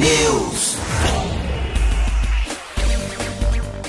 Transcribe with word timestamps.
T-News. 0.00 0.76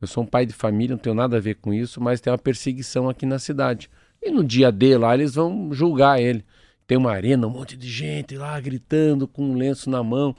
Eu 0.00 0.06
sou 0.06 0.22
um 0.22 0.26
pai 0.26 0.44
de 0.44 0.52
família, 0.52 0.94
não 0.94 1.02
tenho 1.02 1.14
nada 1.14 1.36
a 1.36 1.40
ver 1.40 1.54
com 1.56 1.72
isso, 1.72 2.00
mas 2.00 2.20
tem 2.20 2.30
uma 2.30 2.38
perseguição 2.38 3.08
aqui 3.08 3.24
na 3.24 3.38
cidade. 3.38 3.90
E 4.22 4.30
no 4.30 4.44
dia 4.44 4.70
D 4.70 4.96
lá 4.98 5.14
eles 5.14 5.34
vão 5.34 5.72
julgar 5.72 6.20
ele. 6.20 6.44
Tem 6.86 6.98
uma 6.98 7.12
arena, 7.12 7.46
um 7.46 7.50
monte 7.50 7.76
de 7.76 7.88
gente 7.88 8.36
lá 8.36 8.58
gritando 8.60 9.26
com 9.26 9.42
um 9.42 9.54
lenço 9.56 9.88
na 9.88 10.02
mão. 10.02 10.36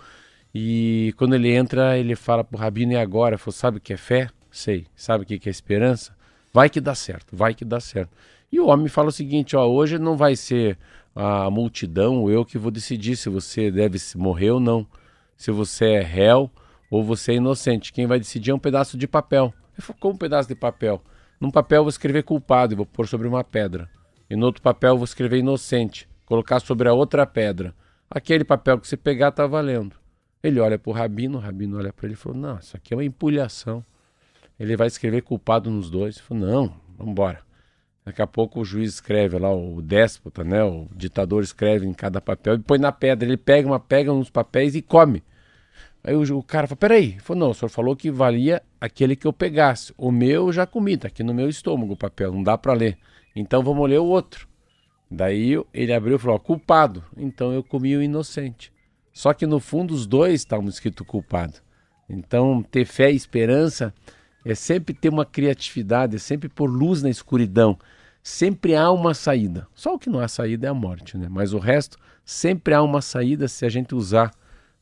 E 0.54 1.14
quando 1.18 1.34
ele 1.36 1.52
entra, 1.52 1.98
ele 1.98 2.16
fala 2.16 2.44
pro 2.44 2.58
rabino: 2.58 2.94
e 2.94 2.98
agora? 2.98 3.36
Ele 3.36 3.42
falou: 3.42 3.54
sabe 3.54 3.78
o 3.78 3.82
que 3.82 3.94
é 3.94 3.98
fé? 3.98 4.30
Sei. 4.52 4.86
Sabe 4.96 5.24
o 5.24 5.28
que 5.28 5.50
é 5.50 5.52
esperança? 5.52 6.16
Vai 6.54 6.70
que 6.70 6.80
dá 6.80 6.96
certo, 6.96 7.36
vai 7.36 7.54
que 7.54 7.66
dá 7.66 7.82
certo. 7.82 8.16
E 8.52 8.60
o 8.60 8.68
homem 8.68 8.88
fala 8.88 9.10
o 9.10 9.12
seguinte: 9.12 9.56
ó, 9.56 9.66
hoje 9.66 9.98
não 9.98 10.16
vai 10.16 10.36
ser 10.36 10.78
a 11.16 11.50
multidão, 11.50 12.30
eu 12.30 12.44
que 12.44 12.58
vou 12.58 12.72
decidir 12.72 13.16
se 13.16 13.30
você 13.30 13.72
deve 13.72 13.98
morrer 14.16 14.52
ou 14.52 14.60
não. 14.60 14.86
Se 15.38 15.52
você 15.52 15.86
é 15.94 16.02
réu 16.02 16.50
ou 16.90 17.04
você 17.04 17.34
é 17.34 17.36
inocente. 17.36 17.94
Quem 17.94 18.06
vai 18.06 18.20
decidir 18.20 18.52
é 18.52 18.54
um 18.54 18.60
pedaço 18.60 18.98
de 18.98 19.08
papel. 19.08 19.54
Como 20.00 20.16
um 20.16 20.18
pedaço 20.18 20.48
de 20.48 20.56
papel? 20.56 21.02
Num 21.40 21.52
papel 21.52 21.80
eu 21.80 21.84
vou 21.84 21.90
escrever 21.90 22.24
culpado 22.24 22.74
e 22.74 22.76
vou 22.76 22.86
pôr 22.86 23.08
sobre 23.08 23.28
uma 23.28 23.44
pedra. 23.44 23.90
E 24.30 24.36
no 24.36 24.46
outro 24.46 24.62
papel 24.62 24.92
eu 24.92 24.98
vou 24.98 25.06
escrever 25.06 25.38
inocente, 25.38 26.08
colocar 26.26 26.60
sobre 26.60 26.88
a 26.88 26.94
outra 26.94 27.26
pedra. 27.26 27.74
Aquele 28.10 28.44
papel 28.44 28.80
que 28.80 28.88
você 28.88 28.98
pegar 28.98 29.32
tá 29.32 29.46
valendo. 29.46 29.96
Ele 30.42 30.60
olha 30.60 30.78
pro 30.78 30.92
rabino, 30.92 31.38
o 31.38 31.42
rabino 31.42 31.78
olha 31.78 31.92
para 31.92 32.06
ele 32.06 32.14
e 32.14 32.18
falou: 32.18 32.38
Não, 32.38 32.58
isso 32.60 32.78
aqui 32.78 32.94
é 32.94 32.98
uma 32.98 33.04
empulhação. 33.04 33.84
Ele 34.60 34.78
vai 34.78 34.88
escrever 34.88 35.22
culpado 35.22 35.70
nos 35.70 35.90
dois. 35.90 36.18
Ele 36.18 36.26
falou: 36.26 36.46
Não, 36.46 36.74
vamos 36.98 37.12
embora. 37.12 37.40
Daqui 38.06 38.22
a 38.22 38.28
pouco 38.28 38.60
o 38.60 38.66
juiz 38.66 38.94
escreve 38.94 39.40
lá, 39.40 39.52
o 39.52 39.82
déspota, 39.82 40.44
né? 40.44 40.64
O 40.64 40.88
ditador 40.96 41.42
escreve 41.42 41.88
em 41.88 41.94
cada 41.94 42.22
papel 42.22 42.54
e 42.54 42.60
põe 42.60 42.78
na 42.78 42.92
pedra. 42.92 43.28
Ele 43.28 43.36
pega 43.36 43.68
uma, 43.68 43.80
pega 43.80 44.14
uns 44.14 44.30
papéis 44.30 44.76
e 44.76 44.82
come. 44.82 45.24
Aí 46.04 46.16
o, 46.16 46.38
o 46.38 46.44
cara 46.44 46.68
fala: 46.68 46.78
Peraí, 46.78 47.14
ele 47.14 47.20
falou: 47.20 47.40
Não, 47.40 47.50
o 47.50 47.54
senhor 47.56 47.70
falou 47.70 47.96
que 47.96 48.12
valia 48.12 48.62
aquele 48.80 49.16
que 49.16 49.26
eu 49.26 49.34
pegasse. 49.34 49.92
O 49.98 50.12
meu 50.12 50.48
eu 50.48 50.54
já 50.54 50.68
comi, 50.68 50.96
tá 50.98 51.08
aqui 51.08 51.24
no 51.24 51.34
meu 51.34 51.50
estômago 51.50 51.94
o 51.94 51.98
papel, 51.98 52.32
não 52.32 52.44
dá 52.44 52.56
para 52.56 52.74
ler. 52.74 52.96
Então 53.36 53.64
vamos 53.64 53.90
ler 53.90 54.00
o 54.00 54.06
outro. 54.06 54.48
Daí 55.10 55.60
ele 55.74 55.92
abriu 55.92 56.18
e 56.18 56.20
falou: 56.20 56.36
ó, 56.36 56.40
culpado. 56.40 57.04
Então 57.18 57.52
eu 57.52 57.64
comi 57.64 57.98
o 57.98 58.04
inocente. 58.04 58.72
Só 59.12 59.34
que 59.34 59.48
no 59.48 59.60
fundo 59.60 59.96
os 59.96 60.06
dois 60.06 60.36
estavam 60.36 60.70
escrito 60.70 61.04
culpado. 61.04 61.56
Então 62.08 62.62
ter 62.62 62.86
fé 62.86 63.12
e 63.12 63.16
esperança 63.16 63.92
é 64.46 64.54
sempre 64.54 64.94
ter 64.94 65.10
uma 65.10 65.26
criatividade, 65.26 66.18
é 66.18 66.20
sempre 66.20 66.48
pôr 66.48 66.70
luz 66.70 67.02
na 67.02 67.10
escuridão. 67.10 67.80
Sempre 68.28 68.76
há 68.76 68.90
uma 68.90 69.14
saída. 69.14 69.68
Só 69.76 69.94
o 69.94 70.00
que 70.00 70.10
não 70.10 70.20
há 70.20 70.28
saída 70.28 70.66
é 70.66 70.70
a 70.72 70.74
morte, 70.74 71.16
né? 71.16 71.28
Mas 71.30 71.54
o 71.54 71.60
resto 71.60 71.96
sempre 72.26 72.74
há 72.74 72.82
uma 72.82 73.00
saída 73.00 73.48
se 73.48 73.64
a 73.64 73.70
gente 73.70 73.94
usar 73.94 74.32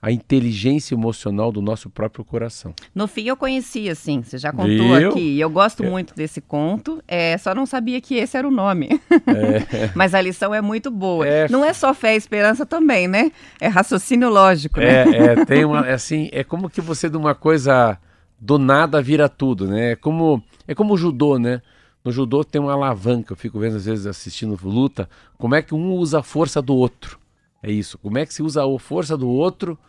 a 0.01 0.09
inteligência 0.09 0.95
emocional 0.95 1.51
do 1.51 1.61
nosso 1.61 1.89
próprio 1.89 2.23
coração. 2.23 2.73
No 2.95 3.05
fim 3.05 3.27
eu 3.27 3.35
conheci, 3.35 3.89
assim, 3.89 4.23
você 4.23 4.37
já 4.37 4.53
contou 4.53 4.95
Viu? 4.95 5.09
aqui. 5.09 5.19
E 5.19 5.41
eu 5.41 5.49
gosto 5.49 5.83
muito 5.83 6.15
desse 6.15 6.39
conto, 6.39 7.03
é, 7.05 7.37
só 7.37 7.53
não 7.53 7.65
sabia 7.65 7.99
que 7.99 8.15
esse 8.15 8.37
era 8.37 8.47
o 8.47 8.51
nome. 8.51 9.01
Mas 9.93 10.15
a 10.15 10.21
lição 10.21 10.55
é 10.55 10.61
muito 10.61 10.89
boa. 10.89 11.27
É. 11.27 11.49
Não 11.49 11.65
é 11.65 11.73
só 11.73 11.93
fé 11.93 12.13
e 12.13 12.17
esperança 12.17 12.65
também, 12.65 13.09
né? 13.09 13.29
É 13.59 13.67
raciocínio 13.67 14.29
lógico, 14.29 14.79
né? 14.79 15.03
É, 15.03 15.25
é, 15.25 15.45
tem 15.45 15.65
uma, 15.65 15.85
é 15.85 15.93
assim, 15.95 16.29
é 16.31 16.45
como 16.45 16.69
que 16.69 16.79
você 16.79 17.09
de 17.09 17.17
uma 17.17 17.35
coisa 17.35 17.99
do 18.39 18.57
nada 18.57 19.01
vira 19.01 19.27
tudo, 19.27 19.67
né? 19.67 19.91
É 19.91 19.95
como, 19.97 20.41
é 20.65 20.73
como 20.73 20.93
o 20.93 20.97
judô, 20.97 21.37
né? 21.37 21.61
No 22.03 22.11
judô 22.11 22.43
tem 22.43 22.59
uma 22.59 22.73
alavanca, 22.73 23.31
eu 23.31 23.37
fico 23.37 23.57
vendo 23.57 23.77
às 23.77 23.85
vezes 23.85 24.05
assistindo 24.05 24.59
luta, 24.61 25.09
como 25.37 25.55
é 25.55 25.61
que 25.61 25.73
um 25.73 25.93
usa 25.93 26.19
a 26.19 26.23
força 26.23 26.61
do 26.61 26.75
outro. 26.75 27.17
É 27.61 27.71
isso, 27.71 27.97
como 27.97 28.17
é 28.17 28.25
que 28.25 28.33
se 28.33 28.43
usa 28.43 28.61
a 28.61 28.79
força 28.79 29.15
do 29.15 29.29
outro 29.29 29.79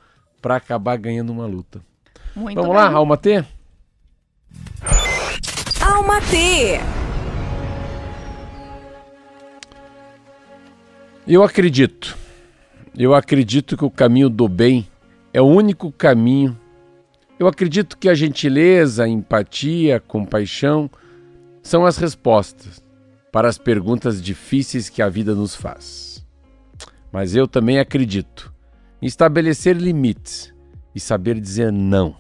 para 0.41 0.55
acabar 0.55 0.97
ganhando 0.97 1.33
uma 1.33 1.45
luta. 1.45 1.83
Muito 2.37 2.55
Vamos 2.55 2.71
bem. 2.71 2.85
lá, 2.85 2.93
Alma 2.93 3.17
T? 3.17 3.45
Alma 5.81 6.21
T. 6.21 6.79
Eu 11.27 11.43
acredito. 11.43 12.17
Eu 12.97 13.13
acredito 13.13 13.77
que 13.77 13.85
o 13.85 13.91
caminho 13.91 14.31
do 14.31 14.49
bem 14.49 14.87
é 15.33 15.43
o 15.43 15.47
único 15.47 15.91
caminho. 15.91 16.57
Eu 17.41 17.49
acredito 17.49 17.99
que 17.99 18.09
a 18.09 18.15
gentileza, 18.15 19.03
a 19.03 19.09
empatia, 19.09 19.97
a 19.97 20.01
compaixão 20.01 20.89
são 21.65 21.87
as 21.87 21.97
respostas 21.97 22.81
para 23.33 23.49
as 23.49 23.59
perguntas 23.59 24.23
difíceis 24.23 24.89
que 24.91 25.03
a 25.03 25.09
vida 25.09 25.35
nos 25.35 25.57
faz. 25.57 26.25
Mas 27.11 27.35
eu 27.35 27.49
também 27.49 27.79
acredito 27.79 28.55
em 29.01 29.07
estabelecer 29.07 29.77
limites 29.77 30.55
e 30.95 31.01
saber 31.01 31.41
dizer 31.41 31.73
não. 31.73 32.17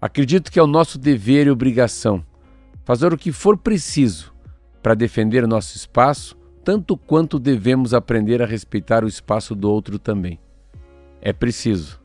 Acredito 0.00 0.50
que 0.50 0.58
é 0.58 0.62
o 0.62 0.66
nosso 0.66 0.98
dever 0.98 1.46
e 1.46 1.50
obrigação 1.50 2.24
fazer 2.84 3.12
o 3.12 3.16
que 3.16 3.30
for 3.30 3.56
preciso 3.56 4.34
para 4.82 4.94
defender 4.94 5.46
nosso 5.46 5.76
espaço, 5.76 6.36
tanto 6.64 6.96
quanto 6.96 7.38
devemos 7.38 7.94
aprender 7.94 8.42
a 8.42 8.46
respeitar 8.46 9.04
o 9.04 9.08
espaço 9.08 9.54
do 9.54 9.70
outro 9.70 9.98
também. 9.98 10.40
É 11.22 11.32
preciso 11.32 12.00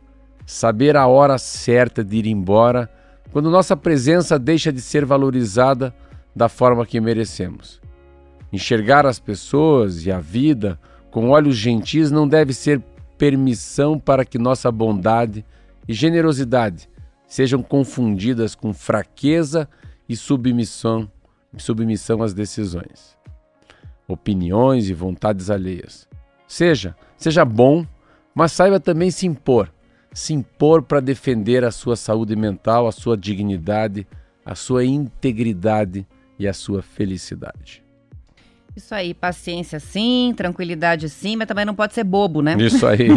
saber 0.46 0.96
a 0.96 1.08
hora 1.08 1.40
certa 1.40 2.04
de 2.04 2.18
ir 2.18 2.28
embora 2.28 2.90
quando 3.32 3.50
nossa 3.50 3.76
presença 3.76 4.38
deixa 4.38 4.72
de 4.72 4.80
ser 4.80 5.06
valorizada 5.06 5.94
da 6.36 6.50
forma 6.50 6.86
que 6.86 7.00
merecemos. 7.00 7.82
Enxergar 8.52 9.06
as 9.06 9.20
pessoas 9.20 10.06
e 10.06 10.12
a 10.12 10.20
vida 10.20 10.80
com 11.10 11.30
olhos 11.30 11.56
gentis 11.56 12.12
não 12.12 12.28
deve 12.28 12.54
ser 12.54 12.82
permissão 13.18 13.98
para 13.98 14.26
que 14.26 14.38
nossa 14.38 14.72
bondade 14.72 15.46
e 15.88 15.94
generosidade 15.94 16.90
sejam 17.28 17.64
confundidas 17.64 18.54
com 18.54 18.74
fraqueza 18.74 19.68
e 20.08 20.16
submissão, 20.16 21.10
submissão 21.58 22.22
às 22.22 22.34
decisões, 22.34 23.18
opiniões 24.08 24.90
e 24.90 24.94
vontades 24.94 25.50
alheias. 25.50 26.08
Seja, 26.48 26.96
seja 27.18 27.44
bom, 27.44 27.86
mas 28.34 28.52
saiba 28.52 28.80
também 28.80 29.10
se 29.10 29.26
impor, 29.26 29.72
se 30.14 30.34
impor 30.34 30.84
para 30.84 31.00
defender 31.00 31.64
a 31.64 31.72
sua 31.72 31.96
saúde 31.96 32.36
mental, 32.36 32.88
a 32.88 32.92
sua 32.92 33.18
dignidade, 33.18 34.06
a 34.46 34.54
sua 34.54 34.86
integridade 34.86 36.06
e 36.38 36.48
a 36.48 36.54
sua 36.54 36.82
felicidade. 36.82 37.84
Isso 38.76 38.94
aí, 38.94 39.14
paciência 39.14 39.80
sim, 39.80 40.34
tranquilidade 40.36 41.08
sim, 41.08 41.38
mas 41.38 41.48
também 41.48 41.64
não 41.64 41.74
pode 41.74 41.94
ser 41.94 42.04
bobo, 42.04 42.42
né? 42.42 42.58
Isso 42.60 42.86
aí. 42.86 43.08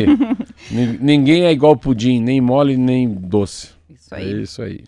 Ninguém 1.01 1.47
é 1.47 1.53
igual 1.53 1.77
pudim, 1.77 2.21
nem 2.21 2.41
mole 2.41 2.77
nem 2.77 3.09
doce. 3.09 3.71
Isso 3.91 4.15
aí. 4.15 4.33
É 4.33 4.37
isso 4.43 4.63
aí. 4.63 4.85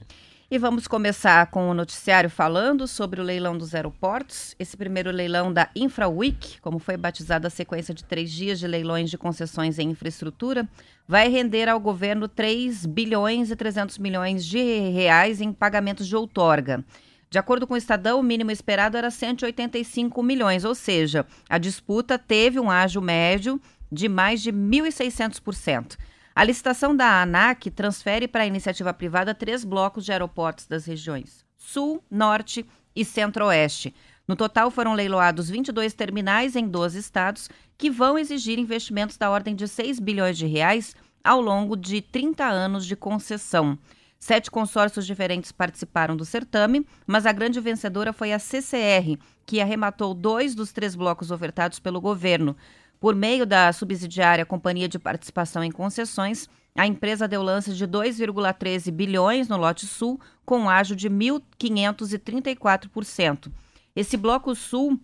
E 0.53 0.59
vamos 0.59 0.89
começar 0.89 1.47
com 1.47 1.71
o 1.71 1.75
noticiário 1.75 2.29
falando 2.29 2.89
sobre 2.89 3.21
o 3.21 3.25
leilão 3.25 3.57
dos 3.57 3.73
aeroportos. 3.73 4.57
Esse 4.59 4.77
primeiro 4.77 5.11
leilão 5.13 5.53
da 5.53 5.69
InfraWeek, 5.77 6.61
como 6.61 6.81
foi 6.81 6.97
batizada 6.97 7.47
a 7.47 7.51
sequência 7.51 7.95
de 7.95 8.03
três 8.03 8.33
dias 8.33 8.59
de 8.59 8.67
leilões 8.67 9.11
de 9.11 9.17
concessões 9.17 9.79
em 9.79 9.91
infraestrutura, 9.91 10.69
vai 11.07 11.29
render 11.29 11.69
ao 11.69 11.79
governo 11.79 12.27
3 12.27 12.85
bilhões 12.87 13.53
e 13.53 13.57
300 13.57 13.99
milhões 13.99 14.45
de 14.45 14.91
reais 14.91 15.41
em 15.41 15.53
pagamentos 15.53 16.09
de 16.09 16.17
outorga. 16.17 16.85
De 17.31 17.39
acordo 17.39 17.65
com 17.65 17.75
o 17.75 17.77
Estadão, 17.77 18.19
o 18.19 18.25
mínimo 18.25 18.51
esperado 18.51 18.97
era 18.97 19.09
185 19.09 20.21
milhões, 20.21 20.65
ou 20.65 20.75
seja, 20.75 21.25
a 21.49 21.59
disputa 21.59 22.19
teve 22.19 22.59
um 22.59 22.69
ágio 22.69 23.01
médio 23.01 23.61
de 23.91 24.09
mais 24.09 24.43
de 24.43 24.53
1.600%. 24.53 25.97
A 26.35 26.43
licitação 26.43 26.95
da 26.95 27.23
ANAC 27.23 27.71
transfere 27.71 28.27
para 28.27 28.43
a 28.43 28.47
iniciativa 28.47 28.93
privada 28.93 29.33
três 29.33 29.65
blocos 29.65 30.05
de 30.05 30.11
aeroportos 30.11 30.67
das 30.67 30.85
regiões 30.85 31.45
Sul, 31.57 32.03
Norte 32.11 32.67
e 32.97 33.05
Centro-Oeste. 33.05 33.95
No 34.27 34.35
total, 34.35 34.69
foram 34.69 34.95
leiloados 34.95 35.49
22 35.49 35.95
terminais 35.95 36.57
em 36.57 36.67
12 36.67 36.99
estados, 36.99 37.49
que 37.79 37.91
vão 37.91 38.19
exigir 38.19 38.59
investimentos 38.59 39.17
da 39.17 39.31
ordem 39.31 39.55
de 39.55 39.69
6 39.69 40.01
bilhões 40.01 40.37
de 40.37 40.47
reais 40.47 40.97
ao 41.23 41.41
longo 41.41 41.77
de 41.77 42.01
30 42.01 42.45
anos 42.45 42.85
de 42.85 42.97
concessão. 42.97 43.79
Sete 44.23 44.51
consórcios 44.51 45.07
diferentes 45.07 45.51
participaram 45.51 46.15
do 46.15 46.27
certame, 46.27 46.87
mas 47.07 47.25
a 47.25 47.33
grande 47.33 47.59
vencedora 47.59 48.13
foi 48.13 48.35
a 48.35 48.39
CCR, 48.39 49.17
que 49.47 49.63
arrematou 49.63 50.13
dois 50.13 50.55
dos 50.55 50.73
três 50.73 50.95
blocos 50.95 51.31
ofertados 51.31 51.81
pelo 51.81 52.03
governo. 52.03 52.55
Por 53.01 53.15
meio 53.15 53.47
da 53.47 53.73
subsidiária 53.73 54.45
Companhia 54.45 54.87
de 54.87 54.99
Participação 54.99 55.65
em 55.65 55.71
Concessões, 55.71 56.51
a 56.77 56.87
empresa 56.87 57.27
deu 57.27 57.43
lance 57.43 57.73
de 57.73 57.89
2,13 57.89 58.93
bilhões 58.93 59.49
no 59.49 59.57
lote 59.57 59.87
sul, 59.87 60.21
com 60.45 60.61
um 60.61 60.69
ágio 60.69 60.95
de 60.95 61.09
1.534%. 61.09 63.51
Esse 63.97 64.19
bloco 64.19 64.55
sul 64.55 65.01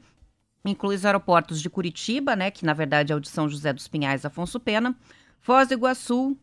inclui 0.62 0.94
os 0.94 1.06
aeroportos 1.06 1.62
de 1.62 1.70
Curitiba, 1.70 2.36
né, 2.36 2.50
que 2.50 2.66
na 2.66 2.74
verdade 2.74 3.14
é 3.14 3.16
o 3.16 3.20
de 3.20 3.30
São 3.30 3.48
José 3.48 3.72
dos 3.72 3.88
Pinhais, 3.88 4.26
Afonso 4.26 4.60
Pena, 4.60 4.94
Foz 5.40 5.68
do 5.68 5.74
Iguaçu, 5.74 6.36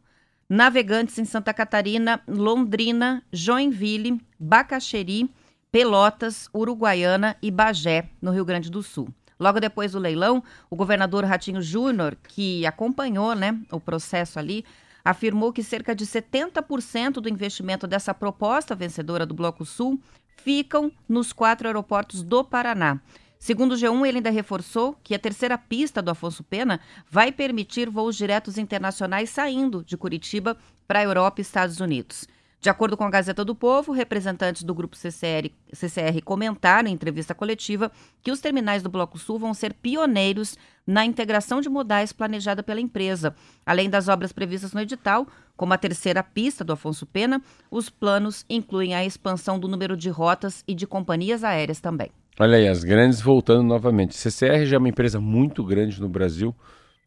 Navegantes 0.49 1.17
em 1.17 1.25
Santa 1.25 1.53
Catarina, 1.53 2.21
Londrina, 2.27 3.23
Joinville, 3.31 4.21
Bacaxeri, 4.39 5.29
Pelotas, 5.71 6.49
Uruguaiana 6.53 7.35
e 7.41 7.49
Bagé, 7.49 8.09
no 8.21 8.31
Rio 8.31 8.45
Grande 8.45 8.69
do 8.69 8.83
Sul. 8.83 9.07
Logo 9.39 9.59
depois 9.59 9.93
do 9.93 9.99
leilão, 9.99 10.43
o 10.69 10.75
governador 10.75 11.25
Ratinho 11.25 11.61
Júnior, 11.61 12.15
que 12.27 12.65
acompanhou 12.65 13.33
né, 13.35 13.59
o 13.71 13.79
processo 13.79 14.37
ali, 14.37 14.63
afirmou 15.03 15.51
que 15.51 15.63
cerca 15.63 15.95
de 15.95 16.05
70% 16.05 17.13
do 17.13 17.27
investimento 17.27 17.87
dessa 17.87 18.13
proposta 18.13 18.75
vencedora 18.75 19.25
do 19.25 19.33
Bloco 19.33 19.65
Sul 19.65 19.99
ficam 20.37 20.91
nos 21.07 21.33
quatro 21.33 21.67
aeroportos 21.67 22.21
do 22.21 22.43
Paraná. 22.43 22.99
Segundo 23.43 23.73
o 23.73 23.75
G1, 23.75 24.07
ele 24.07 24.19
ainda 24.19 24.29
reforçou 24.29 24.95
que 25.03 25.13
a 25.13 25.19
terceira 25.19 25.57
pista 25.57 26.01
do 26.01 26.09
Afonso 26.09 26.45
Pena 26.45 26.79
vai 27.11 27.29
permitir 27.29 27.89
voos 27.89 28.15
diretos 28.15 28.57
internacionais 28.57 29.31
saindo 29.31 29.83
de 29.83 29.97
Curitiba 29.97 30.55
para 30.87 30.99
a 30.99 31.03
Europa 31.03 31.41
e 31.41 31.43
Estados 31.43 31.81
Unidos. 31.81 32.25
De 32.61 32.69
acordo 32.69 32.95
com 32.95 33.03
a 33.03 33.09
Gazeta 33.09 33.43
do 33.43 33.53
Povo, 33.53 33.91
representantes 33.91 34.63
do 34.63 34.73
grupo 34.73 34.95
CCR, 34.95 35.51
CCR 35.73 36.21
comentaram 36.23 36.87
em 36.87 36.93
entrevista 36.93 37.35
coletiva 37.35 37.91
que 38.21 38.31
os 38.31 38.39
terminais 38.39 38.81
do 38.81 38.87
Bloco 38.87 39.19
Sul 39.19 39.37
vão 39.37 39.53
ser 39.53 39.73
pioneiros 39.73 40.57
na 40.87 41.03
integração 41.03 41.59
de 41.59 41.67
modais 41.67 42.13
planejada 42.13 42.63
pela 42.63 42.79
empresa. 42.79 43.35
Além 43.65 43.89
das 43.89 44.07
obras 44.07 44.31
previstas 44.31 44.71
no 44.71 44.79
edital, 44.79 45.27
como 45.57 45.73
a 45.73 45.77
terceira 45.77 46.23
pista 46.23 46.63
do 46.63 46.71
Afonso 46.71 47.05
Pena, 47.05 47.41
os 47.69 47.89
planos 47.89 48.45
incluem 48.49 48.95
a 48.95 49.03
expansão 49.03 49.59
do 49.59 49.67
número 49.67 49.97
de 49.97 50.09
rotas 50.09 50.63
e 50.65 50.73
de 50.73 50.87
companhias 50.87 51.43
aéreas 51.43 51.81
também. 51.81 52.09
Olha 52.39 52.57
aí, 52.57 52.67
as 52.67 52.83
grandes 52.83 53.21
voltando 53.21 53.61
novamente. 53.61 54.15
CCR 54.15 54.65
já 54.65 54.75
é 54.75 54.79
uma 54.79 54.89
empresa 54.89 55.19
muito 55.21 55.63
grande 55.63 56.01
no 56.01 56.09
Brasil, 56.09 56.55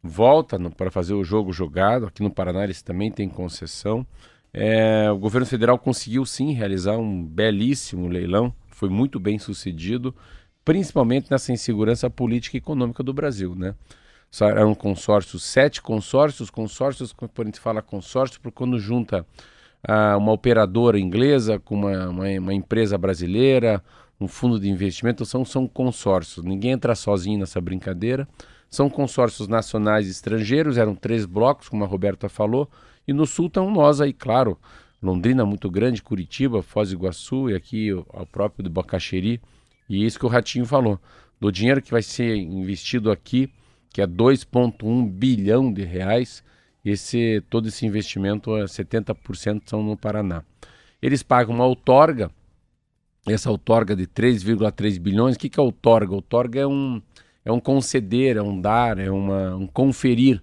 volta 0.01 0.57
para 0.71 0.89
fazer 0.89 1.15
o 1.15 1.25
jogo 1.25 1.53
jogado. 1.53 2.07
Aqui 2.07 2.23
no 2.23 2.31
Paraná 2.31 2.63
eles 2.63 2.81
também 2.81 3.11
têm 3.11 3.29
concessão. 3.29 4.07
É, 4.55 5.11
o 5.11 5.19
governo 5.19 5.45
federal 5.45 5.79
conseguiu 5.81 6.25
sim 6.25 6.53
realizar 6.53 6.97
um 6.97 7.25
belíssimo 7.25 8.07
leilão, 8.07 8.55
foi 8.69 8.89
muito 8.89 9.19
bem 9.19 9.37
sucedido, 9.37 10.15
principalmente 10.65 11.29
nessa 11.29 11.53
insegurança 11.53 12.09
política 12.09 12.57
e 12.57 12.59
econômica 12.59 13.03
do 13.03 13.13
Brasil. 13.13 13.53
Né? 13.57 13.75
Só 14.31 14.49
eram 14.49 14.77
consórcios, 14.77 15.43
sete 15.43 15.83
consórcios, 15.83 16.51
consórcios, 16.51 17.13
quando 17.13 17.33
a 17.37 17.45
gente 17.45 17.61
fala 17.61 17.83
consórcio, 17.83 18.41
porque 18.41 18.55
quando 18.57 18.79
junta 18.79 19.27
ah, 19.83 20.17
uma 20.17 20.33
operadora 20.33 21.01
inglesa 21.01 21.59
com 21.59 21.75
uma, 21.75 22.09
uma, 22.09 22.29
uma 22.39 22.55
empresa 22.55 22.97
brasileira, 22.97 23.83
um 24.21 24.27
fundo 24.27 24.59
de 24.59 24.69
investimento, 24.69 25.25
são, 25.25 25.45
são 25.45 25.67
consórcios. 25.69 26.45
Ninguém 26.45 26.73
entra 26.73 26.95
sozinho 26.95 27.39
nessa 27.39 27.61
brincadeira. 27.61 28.27
São 28.69 28.91
consórcios 28.91 29.47
nacionais 29.47 30.09
e 30.09 30.11
estrangeiros, 30.11 30.77
eram 30.77 30.95
três 30.95 31.25
blocos, 31.25 31.69
como 31.69 31.85
a 31.85 31.87
Roberta 31.87 32.29
falou, 32.29 32.69
e 33.07 33.13
no 33.13 33.25
sul 33.27 33.47
estão 33.47 33.71
nós 33.71 34.01
aí, 34.01 34.13
claro. 34.13 34.59
Londrina 35.01 35.45
muito 35.45 35.71
grande, 35.71 36.03
Curitiba, 36.03 36.63
Foz 36.63 36.89
do 36.89 36.97
Iguaçu 36.97 37.51
e 37.51 37.55
aqui 37.55 37.93
o, 37.93 38.05
o 38.09 38.27
próprio 38.27 38.65
de 38.65 38.71
Bacaxeri. 38.71 39.41
E 39.89 40.05
isso 40.05 40.19
que 40.19 40.27
o 40.27 40.29
Ratinho 40.29 40.67
falou. 40.67 40.99
Do 41.41 41.53
dinheiro 41.53 41.81
que 41.81 41.91
vai 41.91 42.03
ser 42.03 42.35
investido 42.37 43.11
aqui, 43.11 43.49
que 43.93 44.01
é 44.01 44.07
2,1 44.07 45.09
bilhão 45.09 45.73
de 45.73 45.85
reais, 45.85 46.43
esse 46.85 47.43
todo 47.49 47.69
esse 47.69 47.87
investimento, 47.87 48.51
70% 48.51 49.63
são 49.67 49.83
no 49.83 49.97
Paraná. 49.97 50.43
Eles 51.01 51.23
pagam 51.23 51.55
uma 51.55 51.67
outorga 51.67 52.31
essa 53.27 53.51
outorga 53.51 53.97
de 53.97 54.07
3,3 54.07 54.99
bilhões, 55.01 55.37
o 55.37 55.39
que, 55.39 55.49
que 55.49 55.59
é 55.59 55.63
outorga? 55.63 56.15
Outorga 56.15 56.61
é 56.61 56.67
um, 56.67 57.03
é 57.45 57.51
um 57.51 57.61
conceder, 57.61 58.37
é 58.37 58.43
um 58.43 58.61
dar, 58.61 58.99
é 58.99 59.11
uma, 59.11 59.57
um 59.57 59.67
conferir. 59.67 60.43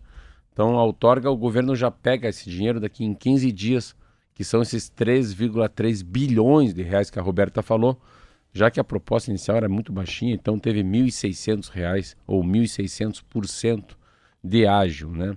Então, 0.52 0.78
a 0.78 0.84
outorga, 0.84 1.32
o 1.32 1.38
governo 1.38 1.76
já 1.76 1.90
pega 1.90 2.30
esse 2.30 2.50
dinheiro 2.50 2.80
daqui 2.80 3.04
em 3.04 3.14
15 3.14 3.52
dias, 3.52 3.96
que 4.36 4.44
são 4.44 4.62
esses 4.62 4.90
3,3 4.90 6.04
bilhões 6.04 6.74
de 6.74 6.84
reais 6.84 7.10
que 7.10 7.20
a 7.20 7.22
Roberta 7.22 7.62
falou, 7.62 8.00
já 8.52 8.70
que 8.70 8.80
a 8.80 8.84
proposta 8.84 9.32
inicial 9.32 9.58
era 9.58 9.70
muito 9.70 9.92
baixinha, 9.92 10.34
então 10.34 10.60
teve 10.60 10.82
R$ 10.82 10.88
1.600 10.88 12.16
ou 12.28 12.44
1.600% 12.44 13.96
de 14.44 14.68
ágio. 14.68 15.10
Né? 15.10 15.36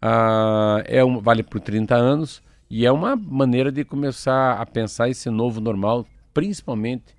Ah, 0.00 0.82
é 0.86 1.04
um, 1.04 1.18
vale 1.18 1.42
por 1.42 1.60
30 1.60 1.94
anos 1.96 2.42
e 2.70 2.86
é 2.86 2.92
uma 2.92 3.16
maneira 3.16 3.72
de 3.72 3.84
começar 3.84 4.60
a 4.60 4.64
pensar 4.64 5.08
esse 5.08 5.28
novo 5.28 5.60
normal 5.60 6.06
principalmente 6.32 7.14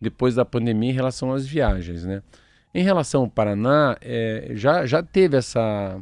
depois 0.00 0.34
da 0.34 0.44
pandemia 0.44 0.90
em 0.90 0.94
relação 0.94 1.32
às 1.32 1.46
viagens, 1.46 2.04
né? 2.04 2.22
Em 2.74 2.82
relação 2.82 3.22
ao 3.22 3.30
Paraná, 3.30 3.96
é, 4.00 4.50
já, 4.52 4.86
já 4.86 5.02
teve 5.02 5.36
essa, 5.36 6.00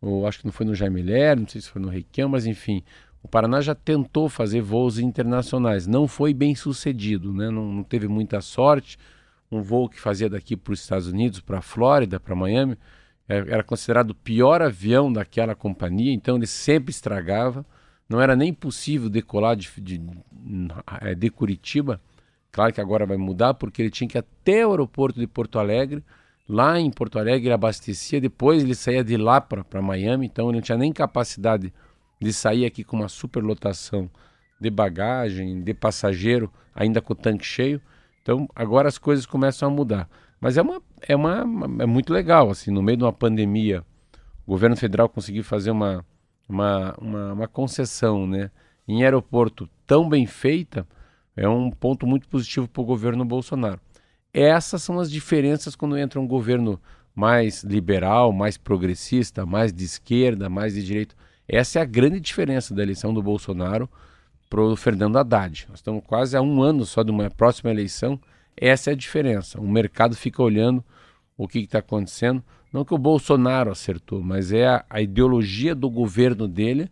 ou 0.00 0.26
acho 0.26 0.40
que 0.40 0.46
não 0.46 0.52
foi 0.52 0.66
no 0.66 0.74
Jaime 0.74 1.02
Ler, 1.02 1.36
não 1.36 1.46
sei 1.46 1.60
se 1.60 1.68
foi 1.68 1.80
no 1.80 1.88
Requião, 1.88 2.28
mas 2.28 2.46
enfim, 2.46 2.82
o 3.22 3.28
Paraná 3.28 3.60
já 3.60 3.74
tentou 3.74 4.28
fazer 4.28 4.62
voos 4.62 4.98
internacionais, 4.98 5.86
não 5.86 6.08
foi 6.08 6.32
bem 6.32 6.54
sucedido, 6.54 7.32
né? 7.32 7.50
não, 7.50 7.70
não 7.70 7.82
teve 7.82 8.08
muita 8.08 8.40
sorte. 8.40 8.98
Um 9.52 9.60
voo 9.60 9.88
que 9.88 10.00
fazia 10.00 10.30
daqui 10.30 10.56
para 10.56 10.72
os 10.72 10.80
Estados 10.80 11.08
Unidos, 11.08 11.40
para 11.40 11.58
a 11.58 11.62
Flórida, 11.62 12.20
para 12.20 12.36
Miami, 12.36 12.78
é, 13.28 13.38
era 13.38 13.62
considerado 13.64 14.10
o 14.10 14.14
pior 14.14 14.62
avião 14.62 15.12
daquela 15.12 15.54
companhia, 15.54 16.12
então 16.12 16.36
ele 16.36 16.46
sempre 16.46 16.90
estragava. 16.90 17.66
Não 18.10 18.20
era 18.20 18.34
nem 18.34 18.52
possível 18.52 19.08
decolar 19.08 19.54
de, 19.54 19.70
de, 19.80 20.02
é, 21.00 21.14
de 21.14 21.30
Curitiba. 21.30 22.00
Claro 22.50 22.72
que 22.72 22.80
agora 22.80 23.06
vai 23.06 23.16
mudar, 23.16 23.54
porque 23.54 23.80
ele 23.80 23.90
tinha 23.90 24.08
que 24.08 24.18
ir 24.18 24.18
até 24.18 24.66
o 24.66 24.70
aeroporto 24.72 25.20
de 25.20 25.28
Porto 25.28 25.60
Alegre. 25.60 26.02
Lá 26.48 26.80
em 26.80 26.90
Porto 26.90 27.20
Alegre 27.20 27.46
ele 27.46 27.54
abastecia, 27.54 28.20
depois 28.20 28.64
ele 28.64 28.74
saía 28.74 29.04
de 29.04 29.16
lá 29.16 29.40
para 29.40 29.80
Miami, 29.80 30.26
então 30.26 30.48
ele 30.48 30.56
não 30.56 30.62
tinha 30.62 30.76
nem 30.76 30.92
capacidade 30.92 31.72
de 32.20 32.32
sair 32.32 32.66
aqui 32.66 32.82
com 32.82 32.96
uma 32.96 33.08
superlotação 33.08 34.10
de 34.60 34.68
bagagem, 34.68 35.62
de 35.62 35.72
passageiro, 35.72 36.52
ainda 36.74 37.00
com 37.00 37.12
o 37.12 37.16
tanque 37.16 37.46
cheio. 37.46 37.80
Então 38.22 38.48
agora 38.56 38.88
as 38.88 38.98
coisas 38.98 39.24
começam 39.24 39.68
a 39.68 39.72
mudar. 39.72 40.10
Mas 40.40 40.58
é 40.58 40.62
uma, 40.62 40.82
é 41.06 41.14
uma, 41.14 41.44
é 41.80 41.86
muito 41.86 42.12
legal 42.12 42.50
assim, 42.50 42.72
no 42.72 42.82
meio 42.82 42.98
de 42.98 43.04
uma 43.04 43.12
pandemia, 43.12 43.84
o 44.44 44.50
governo 44.50 44.76
federal 44.76 45.08
conseguir 45.08 45.44
fazer 45.44 45.70
uma, 45.70 46.04
uma, 46.50 46.94
uma, 47.00 47.32
uma 47.32 47.48
concessão, 47.48 48.26
né, 48.26 48.50
em 48.86 49.04
aeroporto 49.04 49.68
tão 49.86 50.08
bem 50.08 50.26
feita, 50.26 50.86
é 51.36 51.48
um 51.48 51.70
ponto 51.70 52.06
muito 52.06 52.28
positivo 52.28 52.68
para 52.68 52.82
o 52.82 52.84
governo 52.84 53.24
Bolsonaro. 53.24 53.80
Essas 54.32 54.82
são 54.82 54.98
as 54.98 55.10
diferenças 55.10 55.74
quando 55.74 55.96
entra 55.96 56.20
um 56.20 56.26
governo 56.26 56.80
mais 57.14 57.64
liberal, 57.64 58.32
mais 58.32 58.56
progressista, 58.56 59.44
mais 59.44 59.72
de 59.72 59.84
esquerda, 59.84 60.48
mais 60.48 60.74
de 60.74 60.84
direita. 60.84 61.14
Essa 61.48 61.78
é 61.78 61.82
a 61.82 61.84
grande 61.84 62.20
diferença 62.20 62.74
da 62.74 62.82
eleição 62.82 63.12
do 63.12 63.22
Bolsonaro 63.22 63.88
para 64.48 64.60
o 64.60 64.76
Fernando 64.76 65.16
Haddad. 65.16 65.66
Nós 65.68 65.78
estamos 65.78 66.02
quase 66.06 66.36
a 66.36 66.42
um 66.42 66.62
ano 66.62 66.84
só 66.84 67.02
de 67.02 67.10
uma 67.10 67.30
próxima 67.30 67.70
eleição. 67.70 68.20
Essa 68.56 68.90
é 68.90 68.92
a 68.92 68.96
diferença. 68.96 69.60
O 69.60 69.68
mercado 69.68 70.14
fica 70.14 70.42
olhando 70.42 70.84
o 71.36 71.48
que 71.48 71.60
está 71.60 71.78
acontecendo. 71.78 72.42
Não 72.72 72.84
que 72.84 72.94
o 72.94 72.98
Bolsonaro 72.98 73.70
acertou, 73.70 74.22
mas 74.22 74.52
é 74.52 74.66
a, 74.66 74.84
a 74.88 75.00
ideologia 75.00 75.74
do 75.74 75.90
governo 75.90 76.46
dele. 76.46 76.90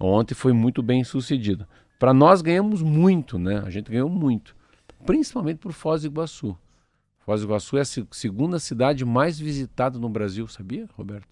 Ontem 0.00 0.34
foi 0.34 0.52
muito 0.52 0.82
bem 0.82 1.04
sucedida. 1.04 1.68
Para 1.98 2.14
nós 2.14 2.40
ganhamos 2.40 2.80
muito, 2.82 3.38
né? 3.38 3.62
A 3.66 3.70
gente 3.70 3.90
ganhou 3.90 4.08
muito, 4.08 4.54
principalmente 5.04 5.58
por 5.58 5.72
Foz 5.72 6.02
do 6.02 6.06
Iguaçu. 6.06 6.56
Foz 7.18 7.40
do 7.40 7.46
Iguaçu 7.48 7.76
é 7.76 7.80
a 7.80 7.84
segunda 7.84 8.58
cidade 8.58 9.04
mais 9.04 9.38
visitada 9.38 9.98
no 9.98 10.08
Brasil, 10.08 10.46
sabia, 10.46 10.88
Roberto? 10.96 11.26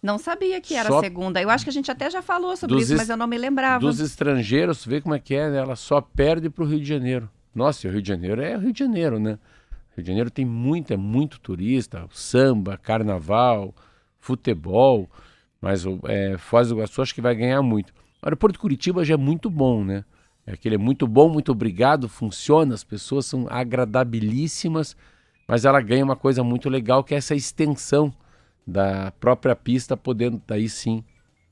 Não 0.00 0.18
sabia 0.18 0.60
que 0.60 0.74
era 0.74 0.88
só... 0.88 0.98
a 0.98 1.00
segunda. 1.00 1.40
Eu 1.40 1.50
acho 1.50 1.64
que 1.64 1.70
a 1.70 1.72
gente 1.72 1.90
até 1.90 2.10
já 2.10 2.22
falou 2.22 2.56
sobre 2.56 2.78
isso, 2.78 2.94
mas 2.94 3.08
eu 3.08 3.16
não 3.16 3.26
me 3.26 3.38
lembrava. 3.38 3.80
Dos 3.80 4.00
estrangeiros, 4.00 4.84
vê 4.84 5.00
como 5.00 5.14
é 5.14 5.18
que 5.18 5.34
é, 5.34 5.50
né? 5.50 5.56
ela 5.56 5.74
só 5.76 6.00
perde 6.00 6.50
para 6.50 6.62
o 6.62 6.66
Rio 6.66 6.78
de 6.78 6.86
Janeiro. 6.86 7.28
Nossa, 7.54 7.88
o 7.88 7.90
Rio 7.90 8.02
de 8.02 8.08
Janeiro 8.08 8.42
é 8.42 8.56
o 8.56 8.60
Rio 8.60 8.72
de 8.72 8.78
Janeiro, 8.78 9.18
né? 9.18 9.38
Rio 9.96 10.02
de 10.02 10.08
Janeiro 10.08 10.30
tem 10.30 10.44
muito, 10.44 10.92
é 10.92 10.96
muito 10.96 11.40
turista, 11.40 12.06
samba, 12.10 12.76
carnaval, 12.76 13.74
futebol, 14.18 15.08
mas 15.60 15.84
é, 16.04 16.36
Foz 16.38 16.68
do 16.68 16.74
Iguaçu 16.74 17.02
acho 17.02 17.14
que 17.14 17.20
vai 17.20 17.34
ganhar 17.34 17.62
muito. 17.62 17.92
O 18.22 18.36
Porto 18.36 18.58
Curitiba 18.58 19.04
já 19.04 19.14
é 19.14 19.18
muito 19.18 19.50
bom, 19.50 19.84
né? 19.84 20.04
É 20.46 20.52
aquele 20.52 20.74
é 20.74 20.78
muito 20.78 21.06
bom, 21.06 21.28
muito 21.28 21.52
obrigado, 21.52 22.08
funciona, 22.08 22.74
as 22.74 22.84
pessoas 22.84 23.26
são 23.26 23.46
agradabilíssimas, 23.48 24.96
mas 25.46 25.64
ela 25.64 25.80
ganha 25.80 26.04
uma 26.04 26.16
coisa 26.16 26.42
muito 26.42 26.68
legal 26.68 27.02
que 27.02 27.14
é 27.14 27.18
essa 27.18 27.34
extensão 27.34 28.12
da 28.66 29.10
própria 29.12 29.54
pista, 29.54 29.96
podendo 29.96 30.40
daí 30.46 30.68
sim 30.68 31.04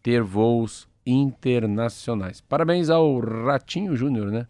ter 0.03 0.23
voos 0.23 0.89
internacionais. 1.07 2.41
Parabéns 2.41 2.91
ao 2.91 3.19
Ratinho 3.19 3.95
Júnior, 3.97 4.31
né? 4.31 4.47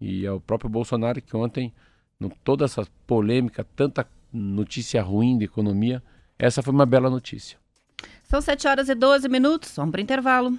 E 0.00 0.26
ao 0.26 0.40
próprio 0.40 0.68
Bolsonaro 0.70 1.20
que 1.22 1.36
ontem, 1.36 1.72
no, 2.18 2.30
toda 2.42 2.64
essa 2.64 2.86
polêmica, 3.06 3.66
tanta 3.76 4.06
notícia 4.32 5.02
ruim 5.02 5.38
de 5.38 5.44
economia, 5.44 6.02
essa 6.38 6.62
foi 6.62 6.72
uma 6.72 6.86
bela 6.86 7.08
notícia. 7.08 7.58
São 8.24 8.40
7 8.40 8.66
horas 8.66 8.88
e 8.88 8.94
12 8.94 9.28
minutos, 9.28 9.72
vamos 9.76 9.92
para 9.92 10.00
o 10.00 10.02
intervalo. 10.02 10.58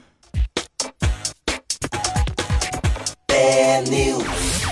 News. 3.90 4.67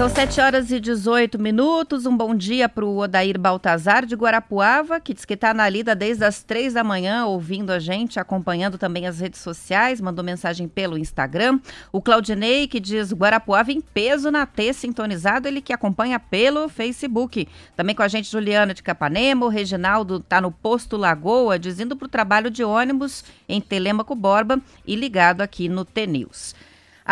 São 0.00 0.08
7 0.08 0.40
horas 0.40 0.70
e 0.70 0.80
18 0.80 1.38
minutos. 1.38 2.06
Um 2.06 2.16
bom 2.16 2.34
dia 2.34 2.70
para 2.70 2.86
o 2.86 2.96
Odair 2.96 3.38
Baltazar 3.38 4.06
de 4.06 4.14
Guarapuava, 4.14 4.98
que 4.98 5.12
diz 5.12 5.26
que 5.26 5.34
está 5.34 5.52
na 5.52 5.68
lida 5.68 5.94
desde 5.94 6.24
as 6.24 6.42
3 6.42 6.72
da 6.72 6.82
manhã, 6.82 7.26
ouvindo 7.26 7.70
a 7.70 7.78
gente, 7.78 8.18
acompanhando 8.18 8.78
também 8.78 9.06
as 9.06 9.20
redes 9.20 9.40
sociais, 9.40 10.00
mandou 10.00 10.24
mensagem 10.24 10.66
pelo 10.66 10.96
Instagram. 10.96 11.60
O 11.92 12.00
Claudinei, 12.00 12.66
que 12.66 12.80
diz 12.80 13.12
Guarapuava 13.12 13.72
em 13.72 13.82
peso 13.82 14.30
na 14.30 14.46
T, 14.46 14.72
sintonizado, 14.72 15.46
ele 15.46 15.60
que 15.60 15.70
acompanha 15.70 16.18
pelo 16.18 16.66
Facebook. 16.70 17.46
Também 17.76 17.94
com 17.94 18.02
a 18.02 18.08
gente, 18.08 18.32
Juliana 18.32 18.72
de 18.72 18.82
Capanema. 18.82 19.44
O 19.44 19.50
Reginaldo 19.50 20.16
está 20.16 20.40
no 20.40 20.50
posto 20.50 20.96
Lagoa, 20.96 21.58
dizendo 21.58 21.94
para 21.94 22.06
o 22.06 22.08
trabalho 22.08 22.50
de 22.50 22.64
ônibus 22.64 23.22
em 23.46 23.60
Telemaco 23.60 24.14
Borba 24.14 24.62
e 24.86 24.96
ligado 24.96 25.42
aqui 25.42 25.68
no 25.68 25.84
T-News. 25.84 26.54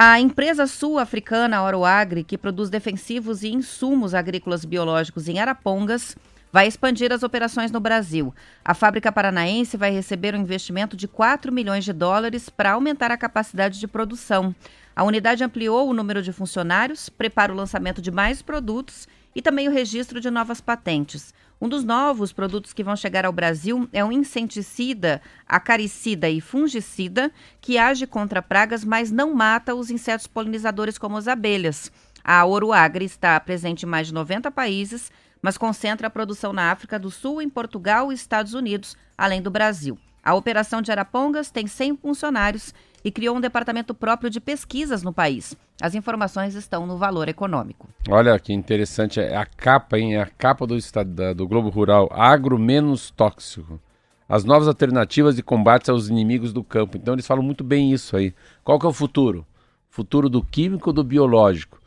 A 0.01 0.21
empresa 0.21 0.69
sul-africana 0.69 1.61
Oroagri, 1.61 2.23
que 2.23 2.39
produz 2.39 2.71
defensivos 2.71 3.43
e 3.43 3.49
insumos 3.49 4.15
agrícolas 4.15 4.65
biológicos 4.65 5.27
em 5.27 5.41
Arapongas, 5.41 6.17
vai 6.53 6.69
expandir 6.69 7.13
as 7.13 7.25
operações 7.25 7.73
no 7.73 7.81
Brasil. 7.81 8.33
A 8.65 8.75
fábrica 8.75 9.11
paranaense 9.11 9.77
vai 9.77 9.91
receber 9.91 10.37
um 10.37 10.41
investimento 10.41 10.97
de 10.97 11.09
4 11.09 11.51
milhões 11.51 11.85
de 11.85 11.93
dólares 11.93 12.49
para 12.49 12.75
aumentar 12.75 13.11
a 13.11 13.17
capacidade 13.17 13.81
de 13.81 13.89
produção. 13.89 14.55
A 14.95 15.03
unidade 15.03 15.43
ampliou 15.43 15.89
o 15.89 15.93
número 15.93 16.23
de 16.23 16.33
funcionários, 16.33 17.09
prepara 17.09 17.53
o 17.53 17.57
lançamento 17.57 18.01
de 18.01 18.13
mais 18.13 18.41
produtos 18.41 19.09
e 19.35 19.43
também 19.43 19.67
o 19.67 19.73
registro 19.73 20.21
de 20.21 20.31
novas 20.31 20.61
patentes. 20.61 21.35
Um 21.61 21.69
dos 21.69 21.83
novos 21.83 22.33
produtos 22.33 22.73
que 22.73 22.85
vão 22.85 22.95
chegar 22.95 23.27
ao 23.27 23.33
Brasil 23.33 23.89
é 23.93 24.05
um 24.05 24.13
inseticida, 24.13 25.21
acaricida 25.45 26.31
e 26.31 26.41
fungicida 26.41 27.33
que 27.61 27.77
age 27.77 28.07
contra 28.07 28.41
pragas, 28.41 28.85
mas 28.85 29.11
não 29.11 29.35
mata 29.35 29.75
os 29.75 29.91
insetos 29.91 30.29
polinizadores 30.29 30.97
como 30.97 31.17
as 31.17 31.27
abelhas. 31.27 31.91
A 32.23 32.47
Oroagri 32.47 33.07
está 33.07 33.39
presente 33.41 33.83
em 33.83 33.89
mais 33.89 34.07
de 34.07 34.15
90 34.15 34.53
países, 34.53 35.11
mas 35.43 35.59
concentra 35.59 36.07
a 36.07 36.11
produção 36.11 36.53
na 36.53 36.71
África 36.71 36.97
do 36.97 37.11
Sul, 37.11 37.43
em 37.43 37.49
Portugal 37.49 38.13
e 38.13 38.15
Estados 38.15 38.55
Unidos, 38.55 38.97
além 39.17 39.43
do 39.43 39.51
Brasil. 39.51 39.99
A 40.23 40.35
operação 40.35 40.81
de 40.81 40.93
Arapongas 40.93 41.51
tem 41.51 41.67
100 41.67 41.97
funcionários 41.97 42.73
e 43.05 43.11
criou 43.11 43.37
um 43.37 43.41
departamento 43.41 43.95
próprio 43.95 44.31
de 44.31 44.41
pesquisas 44.41 45.03
no 45.03 45.13
país. 45.13 45.57
As 45.81 45.95
informações 45.95 46.55
estão 46.55 46.87
no 46.87 46.97
Valor 46.99 47.29
Econômico. 47.29 47.89
Olha 48.09 48.39
que 48.39 48.53
interessante, 48.53 49.21
é 49.21 49.37
a 49.37 49.47
capa, 49.47 49.99
hein? 49.99 50.17
É 50.17 50.23
a 50.23 50.27
capa 50.27 50.67
do, 50.67 50.77
estado, 50.77 51.35
do 51.35 51.47
Globo 51.47 51.69
Rural, 51.69 52.09
agro 52.13 52.59
menos 52.59 53.11
tóxico. 53.11 53.81
As 54.29 54.45
novas 54.45 54.69
alternativas 54.69 55.37
de 55.37 55.43
combate 55.43 55.91
aos 55.91 56.09
inimigos 56.09 56.53
do 56.53 56.63
campo. 56.63 56.97
Então 56.97 57.15
eles 57.15 57.27
falam 57.27 57.43
muito 57.43 57.65
bem 57.65 57.93
isso 57.93 58.17
aí. 58.17 58.35
Qual 58.63 58.79
que 58.79 58.85
é 58.85 58.89
o 58.89 58.93
futuro? 58.93 59.47
Futuro 59.89 60.29
do 60.29 60.43
químico 60.43 60.91
ou 60.91 60.93
do 60.93 61.03
biológico? 61.03 61.81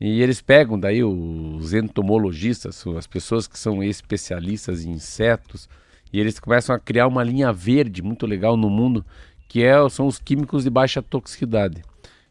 E 0.00 0.22
eles 0.22 0.40
pegam 0.40 0.78
daí 0.78 1.02
os 1.02 1.74
entomologistas, 1.74 2.86
as 2.96 3.06
pessoas 3.06 3.48
que 3.48 3.58
são 3.58 3.82
especialistas 3.82 4.84
em 4.84 4.92
insetos, 4.92 5.68
e 6.12 6.20
eles 6.20 6.38
começam 6.38 6.74
a 6.74 6.78
criar 6.78 7.08
uma 7.08 7.24
linha 7.24 7.52
verde 7.52 8.00
muito 8.00 8.24
legal 8.24 8.56
no 8.56 8.70
mundo 8.70 9.04
que 9.48 9.64
é, 9.64 9.88
são 9.88 10.06
os 10.06 10.18
químicos 10.18 10.64
de 10.64 10.70
baixa 10.70 11.02
toxicidade. 11.02 11.82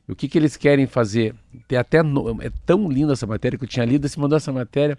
O 0.08 0.16
que, 0.16 0.30
que 0.30 0.38
eles 0.38 0.56
querem 0.56 0.86
fazer? 0.86 1.36
Tem 1.68 1.78
até 1.78 2.02
no, 2.02 2.42
é 2.42 2.50
tão 2.66 2.90
linda 2.90 3.12
essa 3.14 3.28
matéria 3.28 3.58
que 3.58 3.66
eu 3.66 3.70
tinha 3.70 3.86
lido, 3.86 4.08
se 4.08 4.20
mandou 4.20 4.38
essa 4.38 4.54
matéria 4.54 4.98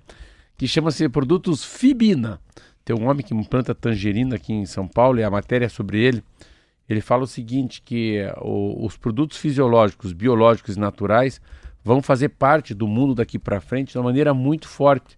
que 0.57 0.69
chama-se 0.69 1.09
produtos 1.09 1.65
Fibina. 1.65 2.39
Tem 2.85 2.95
um 2.95 3.09
homem 3.09 3.25
que 3.25 3.35
planta 3.45 3.75
tangerina 3.75 4.37
aqui 4.37 4.53
em 4.53 4.67
São 4.67 4.87
Paulo 4.87 5.21
e 5.21 5.25
a 5.25 5.31
matéria 5.31 5.67
é 5.67 5.69
sobre 5.69 6.03
ele. 6.03 6.23
Ele 6.89 7.01
fala 7.01 7.23
o 7.23 7.27
seguinte, 7.27 7.81
que 7.83 8.19
o, 8.41 8.85
os 8.85 8.97
produtos 8.97 9.39
fisiológicos, 9.39 10.13
biológicos 10.13 10.77
e 10.77 10.81
naturais 10.81 11.41
vão 11.85 12.03
fazer 12.03 12.31
parte 12.31 12.75
do 12.75 12.89
mundo 12.89 13.15
daqui 13.15 13.39
para 13.39 13.61
frente 13.61 13.93
de 13.93 13.99
uma 13.99 14.05
maneira 14.05 14.35
muito 14.35 14.69
forte 14.69 15.17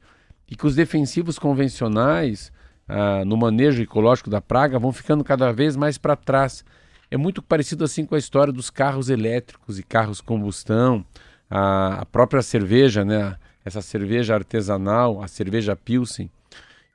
e 0.49 0.55
que 0.55 0.67
os 0.67 0.75
defensivos 0.75 1.39
convencionais 1.39 2.53
ah, 2.89 3.25
no 3.25 3.37
manejo 3.37 3.83
ecológico 3.83 4.29
da 4.29 4.41
praga 4.41 4.79
vão 4.79 4.93
ficando 4.93 5.25
cada 5.25 5.53
vez 5.53 5.77
mais 5.77 5.97
para 5.97 6.17
trás 6.17 6.65
é 7.11 7.17
muito 7.17 7.43
parecido 7.43 7.85
assim 7.85 8.07
com 8.07 8.15
a 8.15 8.19
história 8.19 8.53
dos 8.53 8.71
carros 8.71 9.11
elétricos 9.11 9.79
e 9.79 9.83
carros 9.83 10.21
combustão, 10.21 11.05
a, 11.49 12.03
a 12.03 12.07
própria 12.07 12.43
cerveja, 12.43 13.05
né? 13.05 13.37
Essa 13.65 13.83
cerveja 13.83 14.35
artesanal, 14.35 15.23
a 15.23 15.29
cerveja 15.29 15.77
Pilsen. 15.77 16.31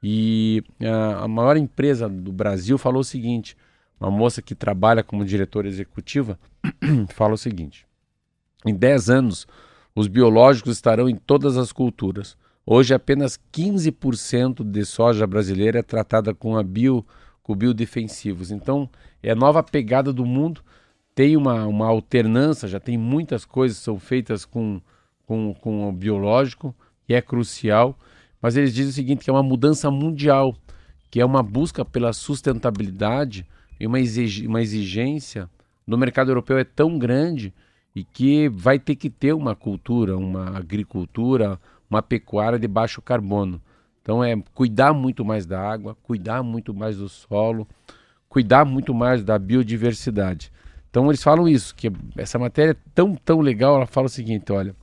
E 0.01 0.63
a, 0.81 1.25
a 1.25 1.27
maior 1.27 1.57
empresa 1.57 2.07
do 2.07 2.31
Brasil 2.31 2.77
falou 2.77 3.01
o 3.01 3.03
seguinte: 3.03 3.57
uma 3.99 4.09
moça 4.09 4.41
que 4.41 4.55
trabalha 4.55 5.03
como 5.03 5.25
diretora 5.25 5.67
executiva 5.67 6.39
fala 7.13 7.33
o 7.33 7.37
seguinte: 7.37 7.85
em 8.65 8.73
10 8.73 9.09
anos, 9.09 9.47
os 9.93 10.07
biológicos 10.07 10.73
estarão 10.73 11.09
em 11.09 11.15
todas 11.15 11.57
as 11.57 11.71
culturas. 11.71 12.37
Hoje, 12.65 12.95
apenas 12.95 13.39
15% 13.53 14.63
de 14.63 14.85
soja 14.85 15.27
brasileira 15.27 15.79
é 15.79 15.83
tratada 15.83 16.33
com 16.33 16.57
a 16.57 16.63
bio 16.63 17.05
com 17.45 17.55
biodefensivos. 17.55 18.49
Então, 18.49 18.89
é 19.21 19.29
a 19.29 19.35
nova 19.35 19.61
pegada 19.61 20.11
do 20.11 20.25
mundo. 20.25 20.61
Tem 21.13 21.37
uma, 21.37 21.67
uma 21.67 21.85
alternância, 21.85 22.67
já 22.67 22.79
tem 22.79 22.97
muitas 22.97 23.45
coisas 23.45 23.77
que 23.77 23.83
são 23.83 23.99
feitas 23.99 24.43
com, 24.45 24.81
com, 25.27 25.53
com 25.53 25.87
o 25.87 25.91
biológico, 25.91 26.75
e 27.07 27.13
é 27.13 27.21
crucial. 27.21 27.97
Mas 28.41 28.57
eles 28.57 28.73
dizem 28.73 28.89
o 28.89 28.93
seguinte, 28.93 29.23
que 29.23 29.29
é 29.29 29.33
uma 29.33 29.43
mudança 29.43 29.91
mundial, 29.91 30.55
que 31.11 31.21
é 31.21 31.25
uma 31.25 31.43
busca 31.43 31.85
pela 31.85 32.11
sustentabilidade 32.13 33.45
e 33.79 33.85
uma, 33.85 33.99
exig 33.99 34.47
uma 34.47 34.61
exigência 34.61 35.47
no 35.85 35.99
mercado 35.99 36.31
europeu 36.31 36.57
é 36.57 36.63
tão 36.63 36.97
grande 36.97 37.53
e 37.95 38.03
que 38.03 38.49
vai 38.49 38.79
ter 38.79 38.95
que 38.95 39.09
ter 39.09 39.33
uma 39.33 39.55
cultura, 39.55 40.17
uma 40.17 40.57
agricultura, 40.57 41.59
uma 41.87 42.01
pecuária 42.01 42.57
de 42.57 42.67
baixo 42.67 43.03
carbono. 43.03 43.61
Então 44.05 44.23
é 44.23 44.39
cuidar 44.53 44.93
muito 44.93 45.25
mais 45.25 45.47
da 45.47 45.59
água, 45.59 45.97
cuidar 46.03 46.43
muito 46.43 46.75
mais 46.75 46.97
do 46.97 47.09
solo, 47.09 47.67
cuidar 48.29 48.63
muito 48.63 48.93
mais 48.93 49.23
da 49.23 49.39
biodiversidade. 49.39 50.51
Então 50.91 51.07
eles 51.09 51.23
falam 51.23 51.47
isso, 51.47 51.73
que 51.73 51.91
essa 52.15 52.37
matéria 52.37 52.73
é 52.73 52.77
tão, 52.93 53.15
tão 53.15 53.41
legal, 53.41 53.77
ela 53.77 53.87
fala 53.87 54.05
o 54.05 54.09
seguinte, 54.09 54.51
olha, 54.51 54.75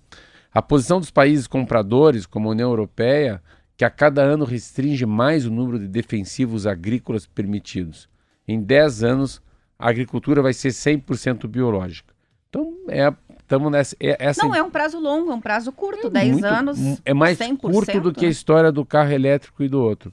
a 0.52 0.60
posição 0.60 0.98
dos 0.98 1.12
países 1.12 1.46
compradores, 1.46 2.26
como 2.26 2.48
a 2.48 2.50
União 2.50 2.68
Europeia, 2.68 3.40
que 3.76 3.84
a 3.84 3.90
cada 3.90 4.22
ano 4.22 4.44
restringe 4.44 5.06
mais 5.06 5.46
o 5.46 5.52
número 5.52 5.78
de 5.78 5.86
defensivos 5.86 6.66
agrícolas 6.66 7.24
permitidos. 7.24 8.08
Em 8.46 8.60
10 8.60 9.04
anos, 9.04 9.40
a 9.78 9.88
agricultura 9.88 10.42
vai 10.42 10.52
ser 10.52 10.70
100% 10.70 11.46
biológica. 11.46 12.12
Então, 12.48 12.74
é, 12.88 13.14
estamos 13.52 13.70
nessa. 13.70 13.94
É, 14.00 14.16
essa... 14.18 14.42
Não 14.44 14.54
é 14.54 14.62
um 14.62 14.70
prazo 14.70 14.98
longo, 14.98 15.30
é 15.30 15.34
um 15.34 15.40
prazo 15.40 15.70
curto, 15.72 16.06
é 16.06 16.10
10 16.10 16.32
muito, 16.32 16.44
anos. 16.44 16.78
É 17.04 17.12
mais 17.12 17.38
100%, 17.38 17.58
curto 17.58 18.00
do 18.00 18.12
que 18.12 18.24
a 18.24 18.28
história 18.28 18.72
do 18.72 18.84
carro 18.84 19.12
elétrico 19.12 19.62
e 19.62 19.68
do 19.68 19.80
outro. 19.80 20.12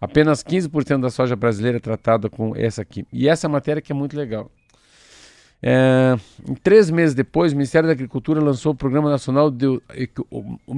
Apenas 0.00 0.44
15% 0.44 1.00
da 1.00 1.10
soja 1.10 1.34
brasileira 1.34 1.78
é 1.78 1.80
tratada 1.80 2.28
com 2.28 2.54
essa 2.54 2.82
aqui. 2.82 3.06
E 3.12 3.28
essa 3.28 3.48
matéria 3.48 3.82
que 3.82 3.90
é 3.90 3.94
muito 3.94 4.16
legal. 4.16 4.50
É, 5.62 6.16
três 6.62 6.90
meses 6.90 7.14
depois, 7.14 7.52
o 7.52 7.56
Ministério 7.56 7.88
da 7.88 7.92
Agricultura 7.92 8.40
lançou 8.40 8.72
o 8.72 8.76
Programa 8.76 9.10
Nacional 9.10 9.50
de 9.50 9.66
o, 9.66 9.82
o, 10.30 10.38
o, 10.66 10.74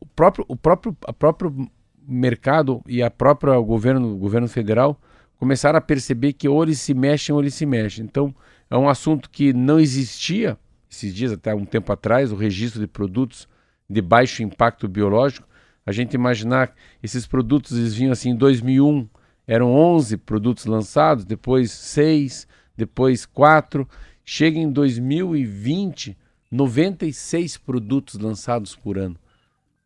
o 0.00 0.06
próprio, 0.14 0.44
o 0.48 0.56
próprio, 0.56 0.96
a 1.06 1.12
próprio 1.12 1.70
mercado 2.06 2.82
e 2.86 3.02
a 3.02 3.10
própria 3.10 3.56
governo, 3.60 4.14
o 4.14 4.16
governo 4.16 4.48
federal 4.48 5.00
começaram 5.38 5.78
a 5.78 5.82
perceber 5.82 6.32
que 6.32 6.48
ou 6.48 6.62
eles 6.62 6.80
se 6.80 6.92
mexem 6.92 7.34
ou 7.34 7.40
eles 7.40 7.54
se 7.54 7.64
mexem. 7.64 8.04
Então, 8.04 8.34
é 8.68 8.76
um 8.76 8.88
assunto 8.88 9.30
que 9.30 9.52
não 9.52 9.78
existia 9.78 10.58
esses 10.90 11.14
dias, 11.14 11.32
até 11.32 11.54
um 11.54 11.64
tempo 11.64 11.92
atrás, 11.92 12.32
o 12.32 12.36
registro 12.36 12.80
de 12.80 12.86
produtos 12.86 13.48
de 13.88 14.00
baixo 14.00 14.42
impacto 14.42 14.88
biológico. 14.88 15.46
A 15.84 15.92
gente 15.92 16.14
imaginar 16.14 16.74
esses 17.02 17.26
produtos 17.26 17.76
eles 17.76 17.94
vinham 17.94 18.12
assim 18.12 18.30
em 18.30 18.36
2001, 18.36 19.08
eram 19.46 19.72
11 19.72 20.16
produtos 20.18 20.66
lançados, 20.66 21.24
depois 21.24 21.70
6, 21.70 22.48
depois 22.76 23.24
4. 23.24 23.88
Chega 24.24 24.58
em 24.58 24.70
2020, 24.70 26.16
96 26.50 27.56
produtos 27.58 28.18
lançados 28.18 28.74
por 28.74 28.98
ano. 28.98 29.16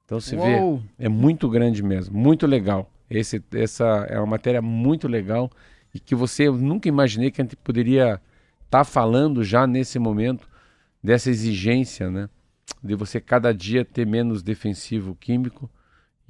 Então 0.06 0.18
se 0.18 0.34
Uou. 0.34 0.78
vê, 0.78 1.04
é 1.04 1.08
muito 1.08 1.48
grande 1.48 1.82
mesmo, 1.82 2.18
muito 2.18 2.46
legal. 2.46 2.90
Esse, 3.10 3.42
essa 3.52 3.84
é 4.08 4.18
uma 4.18 4.26
matéria 4.26 4.62
muito 4.62 5.06
legal 5.06 5.50
e 5.94 6.00
que 6.00 6.14
você 6.14 6.48
eu 6.48 6.56
nunca 6.56 6.88
imaginei 6.88 7.30
que 7.30 7.40
a 7.40 7.44
gente 7.44 7.56
poderia 7.56 8.20
estar 8.64 8.78
tá 8.78 8.84
falando 8.84 9.44
já 9.44 9.66
nesse 9.66 9.98
momento 9.98 10.48
dessa 11.02 11.30
exigência, 11.30 12.10
né? 12.10 12.28
De 12.82 12.94
você 12.94 13.20
cada 13.20 13.52
dia 13.52 13.84
ter 13.84 14.06
menos 14.06 14.42
defensivo 14.42 15.14
químico 15.14 15.70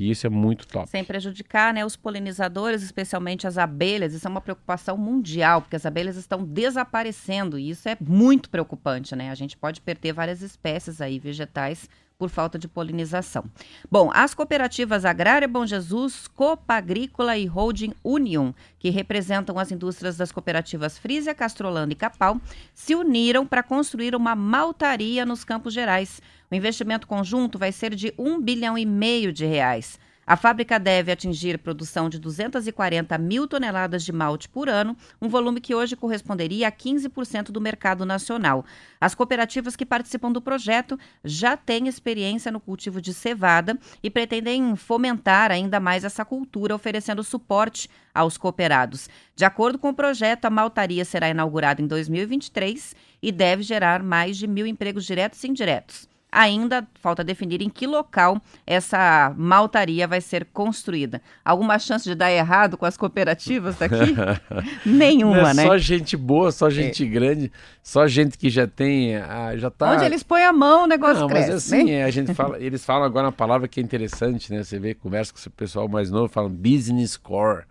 e 0.00 0.10
isso 0.10 0.26
é 0.26 0.30
muito 0.30 0.66
top. 0.66 0.88
Sem 0.88 1.04
prejudicar 1.04 1.74
né, 1.74 1.84
os 1.84 1.94
polinizadores, 1.94 2.82
especialmente 2.82 3.46
as 3.46 3.58
abelhas. 3.58 4.14
Isso 4.14 4.26
é 4.26 4.30
uma 4.30 4.40
preocupação 4.40 4.96
mundial, 4.96 5.60
porque 5.60 5.76
as 5.76 5.84
abelhas 5.84 6.16
estão 6.16 6.42
desaparecendo 6.42 7.58
e 7.58 7.68
isso 7.68 7.86
é 7.86 7.98
muito 8.00 8.48
preocupante, 8.48 9.14
né? 9.14 9.30
A 9.30 9.34
gente 9.34 9.58
pode 9.58 9.82
perder 9.82 10.14
várias 10.14 10.40
espécies 10.40 11.02
aí 11.02 11.18
vegetais 11.18 11.86
por 12.20 12.28
falta 12.28 12.58
de 12.58 12.68
polinização. 12.68 13.46
Bom, 13.90 14.10
as 14.12 14.34
cooperativas 14.34 15.06
Agrária 15.06 15.48
Bom 15.48 15.64
Jesus, 15.64 16.28
Copa 16.28 16.74
Agrícola 16.74 17.38
e 17.38 17.46
Holding 17.46 17.94
Union, 18.04 18.52
que 18.78 18.90
representam 18.90 19.58
as 19.58 19.72
indústrias 19.72 20.18
das 20.18 20.30
cooperativas 20.30 20.98
Frisia, 20.98 21.34
Castrolano 21.34 21.92
e 21.92 21.94
Capal, 21.94 22.38
se 22.74 22.94
uniram 22.94 23.46
para 23.46 23.62
construir 23.62 24.14
uma 24.14 24.36
maltaria 24.36 25.24
nos 25.24 25.44
Campos 25.44 25.72
Gerais. 25.72 26.20
O 26.50 26.54
investimento 26.54 27.06
conjunto 27.06 27.58
vai 27.58 27.70
ser 27.70 27.94
de 27.94 28.12
um 28.18 28.40
bilhão 28.40 28.76
e 28.76 28.84
meio 28.84 29.32
de 29.32 29.46
reais. 29.46 29.99
A 30.30 30.36
fábrica 30.36 30.78
deve 30.78 31.10
atingir 31.10 31.58
produção 31.58 32.08
de 32.08 32.16
240 32.16 33.18
mil 33.18 33.48
toneladas 33.48 34.04
de 34.04 34.12
malte 34.12 34.48
por 34.48 34.68
ano, 34.68 34.96
um 35.20 35.28
volume 35.28 35.60
que 35.60 35.74
hoje 35.74 35.96
corresponderia 35.96 36.68
a 36.68 36.70
15% 36.70 37.46
do 37.50 37.60
mercado 37.60 38.06
nacional. 38.06 38.64
As 39.00 39.12
cooperativas 39.12 39.74
que 39.74 39.84
participam 39.84 40.30
do 40.30 40.40
projeto 40.40 40.96
já 41.24 41.56
têm 41.56 41.88
experiência 41.88 42.52
no 42.52 42.60
cultivo 42.60 43.00
de 43.00 43.12
cevada 43.12 43.76
e 44.04 44.08
pretendem 44.08 44.76
fomentar 44.76 45.50
ainda 45.50 45.80
mais 45.80 46.04
essa 46.04 46.24
cultura, 46.24 46.76
oferecendo 46.76 47.24
suporte 47.24 47.90
aos 48.14 48.38
cooperados. 48.38 49.08
De 49.34 49.44
acordo 49.44 49.80
com 49.80 49.88
o 49.88 49.94
projeto, 49.94 50.44
a 50.44 50.50
maltaria 50.50 51.04
será 51.04 51.28
inaugurada 51.28 51.82
em 51.82 51.88
2023 51.88 52.94
e 53.20 53.32
deve 53.32 53.64
gerar 53.64 54.00
mais 54.00 54.36
de 54.36 54.46
mil 54.46 54.64
empregos 54.64 55.04
diretos 55.04 55.42
e 55.42 55.48
indiretos. 55.48 56.09
Ainda 56.32 56.86
falta 57.00 57.24
definir 57.24 57.60
em 57.60 57.68
que 57.68 57.86
local 57.86 58.40
essa 58.66 59.34
maltaria 59.36 60.06
vai 60.06 60.20
ser 60.20 60.44
construída. 60.52 61.20
Alguma 61.44 61.78
chance 61.78 62.08
de 62.08 62.14
dar 62.14 62.30
errado 62.30 62.76
com 62.76 62.86
as 62.86 62.96
cooperativas 62.96 63.76
daqui? 63.76 64.14
Nenhuma, 64.86 65.50
é 65.50 65.54
né? 65.54 65.62
Só 65.64 65.78
gente 65.78 66.16
boa, 66.16 66.52
só 66.52 66.70
gente 66.70 67.04
é. 67.04 67.06
grande, 67.06 67.52
só 67.82 68.06
gente 68.06 68.38
que 68.38 68.48
já 68.48 68.66
tem, 68.66 69.16
ah, 69.16 69.56
já 69.56 69.70
tá. 69.70 69.92
Onde 69.92 70.04
eles 70.04 70.22
põem 70.22 70.44
a 70.44 70.52
mão, 70.52 70.84
o 70.84 70.86
negócio 70.86 71.20
Não, 71.20 71.28
cresce. 71.28 71.50
Mas 71.50 71.56
assim, 71.56 71.84
né? 71.84 72.04
a 72.04 72.10
gente 72.10 72.32
fala, 72.32 72.58
eles 72.62 72.84
falam 72.84 73.04
agora 73.04 73.26
uma 73.26 73.32
palavra 73.32 73.66
que 73.66 73.80
é 73.80 73.82
interessante, 73.82 74.52
né? 74.52 74.62
Você 74.62 74.78
vê, 74.78 74.94
conversa 74.94 75.32
com 75.32 75.38
o 75.38 75.52
pessoal 75.52 75.88
mais 75.88 76.10
novo, 76.10 76.28
falam 76.28 76.50
business 76.50 77.16
core. 77.16 77.64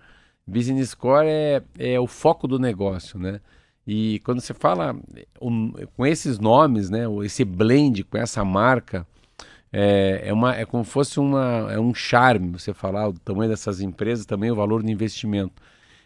Business 0.45 0.93
core 0.93 1.27
é, 1.27 1.61
é 1.77 1.99
o 1.99 2.07
foco 2.07 2.47
do 2.47 2.59
negócio, 2.59 3.19
né? 3.19 3.39
E 3.91 4.19
quando 4.19 4.39
você 4.39 4.53
fala 4.53 4.95
um, 5.41 5.71
com 5.97 6.05
esses 6.05 6.37
nomes, 6.37 6.91
né, 6.91 7.05
esse 7.25 7.43
blend 7.43 8.03
com 8.03 8.19
essa 8.19 8.45
marca, 8.45 9.03
é, 9.73 10.21
é, 10.25 10.31
uma, 10.31 10.55
é 10.55 10.63
como 10.63 10.85
se 10.85 10.91
fosse 10.91 11.19
uma, 11.19 11.67
é 11.71 11.79
um 11.79 11.91
charme 11.91 12.51
você 12.51 12.71
falar 12.71 13.09
o 13.09 13.13
tamanho 13.13 13.49
dessas 13.49 13.81
empresas, 13.81 14.27
também 14.27 14.51
o 14.51 14.55
valor 14.55 14.83
do 14.83 14.91
investimento. 14.91 15.59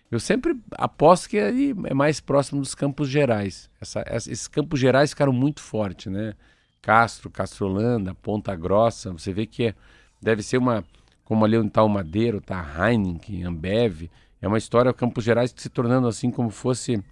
Eu 0.10 0.17
sempre 0.17 0.58
aposto 0.72 1.28
que 1.28 1.38
ali 1.38 1.76
é 1.84 1.93
mais 1.93 2.22
próximo 2.22 2.62
dos 2.62 2.74
Campos 2.74 3.10
Gerais. 3.10 3.69
Essa, 3.82 4.06
esses 4.08 4.48
Campos 4.48 4.80
Gerais 4.80 5.10
ficaram 5.10 5.34
muito 5.34 5.60
fortes, 5.60 6.10
né? 6.10 6.36
Castro, 6.82 7.30
Castrolanda, 7.30 8.15
Ponta 8.15 8.56
Grossa, 8.56 9.12
você 9.12 9.34
vê 9.34 9.46
que 9.46 9.67
é, 9.67 9.76
deve 10.22 10.41
ser 10.41 10.58
uma, 10.58 10.86
como 11.26 11.43
ali 11.43 11.58
onde 11.58 11.67
está 11.67 11.84
o 11.84 11.89
Madeiro, 11.89 12.38
está 12.38 12.65
Heineken, 12.80 13.43
Ambev, 13.43 14.10
é 14.41 14.48
uma 14.48 14.58
história 14.58 14.93
Campos 14.93 15.26
Gerais 15.26 15.54
se 15.54 15.67
tornando 15.67 16.08
assim 16.08 16.32
como 16.32 16.50
fosse 16.50 17.04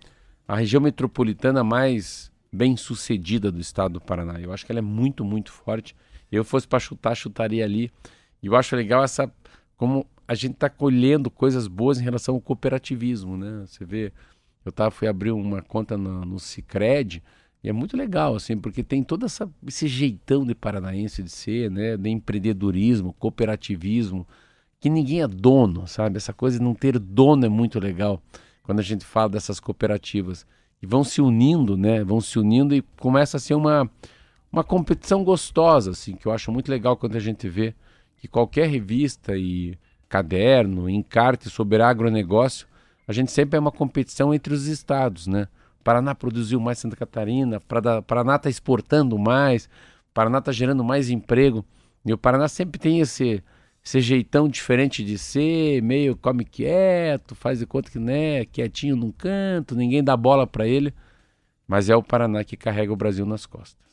a 0.51 0.57
região 0.57 0.81
metropolitana 0.81 1.63
mais 1.63 2.29
bem 2.51 2.75
sucedida 2.75 3.49
do 3.49 3.61
estado 3.61 3.93
do 3.93 4.01
Paraná. 4.01 4.37
Eu 4.37 4.51
acho 4.51 4.65
que 4.65 4.71
ela 4.73 4.79
é 4.79 4.81
muito, 4.81 5.23
muito 5.23 5.49
forte. 5.49 5.95
Eu 6.29 6.43
fosse 6.43 6.67
para 6.67 6.77
chutar, 6.77 7.15
chutaria 7.15 7.63
ali. 7.63 7.89
E 8.43 8.47
eu 8.47 8.55
acho 8.57 8.75
legal 8.75 9.01
essa 9.01 9.31
como 9.77 10.05
a 10.27 10.35
gente 10.35 10.55
está 10.55 10.69
colhendo 10.69 11.31
coisas 11.31 11.69
boas 11.69 12.01
em 12.01 12.03
relação 12.03 12.35
ao 12.35 12.41
cooperativismo, 12.41 13.37
né? 13.37 13.63
Você 13.65 13.85
vê, 13.85 14.11
eu 14.65 14.73
tava, 14.73 14.91
fui 14.91 15.07
abrir 15.07 15.31
uma 15.31 15.61
conta 15.61 15.97
no, 15.97 16.25
no 16.25 16.37
Cicred 16.37 17.23
e 17.63 17.69
é 17.69 17.71
muito 17.71 17.95
legal, 17.95 18.35
assim, 18.35 18.57
porque 18.57 18.83
tem 18.83 19.05
todo 19.05 19.25
essa, 19.25 19.49
esse 19.65 19.87
jeitão 19.87 20.45
de 20.45 20.53
paranaense 20.53 21.23
de 21.23 21.31
ser, 21.31 21.71
né? 21.71 21.95
De 21.95 22.09
empreendedorismo, 22.09 23.13
cooperativismo, 23.13 24.27
que 24.81 24.89
ninguém 24.89 25.21
é 25.21 25.27
dono, 25.29 25.87
sabe? 25.87 26.17
Essa 26.17 26.33
coisa 26.33 26.57
de 26.57 26.63
não 26.63 26.75
ter 26.75 26.99
dono 26.99 27.45
é 27.45 27.49
muito 27.49 27.79
legal 27.79 28.21
quando 28.71 28.79
a 28.79 28.83
gente 28.83 29.03
fala 29.03 29.27
dessas 29.27 29.59
cooperativas. 29.59 30.47
E 30.81 30.87
vão 30.87 31.03
se 31.03 31.21
unindo, 31.21 31.75
né? 31.75 32.05
Vão 32.05 32.21
se 32.21 32.39
unindo 32.39 32.73
e 32.73 32.81
começa 33.01 33.35
a 33.35 33.39
ser 33.39 33.53
uma, 33.53 33.91
uma 34.49 34.63
competição 34.63 35.25
gostosa, 35.25 35.91
assim, 35.91 36.15
que 36.15 36.25
eu 36.25 36.31
acho 36.31 36.53
muito 36.53 36.71
legal 36.71 36.95
quando 36.95 37.17
a 37.17 37.19
gente 37.19 37.49
vê 37.49 37.75
que 38.17 38.29
qualquer 38.29 38.69
revista 38.69 39.35
e 39.35 39.77
caderno, 40.07 40.89
encarte 40.89 41.49
sobre 41.49 41.81
agronegócio, 41.81 42.65
a 43.05 43.11
gente 43.11 43.29
sempre 43.29 43.57
é 43.57 43.59
uma 43.59 43.73
competição 43.73 44.33
entre 44.33 44.53
os 44.53 44.67
estados, 44.67 45.27
né? 45.27 45.49
Paraná 45.83 46.15
produziu 46.15 46.57
mais 46.61 46.79
Santa 46.79 46.95
Catarina, 46.95 47.59
Paraná 48.07 48.37
está 48.37 48.49
exportando 48.49 49.19
mais, 49.19 49.67
Paraná 50.13 50.37
está 50.37 50.53
gerando 50.53 50.81
mais 50.81 51.09
emprego. 51.09 51.65
E 52.05 52.13
o 52.13 52.17
Paraná 52.17 52.47
sempre 52.47 52.79
tem 52.79 53.01
esse, 53.01 53.43
esse 53.83 53.99
jeitão 53.99 54.47
diferente 54.47 55.03
de 55.03 55.17
ser, 55.17 55.81
meio 55.81 56.15
come 56.15 56.45
quieto, 56.45 57.33
faz 57.33 57.59
de 57.59 57.65
conta 57.65 57.89
que 57.89 57.99
né, 57.99 58.45
quietinho 58.45 58.95
num 58.95 59.11
canto, 59.11 59.75
ninguém 59.75 60.03
dá 60.03 60.15
bola 60.15 60.45
para 60.45 60.67
ele, 60.67 60.93
mas 61.67 61.89
é 61.89 61.95
o 61.95 62.03
Paraná 62.03 62.43
que 62.43 62.55
carrega 62.55 62.93
o 62.93 62.95
Brasil 62.95 63.25
nas 63.25 63.45
costas. 63.45 63.90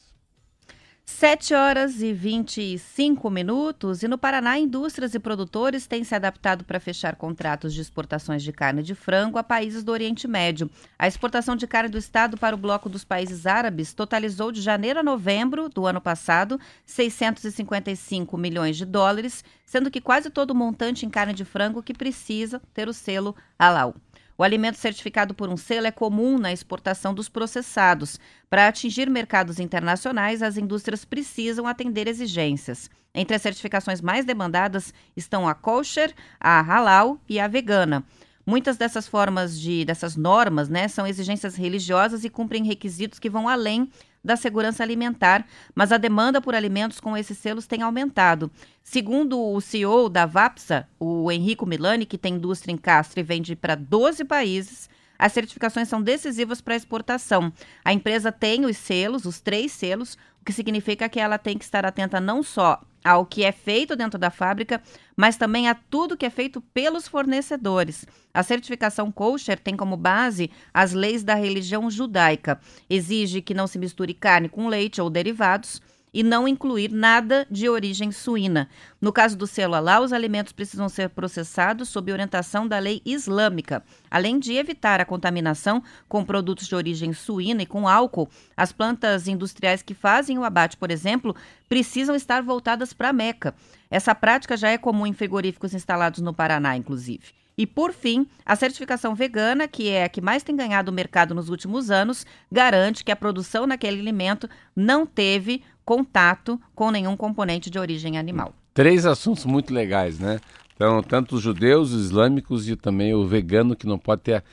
7 1.11 1.55
horas 1.55 2.03
e 2.03 2.13
25 2.13 3.31
minutos. 3.31 4.03
E 4.03 4.09
no 4.09 4.19
Paraná, 4.19 4.59
indústrias 4.59 5.15
e 5.15 5.19
produtores 5.19 5.87
têm 5.87 6.05
se 6.05 6.15
adaptado 6.15 6.65
para 6.65 6.79
fechar 6.79 7.17
contratos 7.17 7.73
de 7.73 7.81
exportações 7.81 8.43
de 8.43 8.53
carne 8.53 8.83
de 8.83 8.95
frango 8.95 9.39
a 9.39 9.43
países 9.43 9.83
do 9.83 9.91
Oriente 9.91 10.29
Médio. 10.29 10.71
A 10.99 11.09
exportação 11.09 11.57
de 11.57 11.67
carne 11.67 11.89
do 11.89 11.97
Estado 11.97 12.37
para 12.37 12.55
o 12.55 12.59
bloco 12.59 12.91
dos 12.91 13.05
países 13.05 13.47
árabes 13.47 13.95
totalizou 13.95 14.53
de 14.53 14.61
janeiro 14.61 15.01
a 15.01 15.03
novembro 15.03 15.71
do 15.71 15.87
ano 15.87 16.01
passado 16.01 16.61
655 16.85 18.37
milhões 18.37 18.77
de 18.77 18.85
dólares, 18.85 19.43
sendo 19.65 19.91
que 19.91 20.03
quase 20.03 20.29
todo 20.29 20.51
o 20.51 20.55
montante 20.55 21.07
em 21.07 21.11
carne 21.11 21.33
de 21.33 21.45
frango 21.45 21.83
que 21.83 21.95
precisa 21.95 22.61
ter 22.75 22.87
o 22.87 22.93
selo 22.93 23.35
halal. 23.59 23.95
O 24.41 24.45
alimento 24.45 24.79
certificado 24.79 25.35
por 25.35 25.49
um 25.49 25.57
selo 25.57 25.89
é 25.89 25.91
comum 25.91 26.39
na 26.39 26.53
exportação 26.53 27.13
dos 27.13 27.29
processados. 27.29 28.21
Para 28.49 28.69
atingir 28.69 29.11
mercados 29.11 29.59
internacionais, 29.59 30.45
as 30.45 30.57
indústrias 30.57 31.05
precisam 31.05 31.67
atender 31.67 32.07
exigências. 32.07 32.89
Entre 33.13 33.35
as 33.35 33.43
certificações 33.43 34.01
mais 34.01 34.25
demandadas 34.25 34.95
estão 35.17 35.49
a 35.49 35.57
kosher, 35.57 36.15
a 36.39 36.61
halal 36.61 37.21
e 37.29 37.41
a 37.41 37.49
vegana. 37.49 38.05
Muitas 38.47 38.77
dessas 38.77 39.09
formas 39.09 39.59
de 39.59 39.85
dessas 39.85 40.15
normas, 40.15 40.69
né, 40.69 40.87
são 40.87 41.05
exigências 41.05 41.57
religiosas 41.57 42.23
e 42.23 42.31
cumprem 42.31 42.63
requisitos 42.63 43.19
que 43.19 43.29
vão 43.29 43.49
além 43.49 43.91
da 44.23 44.37
segurança 44.37 44.83
alimentar, 44.83 45.47
mas 45.75 45.93
a 45.93 45.97
demanda 45.97 46.41
por 46.41 46.55
alimentos 46.55 47.01
com 47.01 47.17
esses 47.17 47.39
selos 47.39 47.67
tem 47.67 47.83
aumentado. 47.83 48.51
Segundo 48.83 49.41
o 49.41 49.61
CEO 49.61 50.09
da 50.09 50.27
Vapsa, 50.27 50.89
o 50.99 51.31
Henrico 51.31 51.67
Milani, 51.67 52.07
que 52.07 52.19
tem 52.19 52.35
indústria 52.35 52.73
em 52.73 52.77
Castro 52.77 53.21
e 53.21 53.23
vende 53.23 53.55
para 53.55 53.75
12 53.75 54.25
países, 54.25 54.89
as 55.19 55.33
certificações 55.33 55.89
são 55.89 56.01
decisivas 56.01 56.61
para 56.61 56.75
a 56.75 56.77
exportação. 56.77 57.53
A 57.85 57.93
empresa 57.93 58.31
tem 58.31 58.65
os 58.65 58.77
selos, 58.77 59.25
os 59.25 59.41
três 59.41 59.73
selos, 59.73 60.17
que 60.49 60.53
significa 60.55 61.11
que 61.11 61.21
ela 61.21 61.37
tem 61.37 61.59
que 61.59 61.65
estar 61.65 61.85
atenta 61.85 62.19
não 62.19 62.43
só 62.43 62.81
ao 63.05 63.27
que 63.27 63.45
é 63.45 63.53
feito 63.53 63.95
dentro 63.95 64.19
da 64.19 64.31
fábrica, 64.31 64.81
mas 65.15 65.37
também 65.37 65.69
a 65.69 65.75
tudo 65.75 66.17
que 66.17 66.25
é 66.25 66.31
feito 66.31 66.63
pelos 66.73 67.07
fornecedores. 67.07 68.07
A 68.33 68.43
certificação 68.43 69.13
kosher 69.13 69.59
tem 69.59 69.77
como 69.77 69.95
base 69.95 70.51
as 70.73 70.95
leis 70.95 71.23
da 71.23 71.35
religião 71.35 71.91
judaica. 71.91 72.59
Exige 72.89 73.43
que 73.43 73.53
não 73.53 73.67
se 73.67 73.79
misture 73.79 74.15
carne 74.15 74.49
com 74.49 74.69
leite 74.69 75.03
ou 75.03 75.11
derivados 75.11 75.83
e 76.13 76.23
não 76.23 76.49
incluir 76.49 76.91
nada 76.91 77.47
de 77.51 77.69
origem 77.69 78.11
suína. 78.13 78.69
No 79.01 79.13
caso 79.13 79.37
do 79.37 79.47
selo 79.47 79.75
Alá, 79.75 80.01
os 80.01 80.13
alimentos 80.13 80.53
precisam 80.53 80.89
ser 80.89 81.09
processados 81.11 81.89
sob 81.89 82.13
orientação 82.13 82.67
da 82.67 82.79
lei 82.79 83.01
islâmica. 83.05 83.83
Além 84.11 84.39
de 84.39 84.55
evitar 84.55 85.01
a 85.01 85.05
contaminação 85.05 85.83
com 86.09 86.25
produtos 86.25 86.67
de 86.67 86.75
origem 86.75 87.13
suína 87.13 87.63
e 87.63 87.67
com 87.67 87.89
álcool, 87.89 88.29
as 88.57 88.73
plantas 88.73 89.29
industriais 89.29 89.83
que 89.83 89.95
fazem 89.95 90.39
o 90.39 90.45
abate, 90.45 90.77
por 90.77 90.91
exemplo, 90.91 91.35
precisam 91.69 92.15
estar 92.15 92.43
voltadas 92.43 92.93
para 92.93 93.11
a 93.11 93.13
Meca. 93.13 93.55
Essa 93.91 94.15
prática 94.15 94.57
já 94.57 94.69
é 94.69 94.79
comum 94.79 95.07
em 95.07 95.13
frigoríficos 95.13 95.75
instalados 95.75 96.21
no 96.21 96.35
Paraná, 96.35 96.77
inclusive. 96.77 97.39
E, 97.59 97.67
por 97.67 97.93
fim, 97.93 98.25
a 98.47 98.55
certificação 98.55 99.17
vegana, 99.17 99.67
que 99.67 99.89
é 99.89 100.05
a 100.05 100.09
que 100.09 100.21
mais 100.21 100.45
tem 100.45 100.55
ganhado 100.55 100.93
o 100.93 100.95
mercado 100.95 101.35
nos 101.35 101.49
últimos 101.49 101.91
anos, 101.91 102.25
garante 102.53 103.03
que 103.03 103.11
a 103.11 103.17
produção 103.17 103.67
naquele 103.67 104.01
alimento 104.01 104.49
não 104.77 105.05
teve 105.05 105.65
contato 105.89 106.61
com 106.75 106.91
nenhum 106.91 107.17
componente 107.17 107.71
de 107.71 107.79
origem 107.79 108.19
animal. 108.19 108.53
Três 108.75 109.07
assuntos 109.07 109.47
muito 109.47 109.73
legais, 109.73 110.19
né? 110.19 110.39
Então, 110.77 111.03
tanto 111.03 111.37
os 111.37 111.41
judeus, 111.41 111.93
os 111.93 112.05
islâmicos 112.05 112.69
e 112.69 112.77
também 112.77 113.15
o 113.15 113.27
vegano 113.27 113.75
que 113.75 113.87
não 113.87 113.99
pode 113.99 114.21
ter. 114.21 114.45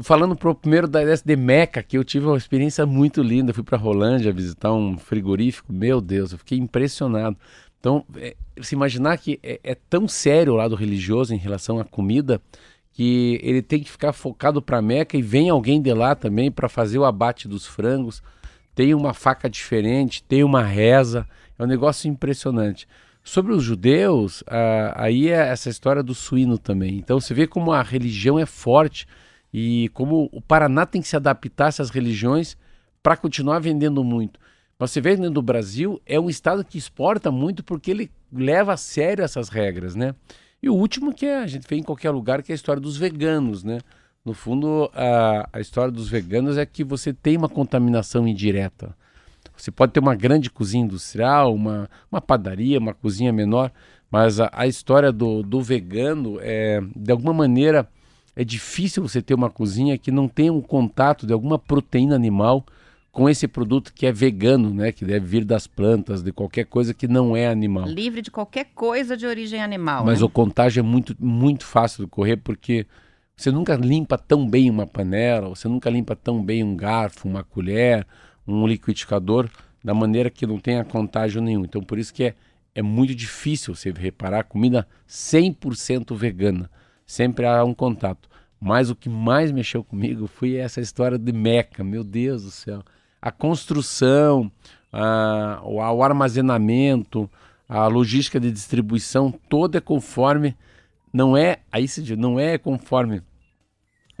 Falando 0.00 0.36
pro 0.36 0.54
primeiro 0.54 0.86
da 0.86 1.00
de 1.02 1.34
Meca, 1.34 1.82
que 1.82 1.96
eu 1.96 2.04
tive 2.04 2.26
uma 2.26 2.36
experiência 2.36 2.84
muito 2.84 3.22
linda, 3.22 3.54
fui 3.54 3.62
para 3.62 3.78
Rolândia 3.78 4.30
visitar 4.34 4.70
um 4.70 4.98
frigorífico, 4.98 5.72
meu 5.72 5.98
Deus, 5.98 6.32
eu 6.32 6.38
fiquei 6.38 6.58
impressionado. 6.58 7.38
Então, 7.78 8.04
é, 8.16 8.36
se 8.60 8.74
imaginar 8.74 9.16
que 9.16 9.40
é, 9.42 9.58
é, 9.64 9.74
tão 9.88 10.06
sério 10.06 10.52
o 10.52 10.56
lado 10.56 10.74
religioso 10.74 11.32
em 11.32 11.38
relação 11.38 11.80
à 11.80 11.86
comida 11.86 12.38
que 12.92 13.40
ele 13.42 13.62
tem 13.62 13.82
que 13.82 13.90
ficar 13.90 14.12
focado 14.12 14.60
para 14.60 14.82
Meca 14.82 15.16
e 15.16 15.22
vem 15.22 15.48
alguém 15.48 15.80
de 15.80 15.94
lá 15.94 16.14
também 16.14 16.50
para 16.50 16.68
fazer 16.68 16.98
o 16.98 17.06
abate 17.06 17.48
dos 17.48 17.64
frangos 17.66 18.22
tem 18.74 18.94
uma 18.94 19.12
faca 19.12 19.48
diferente, 19.48 20.22
tem 20.22 20.44
uma 20.44 20.62
reza, 20.62 21.26
é 21.58 21.62
um 21.62 21.66
negócio 21.66 22.08
impressionante. 22.08 22.86
Sobre 23.22 23.52
os 23.52 23.62
judeus, 23.62 24.42
ah, 24.46 24.94
aí 24.96 25.28
é 25.28 25.48
essa 25.48 25.68
história 25.68 26.02
do 26.02 26.14
suíno 26.14 26.56
também. 26.56 26.96
Então 26.96 27.20
você 27.20 27.34
vê 27.34 27.46
como 27.46 27.72
a 27.72 27.82
religião 27.82 28.38
é 28.38 28.46
forte 28.46 29.06
e 29.52 29.90
como 29.90 30.28
o 30.32 30.40
Paraná 30.40 30.86
tem 30.86 31.02
que 31.02 31.08
se 31.08 31.16
adaptar 31.16 31.66
a 31.66 31.68
essas 31.68 31.90
religiões 31.90 32.56
para 33.02 33.16
continuar 33.16 33.58
vendendo 33.58 34.02
muito. 34.02 34.40
Mas 34.78 34.92
você 34.92 35.00
vê 35.00 35.14
dentro 35.14 35.32
do 35.32 35.42
Brasil, 35.42 36.00
é 36.06 36.18
um 36.18 36.30
estado 36.30 36.64
que 36.64 36.78
exporta 36.78 37.30
muito 37.30 37.62
porque 37.62 37.90
ele 37.90 38.10
leva 38.32 38.72
a 38.72 38.76
sério 38.76 39.22
essas 39.22 39.50
regras, 39.50 39.94
né? 39.94 40.14
E 40.62 40.70
o 40.70 40.74
último 40.74 41.12
que 41.12 41.26
é, 41.26 41.38
a 41.38 41.46
gente 41.46 41.66
vê 41.68 41.76
em 41.76 41.82
qualquer 41.82 42.10
lugar, 42.10 42.42
que 42.42 42.52
é 42.52 42.54
a 42.54 42.56
história 42.56 42.80
dos 42.80 42.96
veganos, 42.96 43.62
né? 43.62 43.78
No 44.24 44.34
fundo, 44.34 44.90
a, 44.94 45.48
a 45.50 45.60
história 45.60 45.90
dos 45.90 46.08
veganos 46.08 46.58
é 46.58 46.66
que 46.66 46.84
você 46.84 47.12
tem 47.12 47.36
uma 47.36 47.48
contaminação 47.48 48.28
indireta. 48.28 48.94
Você 49.56 49.70
pode 49.70 49.92
ter 49.92 50.00
uma 50.00 50.14
grande 50.14 50.50
cozinha 50.50 50.84
industrial, 50.84 51.54
uma, 51.54 51.88
uma 52.10 52.20
padaria, 52.20 52.78
uma 52.78 52.92
cozinha 52.92 53.32
menor, 53.32 53.72
mas 54.10 54.38
a, 54.38 54.50
a 54.52 54.66
história 54.66 55.10
do, 55.10 55.42
do 55.42 55.62
vegano 55.62 56.38
é, 56.40 56.82
de 56.94 57.10
alguma 57.10 57.32
maneira, 57.32 57.88
é 58.36 58.44
difícil 58.44 59.02
você 59.02 59.22
ter 59.22 59.34
uma 59.34 59.50
cozinha 59.50 59.96
que 59.96 60.10
não 60.10 60.28
tenha 60.28 60.52
um 60.52 60.60
contato 60.60 61.26
de 61.26 61.32
alguma 61.32 61.58
proteína 61.58 62.14
animal 62.14 62.64
com 63.10 63.28
esse 63.28 63.48
produto 63.48 63.92
que 63.92 64.06
é 64.06 64.12
vegano, 64.12 64.72
né? 64.72 64.92
Que 64.92 65.04
deve 65.04 65.26
vir 65.26 65.44
das 65.44 65.66
plantas, 65.66 66.22
de 66.22 66.32
qualquer 66.32 66.64
coisa 66.64 66.94
que 66.94 67.08
não 67.08 67.36
é 67.36 67.48
animal. 67.48 67.86
Livre 67.86 68.22
de 68.22 68.30
qualquer 68.30 68.66
coisa 68.74 69.16
de 69.16 69.26
origem 69.26 69.62
animal. 69.62 70.04
Mas 70.04 70.20
né? 70.20 70.26
o 70.26 70.28
contágio 70.28 70.80
é 70.80 70.82
muito, 70.82 71.16
muito 71.18 71.64
fácil 71.64 72.04
de 72.04 72.10
correr 72.10 72.36
porque 72.36 72.86
você 73.40 73.50
nunca 73.50 73.74
limpa 73.74 74.18
tão 74.18 74.46
bem 74.46 74.68
uma 74.68 74.86
panela, 74.86 75.48
você 75.48 75.66
nunca 75.66 75.88
limpa 75.88 76.14
tão 76.14 76.44
bem 76.44 76.62
um 76.62 76.76
garfo, 76.76 77.26
uma 77.26 77.42
colher, 77.42 78.06
um 78.46 78.66
liquidificador, 78.66 79.48
da 79.82 79.94
maneira 79.94 80.28
que 80.28 80.46
não 80.46 80.58
tenha 80.58 80.84
contágio 80.84 81.40
nenhum. 81.40 81.64
Então, 81.64 81.82
por 81.82 81.98
isso 81.98 82.12
que 82.12 82.24
é, 82.24 82.34
é 82.74 82.82
muito 82.82 83.14
difícil 83.14 83.74
você 83.74 83.90
reparar 83.92 84.44
comida 84.44 84.86
100% 85.08 86.14
vegana. 86.14 86.70
Sempre 87.06 87.46
há 87.46 87.64
um 87.64 87.72
contato. 87.72 88.28
Mas 88.60 88.90
o 88.90 88.94
que 88.94 89.08
mais 89.08 89.50
mexeu 89.50 89.82
comigo 89.82 90.26
foi 90.26 90.56
essa 90.56 90.82
história 90.82 91.18
de 91.18 91.32
Meca, 91.32 91.82
meu 91.82 92.04
Deus 92.04 92.44
do 92.44 92.50
céu. 92.50 92.82
A 93.22 93.32
construção, 93.32 94.52
a, 94.92 95.62
o, 95.64 95.80
armazenamento, 96.02 97.28
a 97.66 97.86
logística 97.86 98.38
de 98.38 98.52
distribuição, 98.52 99.32
toda 99.48 99.78
é 99.78 99.80
conforme. 99.80 100.54
Não 101.10 101.34
é, 101.34 101.60
aí 101.72 101.88
se 101.88 102.02
diz, 102.02 102.18
não 102.18 102.38
é 102.38 102.58
conforme 102.58 103.22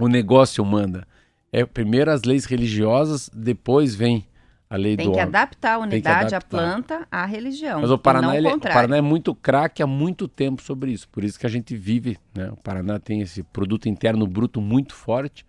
o 0.00 0.08
negócio 0.08 0.64
manda. 0.64 1.06
É 1.52 1.64
primeiro 1.64 2.10
as 2.10 2.22
leis 2.22 2.44
religiosas, 2.44 3.28
depois 3.34 3.94
vem 3.94 4.26
a 4.68 4.76
lei 4.76 4.96
Tem 4.96 5.06
do 5.06 5.12
que 5.12 5.18
homem. 5.18 5.22
adaptar 5.28 5.74
a 5.74 5.78
unidade, 5.78 6.34
a 6.34 6.40
planta, 6.40 7.06
à 7.10 7.26
religião. 7.26 7.80
Mas 7.80 7.90
o 7.90 7.98
Paraná, 7.98 8.36
ele 8.36 8.46
é- 8.46 8.54
o. 8.54 8.60
Paraná 8.60 8.96
é 8.96 9.00
muito 9.00 9.34
craque 9.34 9.82
há 9.82 9.86
muito 9.86 10.28
tempo 10.28 10.62
sobre 10.62 10.92
isso. 10.92 11.08
Por 11.08 11.24
isso 11.24 11.38
que 11.38 11.46
a 11.46 11.50
gente 11.50 11.76
vive, 11.76 12.16
né? 12.34 12.50
O 12.52 12.56
Paraná 12.56 12.98
tem 13.00 13.20
esse 13.20 13.42
produto 13.42 13.88
interno 13.88 14.26
bruto 14.28 14.60
muito 14.60 14.94
forte, 14.94 15.44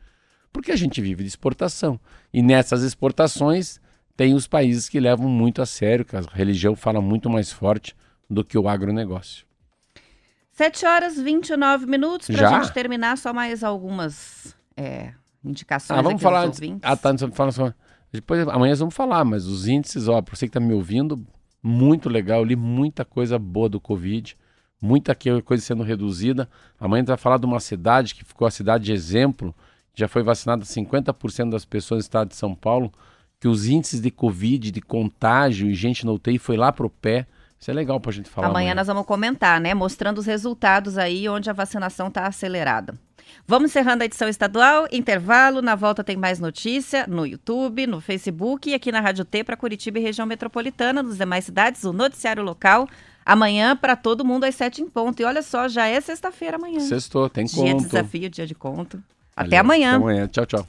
porque 0.51 0.71
a 0.71 0.75
gente 0.75 0.99
vive 1.01 1.21
de 1.23 1.29
exportação. 1.29 1.99
E 2.33 2.41
nessas 2.41 2.81
exportações 2.81 3.79
tem 4.17 4.33
os 4.33 4.47
países 4.47 4.89
que 4.89 4.99
levam 4.99 5.29
muito 5.29 5.61
a 5.61 5.67
sério, 5.67 6.03
que 6.03 6.15
a 6.15 6.21
religião 6.33 6.75
fala 6.75 6.99
muito 6.99 7.29
mais 7.29 7.51
forte 7.51 7.95
do 8.27 8.43
que 8.43 8.57
o 8.57 8.67
agronegócio. 8.67 9.45
7 10.61 10.85
horas 10.85 11.17
e 11.17 11.23
29 11.23 11.87
minutos 11.87 12.27
para 12.27 12.47
a 12.47 12.61
gente 12.61 12.71
terminar, 12.71 13.17
só 13.17 13.33
mais 13.33 13.63
algumas 13.63 14.55
é, 14.77 15.11
indicações 15.43 15.97
Ah, 15.97 16.03
vamos 16.03 16.21
falar 16.21 16.45
antes. 16.45 16.59
Ah, 16.83 16.95
tá, 16.95 17.09
antes 17.09 17.27
de 17.27 17.35
falar 17.35 17.51
só. 17.51 17.73
Depois, 18.11 18.47
amanhã 18.47 18.69
nós 18.69 18.79
vamos 18.79 18.93
falar, 18.93 19.25
mas 19.25 19.47
os 19.47 19.67
índices, 19.67 20.07
ó, 20.07 20.21
para 20.21 20.35
você 20.35 20.45
que 20.45 20.49
está 20.49 20.59
me 20.59 20.71
ouvindo, 20.71 21.25
muito 21.63 22.09
legal. 22.09 22.41
Eu 22.41 22.45
li 22.45 22.55
muita 22.55 23.03
coisa 23.03 23.39
boa 23.39 23.67
do 23.67 23.79
Covid, 23.79 24.37
muita 24.79 25.17
coisa 25.43 25.63
sendo 25.63 25.81
reduzida. 25.81 26.47
Amanhã 26.79 26.99
a 26.99 27.01
gente 27.01 27.07
vai 27.07 27.17
falar 27.17 27.39
de 27.39 27.45
uma 27.47 27.59
cidade 27.59 28.13
que 28.13 28.23
ficou 28.23 28.47
a 28.47 28.51
cidade 28.51 28.83
de 28.83 28.93
exemplo, 28.93 29.55
já 29.95 30.07
foi 30.07 30.21
vacinada 30.21 30.63
50% 30.63 31.49
das 31.49 31.65
pessoas 31.65 31.97
no 31.97 32.01
estado 32.01 32.27
de 32.27 32.35
São 32.35 32.53
Paulo, 32.53 32.93
que 33.39 33.47
os 33.47 33.65
índices 33.65 33.99
de 33.99 34.11
Covid, 34.11 34.69
de 34.69 34.81
contágio 34.81 35.67
e 35.67 35.73
gente 35.73 36.05
no 36.05 36.13
UTI 36.13 36.37
foi 36.37 36.55
lá 36.55 36.71
pro 36.71 36.87
pé. 36.87 37.25
Isso 37.61 37.69
é 37.69 37.73
legal 37.75 37.99
pra 37.99 38.11
gente 38.11 38.27
falar. 38.27 38.47
Amanhã 38.47 38.73
nós 38.73 38.87
vamos 38.87 39.05
comentar, 39.05 39.61
né? 39.61 39.75
Mostrando 39.75 40.17
os 40.17 40.25
resultados 40.25 40.97
aí 40.97 41.29
onde 41.29 41.47
a 41.47 41.53
vacinação 41.53 42.07
está 42.07 42.25
acelerada. 42.25 42.95
Vamos 43.47 43.69
encerrando 43.69 44.01
a 44.01 44.05
edição 44.05 44.27
estadual, 44.27 44.87
intervalo. 44.91 45.61
Na 45.61 45.75
volta 45.75 46.03
tem 46.03 46.17
mais 46.17 46.39
notícia 46.39 47.05
no 47.07 47.23
YouTube, 47.25 47.85
no 47.85 48.01
Facebook 48.01 48.67
e 48.69 48.73
aqui 48.73 48.91
na 48.91 48.99
Rádio 48.99 49.23
T 49.23 49.43
para 49.43 49.55
Curitiba 49.55 49.99
e 49.99 50.01
região 50.01 50.25
metropolitana, 50.25 51.03
nos 51.03 51.17
demais 51.19 51.45
cidades, 51.45 51.83
o 51.83 51.93
noticiário 51.93 52.41
local. 52.43 52.89
Amanhã 53.23 53.75
para 53.75 53.95
todo 53.95 54.25
mundo 54.25 54.43
às 54.45 54.55
sete 54.55 54.81
em 54.81 54.89
ponto. 54.89 55.21
E 55.21 55.23
olha 55.25 55.43
só, 55.43 55.67
já 55.67 55.85
é 55.87 56.01
sexta-feira 56.01 56.57
amanhã. 56.57 56.79
Sextou, 56.79 57.29
tem 57.29 57.45
Dia 57.45 57.63
de 57.65 57.71
conto. 57.73 57.83
desafio, 57.85 58.29
dia 58.29 58.47
de 58.47 58.55
conto. 58.55 59.03
Até 59.35 59.57
Valeu. 59.57 59.59
amanhã. 59.59 59.89
Até 59.89 59.97
amanhã. 60.03 60.27
Tchau, 60.27 60.45
tchau. 60.47 60.65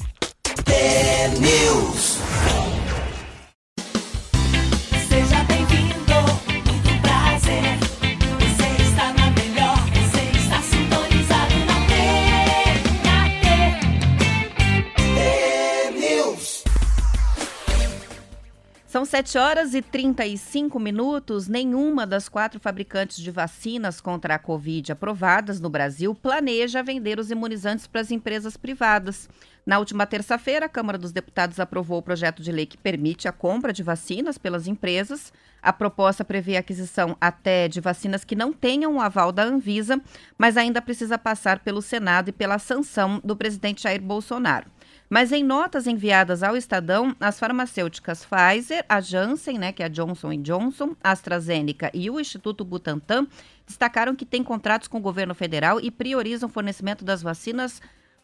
São 18.93 19.07
7 19.07 19.39
horas 19.39 19.73
e 19.73 19.81
35 19.81 20.79
minutos. 20.79 21.49
Nenhuma 21.49 22.07
das 22.07 22.29
quatro 22.29 22.61
fabricantes 22.61 23.17
de 23.17 23.31
vacinas 23.31 24.03
contra 24.03 24.35
a 24.35 24.39
Covid 24.39 24.93
aprovadas 24.93 25.59
no 25.59 25.71
Brasil 25.71 26.15
planeja 26.15 26.83
vender 26.83 27.19
os 27.19 27.31
imunizantes 27.31 27.87
para 27.87 28.03
as 28.03 28.11
empresas 28.11 28.55
privadas. 28.55 29.31
Na 29.65 29.79
última 29.79 30.05
terça-feira, 30.05 30.67
a 30.67 30.69
Câmara 30.69 30.99
dos 30.99 31.11
Deputados 31.11 31.59
aprovou 31.59 32.01
o 32.01 32.03
projeto 32.03 32.43
de 32.43 32.53
lei 32.53 32.67
que 32.67 32.77
permite 32.77 33.27
a 33.27 33.33
compra 33.33 33.73
de 33.73 33.83
vacinas 33.83 34.37
pelas 34.37 34.67
empresas. 34.67 35.33
A 35.63 35.73
proposta 35.73 36.23
prevê 36.23 36.59
a 36.59 36.61
aquisição 36.61 37.17
até 37.19 37.69
de 37.69 37.81
vacinas 37.81 38.25
que 38.25 38.37
não 38.37 38.53
tenham 38.53 38.97
o 38.97 39.01
aval 39.01 39.33
da 39.33 39.43
Anvisa, 39.43 40.03
mas 40.37 40.59
ainda 40.59 40.83
precisa 40.83 41.17
passar 41.17 41.61
pelo 41.61 41.81
Senado 41.81 42.29
e 42.29 42.33
pela 42.33 42.59
sanção 42.59 43.23
do 43.25 43.35
presidente 43.35 43.85
Jair 43.85 44.03
Bolsonaro. 44.03 44.67
Mas 45.13 45.31
em 45.31 45.45
notas 45.45 45.87
enviadas 45.87 46.43
ao 46.43 46.57
Estadão, 46.57 47.15
as 47.21 47.39
farmacêuticas 47.39 48.25
Pfizer, 48.25 48.83
a 48.89 48.99
Janssen, 48.99 49.59
né, 49.59 49.71
que 49.71 49.83
é 49.83 49.85
a 49.85 49.89
Johnson 49.91 50.41
Johnson, 50.41 50.97
AstraZeneca 51.05 51.91
e 51.93 52.09
o 52.09 52.19
Instituto 52.19 52.65
Butantan 52.65 53.27
destacaram 53.67 54.17
que 54.17 54.25
têm 54.25 54.43
contratos 54.43 54.89
com 54.89 54.97
o 54.97 55.03
governo 55.03 55.35
federal 55.35 55.79
e 55.79 55.91
priorizam 55.91 56.49
o 56.49 56.51
fornecimento 56.51 57.05
das 57.05 57.21
vacinas 57.21 57.83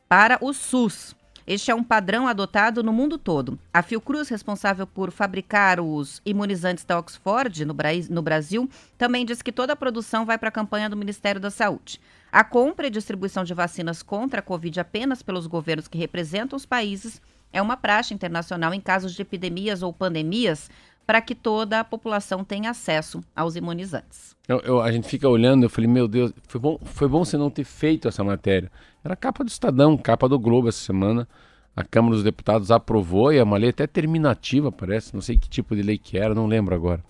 para 0.08 0.38
o 0.40 0.50
SUS. 0.54 1.14
Este 1.46 1.70
é 1.70 1.74
um 1.74 1.84
padrão 1.84 2.26
adotado 2.26 2.82
no 2.82 2.90
mundo 2.90 3.18
todo. 3.18 3.58
A 3.70 3.82
Fiocruz, 3.82 4.30
responsável 4.30 4.86
por 4.86 5.10
fabricar 5.10 5.80
os 5.80 6.22
imunizantes 6.24 6.84
da 6.86 6.98
Oxford 6.98 7.66
no 7.66 8.22
Brasil, 8.22 8.66
também 8.96 9.26
diz 9.26 9.42
que 9.42 9.52
toda 9.52 9.74
a 9.74 9.76
produção 9.76 10.24
vai 10.24 10.38
para 10.38 10.48
a 10.48 10.52
campanha 10.52 10.88
do 10.88 10.96
Ministério 10.96 11.38
da 11.38 11.50
Saúde. 11.50 12.00
A 12.30 12.44
compra 12.44 12.86
e 12.86 12.90
distribuição 12.90 13.42
de 13.42 13.54
vacinas 13.54 14.02
contra 14.02 14.40
a 14.40 14.42
Covid 14.42 14.78
apenas 14.78 15.22
pelos 15.22 15.46
governos 15.46 15.88
que 15.88 15.96
representam 15.96 16.56
os 16.56 16.66
países 16.66 17.22
é 17.50 17.62
uma 17.62 17.76
praxe 17.76 18.12
internacional 18.12 18.74
em 18.74 18.80
casos 18.80 19.14
de 19.14 19.22
epidemias 19.22 19.82
ou 19.82 19.92
pandemias 19.92 20.70
para 21.06 21.22
que 21.22 21.34
toda 21.34 21.80
a 21.80 21.84
população 21.84 22.44
tenha 22.44 22.68
acesso 22.68 23.24
aos 23.34 23.56
imunizantes. 23.56 24.36
Eu, 24.46 24.60
eu, 24.60 24.80
a 24.82 24.92
gente 24.92 25.08
fica 25.08 25.26
olhando, 25.26 25.62
eu 25.62 25.70
falei, 25.70 25.88
meu 25.88 26.06
Deus, 26.06 26.34
foi 26.46 26.60
bom, 26.60 26.78
foi 26.84 27.08
bom 27.08 27.24
você 27.24 27.38
não 27.38 27.48
ter 27.48 27.64
feito 27.64 28.06
essa 28.06 28.22
matéria. 28.22 28.70
Era 29.02 29.16
capa 29.16 29.42
do 29.42 29.48
Estadão, 29.48 29.96
capa 29.96 30.28
do 30.28 30.38
Globo 30.38 30.68
essa 30.68 30.78
semana. 30.78 31.26
A 31.74 31.82
Câmara 31.82 32.14
dos 32.14 32.24
Deputados 32.24 32.70
aprovou 32.70 33.32
e 33.32 33.38
é 33.38 33.42
uma 33.42 33.56
lei 33.56 33.70
até 33.70 33.86
terminativa, 33.86 34.70
parece, 34.70 35.14
não 35.14 35.22
sei 35.22 35.38
que 35.38 35.48
tipo 35.48 35.74
de 35.74 35.80
lei 35.80 35.96
que 35.96 36.18
era, 36.18 36.34
não 36.34 36.46
lembro 36.46 36.74
agora 36.74 37.02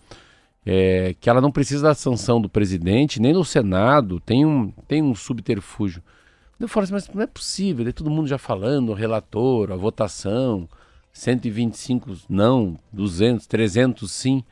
é, 0.71 1.15
que 1.19 1.31
ela 1.31 1.41
não 1.41 1.51
precisa 1.51 1.85
da 1.85 1.95
sanção 1.95 2.39
do 2.39 2.47
presidente, 2.47 3.23
nem 3.23 3.33
do 3.33 3.43
Senado, 3.43 4.21
tem 4.21 4.45
um, 4.45 4.71
tem 4.87 5.03
um 5.03 5.15
subterfúgio. 5.15 6.03
Eu 6.61 6.69
falo 6.69 6.85
assim, 6.85 6.93
mas 6.93 7.09
não 7.09 7.23
é 7.23 7.27
possível, 7.27 7.89
é 7.89 7.93
todo 7.93 8.11
mundo 8.11 8.29
já 8.29 8.37
falando, 8.37 8.91
o 8.91 8.95
relator, 8.95 9.73
a 9.73 9.77
votação, 9.77 10.69
125 11.11 12.15
não, 12.29 12.79
200, 12.93 13.47
300 13.47 14.13
sim. 14.13 14.45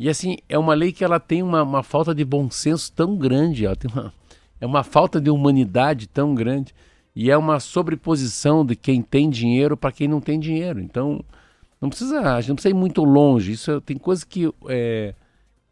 E 0.00 0.08
assim, 0.08 0.38
é 0.48 0.58
uma 0.58 0.74
lei 0.74 0.90
que 0.90 1.04
ela 1.04 1.20
tem 1.20 1.44
uma, 1.44 1.62
uma 1.62 1.84
falta 1.84 2.12
de 2.12 2.24
bom 2.24 2.50
senso 2.50 2.90
tão 2.90 3.16
grande, 3.16 3.64
ela 3.64 3.76
tem 3.76 3.88
uma, 3.88 4.12
é 4.60 4.66
uma 4.66 4.82
falta 4.82 5.20
de 5.20 5.30
humanidade 5.30 6.08
tão 6.08 6.34
grande. 6.34 6.74
E 7.14 7.30
é 7.30 7.36
uma 7.36 7.60
sobreposição 7.60 8.66
de 8.66 8.74
quem 8.74 9.00
tem 9.00 9.30
dinheiro 9.30 9.76
para 9.76 9.92
quem 9.92 10.08
não 10.08 10.20
tem 10.20 10.40
dinheiro. 10.40 10.80
Então, 10.80 11.24
não 11.80 11.88
precisa, 11.88 12.20
não 12.48 12.56
precisa 12.56 12.70
ir 12.70 12.74
muito 12.74 13.04
longe. 13.04 13.52
Isso 13.52 13.80
tem 13.82 13.96
coisas 13.96 14.24
que 14.24 14.52
é, 14.66 15.14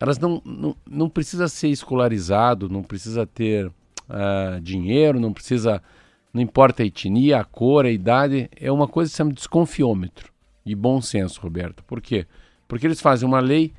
elas 0.01 0.19
não, 0.19 0.41
não, 0.45 0.77
não 0.89 1.09
precisa 1.11 1.47
ser 1.47 1.69
escolarizado, 1.69 2.69
não 2.69 2.83
precisa 2.83 3.27
ter 3.27 3.67
uh, 3.67 4.61
dinheiro, 4.63 5.21
não 5.21 5.33
precisa, 5.33 5.83
não 6.33 6.41
importa 6.41 6.83
a 6.83 6.87
etnia, 6.87 7.39
a 7.39 7.45
cor, 7.45 7.85
a 7.85 7.91
idade, 7.91 8.49
é 8.57 8.73
uma 8.73 8.89
coisa 8.89 9.11
que 9.11 9.13
se 9.13 9.19
chama 9.19 9.33
desconfiômetro 9.33 10.33
e 10.65 10.75
bom 10.75 11.01
senso, 11.03 11.41
Roberto. 11.41 11.85
Por 11.85 12.01
quê? 12.01 12.27
Porque 12.67 12.87
eles 12.87 13.01
fazem 13.01 13.29
uma 13.29 13.41
lei 13.41 13.73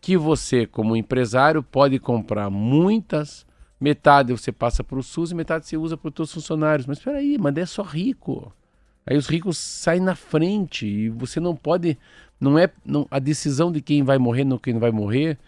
que 0.00 0.16
você, 0.16 0.66
como 0.66 0.96
empresário, 0.96 1.62
pode 1.62 1.98
comprar 1.98 2.48
muitas, 2.48 3.46
metade 3.80 4.32
você 4.32 4.52
passa 4.52 4.82
para 4.82 4.98
o 4.98 5.02
SUS 5.02 5.32
e 5.32 5.34
metade 5.34 5.66
você 5.66 5.76
usa 5.76 5.96
para 5.96 6.08
os 6.08 6.14
seus 6.14 6.32
funcionários. 6.32 6.86
Mas 6.86 6.98
espera 6.98 7.18
aí, 7.18 7.36
mas 7.38 7.56
é 7.56 7.66
só 7.66 7.82
rico. 7.82 8.52
Aí 9.06 9.16
os 9.16 9.26
ricos 9.26 9.58
saem 9.58 10.00
na 10.00 10.14
frente 10.14 10.86
e 10.86 11.08
você 11.08 11.40
não 11.40 11.56
pode, 11.56 11.98
não 12.40 12.58
é 12.58 12.70
não, 12.84 13.06
a 13.10 13.18
decisão 13.18 13.72
de 13.72 13.80
quem 13.80 14.02
vai 14.02 14.18
morrer, 14.18 14.44
não 14.44 14.58
quem 14.58 14.74
não 14.74 14.80
vai 14.80 14.90
morrer, 14.92 15.38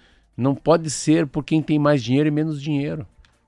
não 0.40 0.54
pode 0.54 0.88
ser 0.90 1.26
por 1.26 1.44
quem 1.44 1.62
tem 1.62 1.78
mais 1.78 2.02
dinheiro 2.02 2.28
e 2.28 2.32
menos 2.32 2.60
dinheiro. 2.60 3.06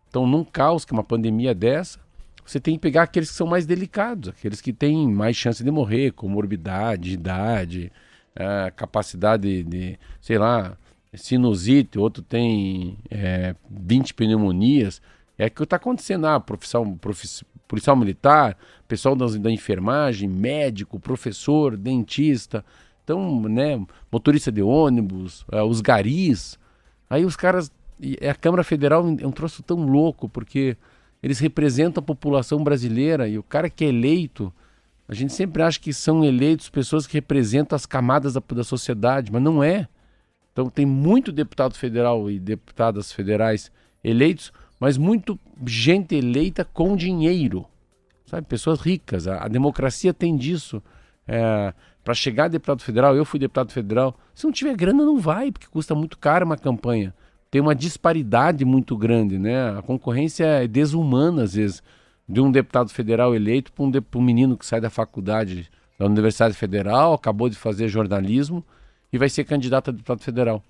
Então, 0.08 0.26
num 0.26 0.44
caos, 0.44 0.84
que 0.84 0.92
uma 0.92 1.02
pandemia 1.02 1.54
dessa, 1.54 1.98
você 2.44 2.60
tem 2.60 2.74
que 2.74 2.80
pegar 2.80 3.04
aqueles 3.04 3.30
que 3.30 3.36
são 3.36 3.46
mais 3.46 3.64
delicados, 3.64 4.28
aqueles 4.28 4.60
que 4.60 4.72
têm 4.72 5.08
mais 5.08 5.36
chance 5.36 5.64
de 5.64 5.70
morrer, 5.70 6.12
comorbidade, 6.12 7.12
idade, 7.12 7.90
é, 8.36 8.70
capacidade 8.76 9.62
de, 9.62 9.98
sei 10.20 10.36
lá, 10.36 10.76
sinusite, 11.14 11.98
outro 11.98 12.22
tem 12.22 12.98
é, 13.10 13.54
20 13.70 14.12
pneumonias. 14.14 15.00
É 15.38 15.46
o 15.46 15.50
que 15.50 15.62
está 15.62 15.76
acontecendo. 15.76 16.26
Ah, 16.26 16.38
profissão, 16.38 16.96
profiss, 16.98 17.42
policial 17.66 17.96
militar, 17.96 18.56
pessoal 18.86 19.16
da, 19.16 19.26
da 19.26 19.50
enfermagem, 19.50 20.28
médico, 20.28 21.00
professor, 21.00 21.74
dentista, 21.74 22.62
então, 23.02 23.42
né, 23.42 23.84
motorista 24.10 24.52
de 24.52 24.62
ônibus, 24.62 25.44
é, 25.50 25.62
os 25.62 25.80
garis, 25.80 26.58
Aí 27.12 27.26
os 27.26 27.36
caras. 27.36 27.70
A 28.26 28.34
Câmara 28.34 28.64
Federal 28.64 29.06
é 29.06 29.26
um 29.26 29.30
troço 29.30 29.62
tão 29.62 29.84
louco, 29.84 30.30
porque 30.30 30.78
eles 31.22 31.38
representam 31.38 32.00
a 32.00 32.04
população 32.04 32.64
brasileira 32.64 33.28
e 33.28 33.38
o 33.38 33.42
cara 33.42 33.68
que 33.68 33.84
é 33.84 33.88
eleito, 33.88 34.50
a 35.06 35.14
gente 35.14 35.34
sempre 35.34 35.62
acha 35.62 35.78
que 35.78 35.92
são 35.92 36.24
eleitos 36.24 36.70
pessoas 36.70 37.06
que 37.06 37.12
representam 37.12 37.76
as 37.76 37.84
camadas 37.84 38.32
da, 38.32 38.42
da 38.54 38.64
sociedade, 38.64 39.30
mas 39.30 39.42
não 39.42 39.62
é. 39.62 39.86
Então 40.52 40.70
tem 40.70 40.86
muito 40.86 41.30
deputado 41.30 41.74
federal 41.74 42.30
e 42.30 42.40
deputadas 42.40 43.12
federais 43.12 43.70
eleitos, 44.02 44.50
mas 44.80 44.96
muito 44.96 45.38
gente 45.66 46.14
eleita 46.14 46.64
com 46.64 46.96
dinheiro, 46.96 47.66
sabe? 48.24 48.46
Pessoas 48.46 48.80
ricas. 48.80 49.28
A, 49.28 49.44
a 49.44 49.48
democracia 49.48 50.14
tem 50.14 50.34
disso. 50.34 50.82
É, 51.28 51.74
para 52.04 52.14
chegar 52.14 52.44
a 52.44 52.48
deputado 52.48 52.82
federal, 52.82 53.14
eu 53.16 53.24
fui 53.24 53.38
deputado 53.38 53.70
federal. 53.72 54.16
Se 54.34 54.44
não 54.44 54.52
tiver 54.52 54.74
grana, 54.74 55.04
não 55.04 55.18
vai, 55.18 55.52
porque 55.52 55.66
custa 55.68 55.94
muito 55.94 56.18
caro 56.18 56.44
uma 56.44 56.56
campanha. 56.56 57.14
Tem 57.50 57.60
uma 57.60 57.74
disparidade 57.74 58.64
muito 58.64 58.96
grande, 58.96 59.38
né? 59.38 59.78
A 59.78 59.82
concorrência 59.82 60.44
é 60.44 60.66
desumana, 60.66 61.42
às 61.42 61.54
vezes, 61.54 61.82
de 62.28 62.40
um 62.40 62.50
deputado 62.50 62.90
federal 62.90 63.34
eleito 63.34 63.72
para 63.72 63.84
um, 63.84 63.92
um 64.16 64.22
menino 64.22 64.56
que 64.56 64.66
sai 64.66 64.80
da 64.80 64.90
faculdade 64.90 65.70
da 65.98 66.06
Universidade 66.06 66.54
Federal, 66.54 67.12
acabou 67.12 67.48
de 67.48 67.56
fazer 67.56 67.88
jornalismo 67.88 68.64
e 69.12 69.18
vai 69.18 69.28
ser 69.28 69.44
candidato 69.44 69.90
a 69.90 69.92
deputado 69.92 70.20
federal. 70.20 70.62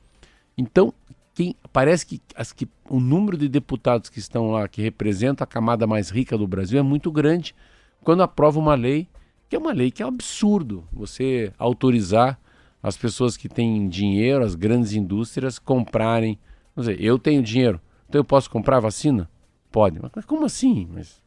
Então, 0.58 0.92
quem, 1.34 1.56
parece 1.72 2.04
que, 2.04 2.20
as, 2.36 2.52
que 2.52 2.68
o 2.90 3.00
número 3.00 3.38
de 3.38 3.48
deputados 3.48 4.10
que 4.10 4.18
estão 4.18 4.50
lá, 4.50 4.68
que 4.68 4.82
representam 4.82 5.44
a 5.44 5.46
camada 5.46 5.86
mais 5.86 6.10
rica 6.10 6.36
do 6.36 6.46
Brasil, 6.46 6.78
é 6.78 6.82
muito 6.82 7.10
grande. 7.10 7.54
Quando 8.02 8.22
aprova 8.22 8.58
uma 8.58 8.74
lei 8.74 9.08
que 9.52 9.56
é 9.56 9.58
uma 9.58 9.74
lei 9.74 9.90
que 9.90 10.02
é 10.02 10.06
um 10.06 10.08
absurdo 10.08 10.82
você 10.90 11.52
autorizar 11.58 12.40
as 12.82 12.96
pessoas 12.96 13.36
que 13.36 13.50
têm 13.50 13.86
dinheiro, 13.86 14.42
as 14.42 14.54
grandes 14.54 14.94
indústrias, 14.94 15.58
comprarem. 15.58 16.38
Vamos 16.74 16.88
dizer, 16.88 17.04
eu 17.04 17.18
tenho 17.18 17.42
dinheiro, 17.42 17.78
então 18.08 18.18
eu 18.18 18.24
posso 18.24 18.48
comprar 18.48 18.80
vacina? 18.80 19.28
Pode. 19.70 20.00
Mas 20.16 20.24
como 20.24 20.46
assim? 20.46 20.88
Mas, 20.90 21.20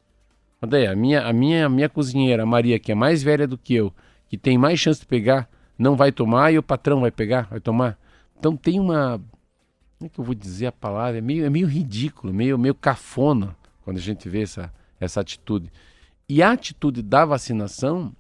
daí, 0.67 0.88
a 0.88 0.95
minha, 0.95 1.21
a 1.21 1.31
minha, 1.31 1.67
a 1.67 1.69
minha 1.69 1.88
cozinheira, 1.88 2.41
a 2.41 2.45
Maria, 2.47 2.79
que 2.79 2.91
é 2.91 2.95
mais 2.95 3.21
velha 3.21 3.47
do 3.47 3.59
que 3.59 3.75
eu, 3.75 3.93
que 4.27 4.39
tem 4.39 4.57
mais 4.57 4.79
chance 4.79 5.01
de 5.01 5.05
pegar, 5.05 5.47
não 5.77 5.95
vai 5.95 6.11
tomar 6.11 6.51
e 6.51 6.57
o 6.57 6.63
patrão 6.63 7.01
vai 7.01 7.11
pegar, 7.11 7.43
vai 7.43 7.59
tomar. 7.59 7.95
Então 8.39 8.57
tem 8.57 8.79
uma. 8.79 9.21
Como 9.99 10.07
é 10.07 10.09
que 10.09 10.19
eu 10.19 10.25
vou 10.25 10.33
dizer 10.33 10.65
a 10.65 10.71
palavra? 10.71 11.19
É 11.19 11.21
meio, 11.21 11.45
é 11.45 11.49
meio 11.51 11.67
ridículo, 11.67 12.33
meio, 12.33 12.57
meio 12.57 12.73
cafona 12.73 13.55
quando 13.83 13.97
a 13.97 14.01
gente 14.01 14.27
vê 14.27 14.41
essa, 14.41 14.73
essa 14.99 15.21
atitude. 15.21 15.71
E 16.27 16.41
a 16.41 16.51
atitude 16.51 17.03
da 17.03 17.23
vacinação, 17.23 18.11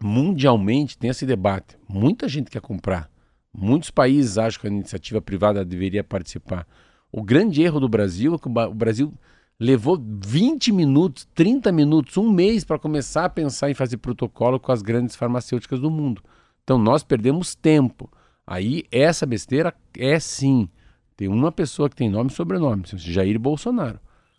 mundialmente, 0.00 0.96
tem 0.96 1.10
esse 1.10 1.26
debate. 1.26 1.76
Muita 1.86 2.26
gente 2.26 2.50
quer 2.50 2.60
comprar. 2.60 3.10
Muitos 3.52 3.90
países 3.90 4.38
acham 4.38 4.60
que 4.60 4.66
a 4.66 4.70
iniciativa 4.70 5.20
privada 5.20 5.64
deveria 5.64 6.02
participar. 6.02 6.66
O 7.12 7.22
grande 7.22 7.62
erro 7.62 7.80
do 7.80 7.88
Brasil 7.88 8.34
é 8.34 8.38
que 8.38 8.48
o 8.48 8.74
Brasil 8.74 9.12
levou 9.60 9.98
20 10.00 10.72
minutos, 10.72 11.28
30 11.34 11.72
minutos, 11.72 12.16
um 12.16 12.30
mês 12.30 12.64
para 12.64 12.78
começar 12.78 13.24
a 13.24 13.30
pensar 13.30 13.70
em 13.70 13.74
fazer 13.74 13.96
protocolo 13.98 14.60
com 14.60 14.72
as 14.72 14.82
grandes 14.82 15.16
farmacêuticas 15.16 15.80
do 15.80 15.90
mundo. 15.90 16.22
Então 16.62 16.78
nós 16.78 17.02
perdemos 17.02 17.54
tempo. 17.54 18.10
Aí 18.46 18.84
essa 18.90 19.26
besteira 19.26 19.74
é 19.96 20.18
sim. 20.18 20.68
Tem 21.16 21.28
uma 21.28 21.50
pessoa 21.50 21.90
que 21.90 21.96
tem 21.96 22.08
nome 22.08 22.30
e 22.30 22.34
sobrenome, 22.34 22.84
Jair 22.94 23.38
Bolsonaro. 23.38 23.98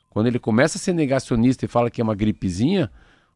Quando 0.10 0.28
ele 0.28 0.40
começa 0.40 0.78
a 0.78 0.82
ser 0.82 0.94
negacionista 0.94 1.66
e 1.66 1.68
fala 1.68 1.90
que 1.90 2.02
é 2.02 2.04
uma 2.04 2.16
gripezinha, 2.16 2.92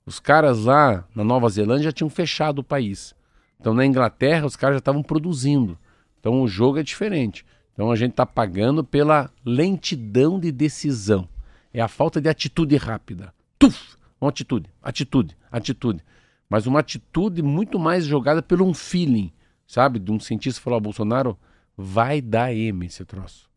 os 0.06 0.20
caras 0.20 0.66
lá 0.66 1.08
na 1.16 1.24
Nova 1.24 1.48
Zelândia 1.50 1.86
já 1.86 1.92
tinham 1.92 2.10
fechado 2.10 2.60
o 2.60 2.64
país. 2.64 3.16
Então 3.60 3.74
na 3.74 3.86
Inglaterra 3.86 4.46
os 4.46 4.56
caras 4.56 4.76
já 4.76 4.80
estavam 4.80 5.04
produzindo. 5.04 5.78
Então 6.20 6.42
o 6.42 6.48
jogo 6.48 6.80
é 6.80 6.84
diferente. 6.84 7.46
Então 7.74 7.92
a 7.92 7.96
gente 7.96 8.12
está 8.12 8.26
pagando 8.26 8.84
pela 8.84 9.32
lentidão 9.46 10.40
de 10.40 10.52
decisão. 10.52 11.28
É 11.74 11.82
a 11.82 11.88
falta 11.88 12.20
de 12.20 12.30
atitude 12.30 12.76
rápida. 12.76 13.34
Tuf! 13.58 13.96
Uma 14.20 14.30
atitude, 14.30 14.70
atitude, 14.82 15.38
atitude. 15.52 16.04
Mas 16.50 16.66
uma 16.66 16.80
atitude 16.80 17.42
muito 17.42 17.80
mais 17.80 18.06
jogada 18.06 18.42
pelo 18.42 18.66
um 18.66 18.74
feeling. 18.74 19.32
sabe? 19.66 19.98
De 19.98 20.12
um 20.12 20.20
cientista 20.20 20.62
falou, 20.62 20.78
"Ó, 20.78 20.80
Bolsonaro, 20.80 21.38
vai 21.76 22.22
dar 22.22 22.54
M 22.54 22.86
esse 22.86 23.04
troço. 23.06 23.50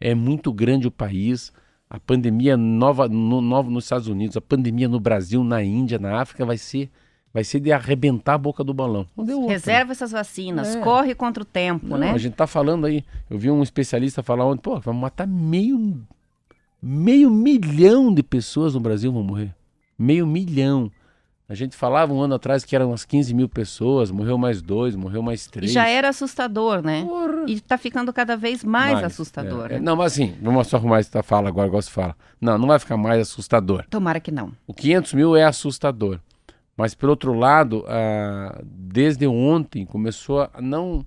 É 0.00 0.14
muito 0.14 0.52
grande 0.52 0.86
o 0.86 0.92
país, 0.92 1.52
a 1.88 2.00
pandemia 2.00 2.56
nova, 2.56 3.08
no, 3.08 3.40
nova 3.40 3.70
nos 3.70 3.84
Estados 3.84 4.08
Unidos, 4.08 4.36
a 4.36 4.40
pandemia 4.40 4.88
no 4.88 4.98
Brasil, 4.98 5.42
na 5.44 5.62
Índia, 5.62 5.98
na 5.98 6.20
África, 6.20 6.44
vai 6.44 6.58
ser, 6.58 6.90
vai 7.32 7.44
ser 7.44 7.60
de 7.60 7.70
arrebentar 7.70 8.34
a 8.34 8.38
boca 8.38 8.64
do 8.64 8.74
balão. 8.74 9.06
Não 9.16 9.24
deu 9.24 9.38
outra. 9.38 9.52
Reserva 9.52 9.92
essas 9.92 10.10
vacinas, 10.10 10.74
É. 10.74 10.80
corre 10.80 11.14
contra 11.14 11.42
o 11.42 11.46
tempo, 11.46 11.86
Não, 11.86 11.98
né? 11.98 12.10
A 12.10 12.18
gente 12.18 12.34
tá 12.34 12.46
falando 12.46 12.86
aí. 12.86 13.04
Eu 13.30 13.38
vi 13.38 13.50
um 13.50 13.62
especialista 13.62 14.22
falar 14.22 14.44
ontem, 14.44 14.62
pô, 14.62 14.80
vai 14.80 14.94
matar 14.94 15.26
meio, 15.26 16.02
meio 16.82 17.30
milhão 17.30 18.12
de 18.12 18.22
pessoas 18.22 18.74
no 18.74 18.80
Brasil 18.80 19.12
vão 19.12 19.22
morrer. 19.22 19.54
Meio 19.98 20.26
milhão. 20.26 20.90
A 21.48 21.54
gente 21.54 21.76
falava 21.76 22.12
um 22.12 22.20
ano 22.20 22.34
atrás 22.34 22.64
que 22.64 22.74
eram 22.74 22.88
umas 22.90 23.04
15 23.04 23.32
mil 23.32 23.48
pessoas, 23.48 24.10
morreu 24.10 24.36
mais 24.36 24.60
dois, 24.60 24.96
morreu 24.96 25.22
mais 25.22 25.46
E 25.46 25.50
três. 25.50 25.70
já 25.72 25.88
era 25.88 26.08
assustador, 26.08 26.82
né? 26.82 27.04
Porra. 27.04 27.44
E 27.46 27.60
tá 27.60 27.78
ficando 27.78 28.12
cada 28.12 28.36
vez 28.36 28.64
mais, 28.64 28.94
Mais, 28.94 29.04
assustador. 29.06 29.66
é. 29.70 29.74
né? 29.74 29.78
Não, 29.80 29.94
mas 29.94 30.12
assim, 30.12 30.34
vamos 30.42 30.66
só 30.66 30.76
arrumar 30.76 30.98
essa 30.98 31.22
fala 31.22 31.48
agora, 31.48 31.68
igual 31.68 31.80
você 31.80 31.90
fala. 31.90 32.16
Não, 32.40 32.58
não 32.58 32.66
vai 32.66 32.80
ficar 32.80 32.96
mais 32.96 33.20
assustador. 33.20 33.84
Tomara 33.88 34.18
que 34.18 34.32
não. 34.32 34.52
O 34.66 34.74
500 34.74 35.14
mil 35.14 35.36
é 35.36 35.44
assustador. 35.44 36.18
Mas, 36.76 36.94
por 36.94 37.08
outro 37.08 37.32
lado, 37.32 37.84
ah, 37.88 38.60
desde 38.64 39.26
ontem 39.26 39.86
começou 39.86 40.40
a 40.52 40.60
não. 40.60 41.06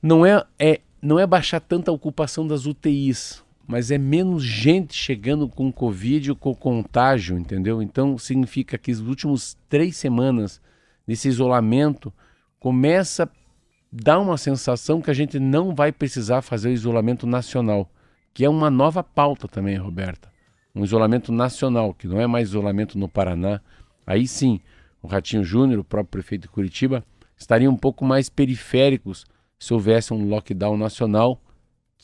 Não 0.00 0.24
é, 0.24 0.42
é, 0.58 0.80
não 1.02 1.18
é 1.18 1.26
baixar 1.26 1.60
tanta 1.60 1.90
a 1.90 1.94
ocupação 1.94 2.46
das 2.46 2.66
UTIs, 2.66 3.43
mas 3.66 3.90
é 3.90 3.98
menos 3.98 4.44
gente 4.44 4.94
chegando 4.94 5.48
com 5.48 5.72
Covid 5.72 6.30
ou 6.30 6.36
com 6.36 6.54
contágio, 6.54 7.38
entendeu? 7.38 7.82
Então, 7.82 8.18
significa 8.18 8.76
que 8.76 8.90
as 8.90 9.00
últimas 9.00 9.56
três 9.68 9.96
semanas 9.96 10.60
desse 11.06 11.28
isolamento 11.28 12.12
começa 12.58 13.24
a 13.24 13.28
dar 13.90 14.18
uma 14.18 14.36
sensação 14.36 15.00
que 15.00 15.10
a 15.10 15.14
gente 15.14 15.38
não 15.38 15.74
vai 15.74 15.92
precisar 15.92 16.42
fazer 16.42 16.68
o 16.68 16.72
isolamento 16.72 17.26
nacional, 17.26 17.90
que 18.32 18.44
é 18.44 18.48
uma 18.48 18.70
nova 18.70 19.02
pauta 19.02 19.46
também, 19.48 19.76
Roberta 19.76 20.34
um 20.74 20.82
isolamento 20.82 21.30
nacional, 21.30 21.94
que 21.94 22.08
não 22.08 22.20
é 22.20 22.26
mais 22.26 22.48
isolamento 22.48 22.98
no 22.98 23.08
Paraná. 23.08 23.60
Aí 24.06 24.26
sim, 24.26 24.60
o 25.00 25.06
Ratinho 25.06 25.44
Júnior, 25.44 25.80
o 25.80 25.84
próprio 25.84 26.10
prefeito 26.10 26.42
de 26.42 26.48
Curitiba, 26.48 27.04
estariam 27.36 27.72
um 27.72 27.76
pouco 27.76 28.04
mais 28.04 28.28
periféricos 28.28 29.24
se 29.58 29.72
houvesse 29.72 30.12
um 30.12 30.28
lockdown 30.28 30.76
nacional, 30.76 31.40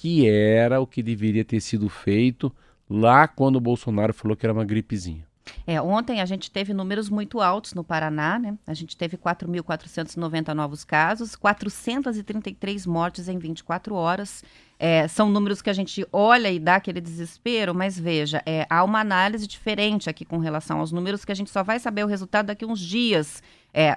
que 0.00 0.26
era 0.26 0.80
o 0.80 0.86
que 0.86 1.02
deveria 1.02 1.44
ter 1.44 1.60
sido 1.60 1.86
feito 1.90 2.50
lá 2.88 3.28
quando 3.28 3.56
o 3.56 3.60
Bolsonaro 3.60 4.14
falou 4.14 4.34
que 4.34 4.46
era 4.46 4.52
uma 4.54 4.64
gripezinha. 4.64 5.26
É, 5.66 5.78
ontem 5.78 6.22
a 6.22 6.24
gente 6.24 6.50
teve 6.50 6.72
números 6.72 7.10
muito 7.10 7.38
altos 7.38 7.74
no 7.74 7.84
Paraná, 7.84 8.38
né? 8.38 8.56
A 8.66 8.72
gente 8.72 8.96
teve 8.96 9.18
4.490 9.18 10.54
novos 10.54 10.84
casos, 10.84 11.36
433 11.36 12.86
mortes 12.86 13.28
em 13.28 13.36
24 13.36 13.94
horas. 13.94 14.42
É, 14.82 15.06
são 15.08 15.28
números 15.28 15.60
que 15.60 15.68
a 15.68 15.74
gente 15.74 16.06
olha 16.10 16.50
e 16.50 16.58
dá 16.58 16.76
aquele 16.76 17.02
desespero, 17.02 17.74
mas 17.74 18.00
veja, 18.00 18.42
é, 18.46 18.66
há 18.70 18.82
uma 18.82 18.98
análise 18.98 19.46
diferente 19.46 20.08
aqui 20.08 20.24
com 20.24 20.38
relação 20.38 20.80
aos 20.80 20.90
números 20.90 21.22
que 21.22 21.30
a 21.30 21.34
gente 21.34 21.50
só 21.50 21.62
vai 21.62 21.78
saber 21.78 22.02
o 22.02 22.06
resultado 22.06 22.46
daqui 22.46 22.64
uns 22.64 22.80
dias. 22.80 23.42
é, 23.74 23.94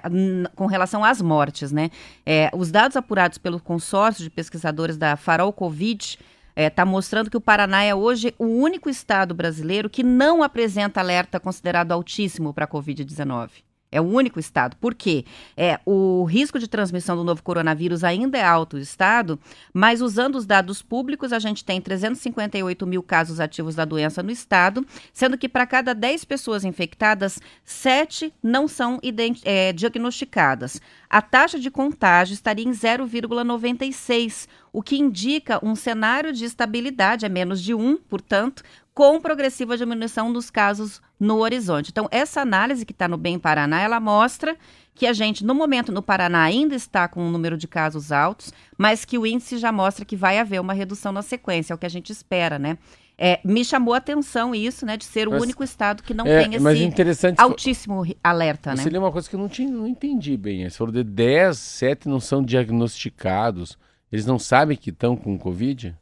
com 0.54 0.66
relação 0.66 1.02
às 1.02 1.20
mortes, 1.20 1.72
né? 1.72 1.90
É, 2.24 2.48
os 2.54 2.70
dados 2.70 2.96
apurados 2.96 3.38
pelo 3.38 3.58
consórcio 3.58 4.22
de 4.22 4.30
pesquisadores 4.30 4.96
da 4.96 5.16
Farol 5.16 5.52
Covid 5.52 6.18
está 6.54 6.84
mostrando 6.84 7.28
que 7.28 7.36
o 7.36 7.40
Paraná 7.40 7.82
é 7.82 7.92
hoje 7.92 8.32
o 8.38 8.44
único 8.44 8.88
estado 8.88 9.34
brasileiro 9.34 9.90
que 9.90 10.04
não 10.04 10.44
apresenta 10.44 11.00
alerta 11.00 11.40
considerado 11.40 11.90
altíssimo 11.90 12.54
para 12.54 12.66
a 12.66 12.68
Covid-19. 12.68 13.50
É 13.94 14.00
o 14.00 14.04
único 14.04 14.40
estado. 14.40 14.76
Por 14.76 14.92
quê? 14.92 15.24
É, 15.56 15.78
o 15.86 16.24
risco 16.24 16.58
de 16.58 16.66
transmissão 16.66 17.16
do 17.16 17.22
novo 17.22 17.42
coronavírus 17.44 18.02
ainda 18.02 18.36
é 18.36 18.44
alto 18.44 18.76
no 18.76 18.82
estado, 18.82 19.38
mas 19.72 20.00
usando 20.00 20.34
os 20.34 20.44
dados 20.44 20.82
públicos, 20.82 21.32
a 21.32 21.38
gente 21.38 21.64
tem 21.64 21.80
358 21.80 22.84
mil 22.86 23.04
casos 23.04 23.38
ativos 23.38 23.76
da 23.76 23.84
doença 23.84 24.20
no 24.20 24.32
estado, 24.32 24.84
sendo 25.12 25.38
que 25.38 25.48
para 25.48 25.64
cada 25.64 25.94
10 25.94 26.24
pessoas 26.24 26.64
infectadas, 26.64 27.38
7 27.64 28.34
não 28.42 28.66
são 28.66 28.98
é, 29.44 29.72
diagnosticadas. 29.72 30.80
A 31.14 31.22
taxa 31.22 31.60
de 31.60 31.70
contágio 31.70 32.34
estaria 32.34 32.66
em 32.66 32.72
0,96, 32.72 34.48
o 34.72 34.82
que 34.82 34.96
indica 34.96 35.64
um 35.64 35.76
cenário 35.76 36.32
de 36.32 36.44
estabilidade, 36.44 37.24
é 37.24 37.28
menos 37.28 37.62
de 37.62 37.72
1, 37.72 37.98
portanto, 37.98 38.64
com 38.92 39.20
progressiva 39.20 39.76
diminuição 39.76 40.32
dos 40.32 40.50
casos 40.50 41.00
no 41.20 41.38
horizonte. 41.38 41.92
Então, 41.92 42.08
essa 42.10 42.40
análise 42.40 42.84
que 42.84 42.90
está 42.90 43.06
no 43.06 43.16
Bem 43.16 43.38
Paraná, 43.38 43.80
ela 43.80 44.00
mostra 44.00 44.56
que 44.92 45.06
a 45.06 45.12
gente, 45.12 45.44
no 45.44 45.54
momento, 45.54 45.92
no 45.92 46.02
Paraná, 46.02 46.42
ainda 46.42 46.74
está 46.74 47.06
com 47.06 47.22
um 47.22 47.30
número 47.30 47.56
de 47.56 47.68
casos 47.68 48.10
altos, 48.10 48.52
mas 48.76 49.04
que 49.04 49.16
o 49.16 49.24
índice 49.24 49.58
já 49.58 49.70
mostra 49.70 50.04
que 50.04 50.16
vai 50.16 50.40
haver 50.40 50.60
uma 50.60 50.72
redução 50.72 51.12
na 51.12 51.22
sequência, 51.22 51.72
é 51.72 51.76
o 51.76 51.78
que 51.78 51.86
a 51.86 51.88
gente 51.88 52.10
espera, 52.10 52.58
né? 52.58 52.76
É, 53.16 53.40
me 53.44 53.64
chamou 53.64 53.94
a 53.94 53.98
atenção 53.98 54.54
isso, 54.54 54.84
né, 54.84 54.96
de 54.96 55.04
ser 55.04 55.28
o 55.28 55.32
Mas- 55.32 55.42
único 55.42 55.62
estado 55.62 56.02
que 56.02 56.12
não 56.12 56.26
é, 56.26 56.42
tem 56.42 56.54
esse 56.54 57.26
altíssimo 57.38 58.04
alerta, 58.22 58.74
né? 58.74 58.84
leu 58.84 59.00
uma 59.00 59.12
coisa 59.12 59.28
que 59.28 59.36
eu 59.36 59.40
não, 59.40 59.48
tinha, 59.48 59.70
não 59.70 59.86
entendi 59.86 60.36
bem. 60.36 60.68
Você 60.68 60.76
falou 60.76 60.92
de 60.92 61.04
10, 61.04 61.56
7 61.56 62.08
não 62.08 62.18
são 62.18 62.42
diagnosticados. 62.42 63.78
Eles 64.10 64.26
não 64.26 64.38
sabem 64.38 64.76
que 64.76 64.90
estão 64.90 65.16
com 65.16 65.38
Covid? 65.38 65.96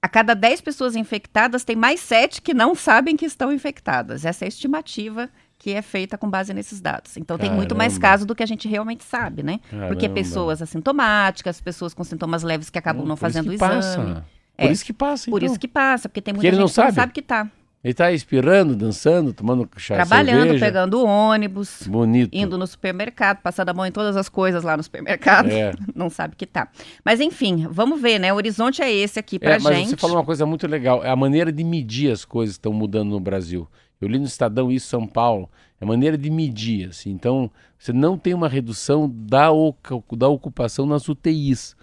A 0.00 0.08
cada 0.08 0.34
10 0.34 0.60
pessoas 0.60 0.96
infectadas, 0.96 1.64
tem 1.64 1.76
mais 1.76 2.00
7 2.00 2.42
que 2.42 2.52
não 2.52 2.74
sabem 2.74 3.16
que 3.16 3.24
estão 3.24 3.52
infectadas. 3.52 4.24
Essa 4.24 4.44
é 4.44 4.46
a 4.46 4.48
estimativa 4.48 5.30
que 5.58 5.70
é 5.72 5.80
feita 5.80 6.18
com 6.18 6.28
base 6.28 6.52
nesses 6.52 6.78
dados. 6.78 7.16
Então 7.16 7.38
tem 7.38 7.50
muito 7.50 7.74
mais 7.74 7.94
Caramba. 7.96 8.08
casos 8.12 8.26
do 8.26 8.34
que 8.34 8.42
a 8.42 8.46
gente 8.46 8.68
realmente 8.68 9.02
sabe, 9.02 9.42
né? 9.42 9.60
Porque 9.70 10.08
Caramba. 10.08 10.08
pessoas 10.14 10.60
assintomáticas, 10.60 11.58
pessoas 11.60 11.94
com 11.94 12.04
sintomas 12.04 12.42
leves 12.42 12.68
que 12.68 12.78
acabam 12.78 13.06
não, 13.06 13.16
por 13.16 13.26
isso 13.26 13.34
fazendo 13.34 13.48
o 13.48 13.52
exame. 13.54 13.74
Passa. 13.76 14.24
Por 14.56 14.66
É. 14.66 14.72
isso 14.72 14.84
que 14.84 14.92
passa, 14.92 15.30
Por 15.30 15.38
então. 15.42 15.50
isso 15.52 15.60
que 15.60 15.68
passa, 15.68 16.08
porque 16.08 16.20
tem 16.22 16.32
Porque 16.34 16.46
muita 16.48 16.60
não 16.60 16.66
gente 16.68 16.74
que 16.76 16.80
não 16.82 16.92
sabe. 16.94 17.12
que 17.12 17.22
tá. 17.22 17.50
Ele 17.82 17.92
tá 17.92 18.10
espirrando, 18.12 18.74
dançando, 18.74 19.34
tomando 19.34 19.68
chá 19.76 19.96
Trabalhando, 19.96 20.42
cerveja. 20.44 20.64
pegando 20.64 21.04
ônibus, 21.04 21.82
Bonito. 21.86 22.30
indo 22.32 22.56
no 22.56 22.66
supermercado, 22.66 23.42
passando 23.42 23.68
a 23.68 23.74
mão 23.74 23.84
em 23.84 23.92
todas 23.92 24.16
as 24.16 24.26
coisas 24.30 24.62
lá 24.64 24.74
no 24.74 24.82
supermercado. 24.82 25.50
É. 25.50 25.74
Não 25.94 26.08
sabe 26.08 26.34
que 26.34 26.46
tá. 26.46 26.68
Mas 27.04 27.20
enfim, 27.20 27.66
vamos 27.70 28.00
ver, 28.00 28.18
né? 28.18 28.32
O 28.32 28.36
horizonte 28.36 28.80
é 28.80 28.90
esse 28.90 29.18
aqui 29.18 29.38
pra 29.38 29.56
É, 29.56 29.58
mas 29.58 29.76
gente. 29.76 29.90
você 29.90 29.96
falou 29.98 30.16
uma 30.16 30.24
coisa 30.24 30.46
muito 30.46 30.66
legal. 30.66 31.04
É 31.04 31.10
a 31.10 31.16
maneira 31.16 31.52
de 31.52 31.62
medir 31.62 32.10
as 32.10 32.24
coisas 32.24 32.56
que 32.56 32.60
estão 32.60 32.72
mudando 32.72 33.10
no 33.10 33.20
Brasil. 33.20 33.68
Eu 34.00 34.08
li 34.08 34.18
no 34.18 34.24
Estadão 34.24 34.72
isso 34.72 34.86
São 34.88 35.06
Paulo. 35.06 35.50
É 35.78 35.84
a 35.84 35.86
maneira 35.86 36.16
de 36.16 36.30
medir. 36.30 36.88
Assim. 36.88 37.10
Então, 37.10 37.50
você 37.78 37.92
não 37.92 38.16
tem 38.16 38.32
uma 38.32 38.48
redução 38.48 39.12
da, 39.14 39.50
oca- 39.52 40.02
da 40.16 40.28
ocupação 40.28 40.86
nas 40.86 41.06
UTIs. 41.06 41.76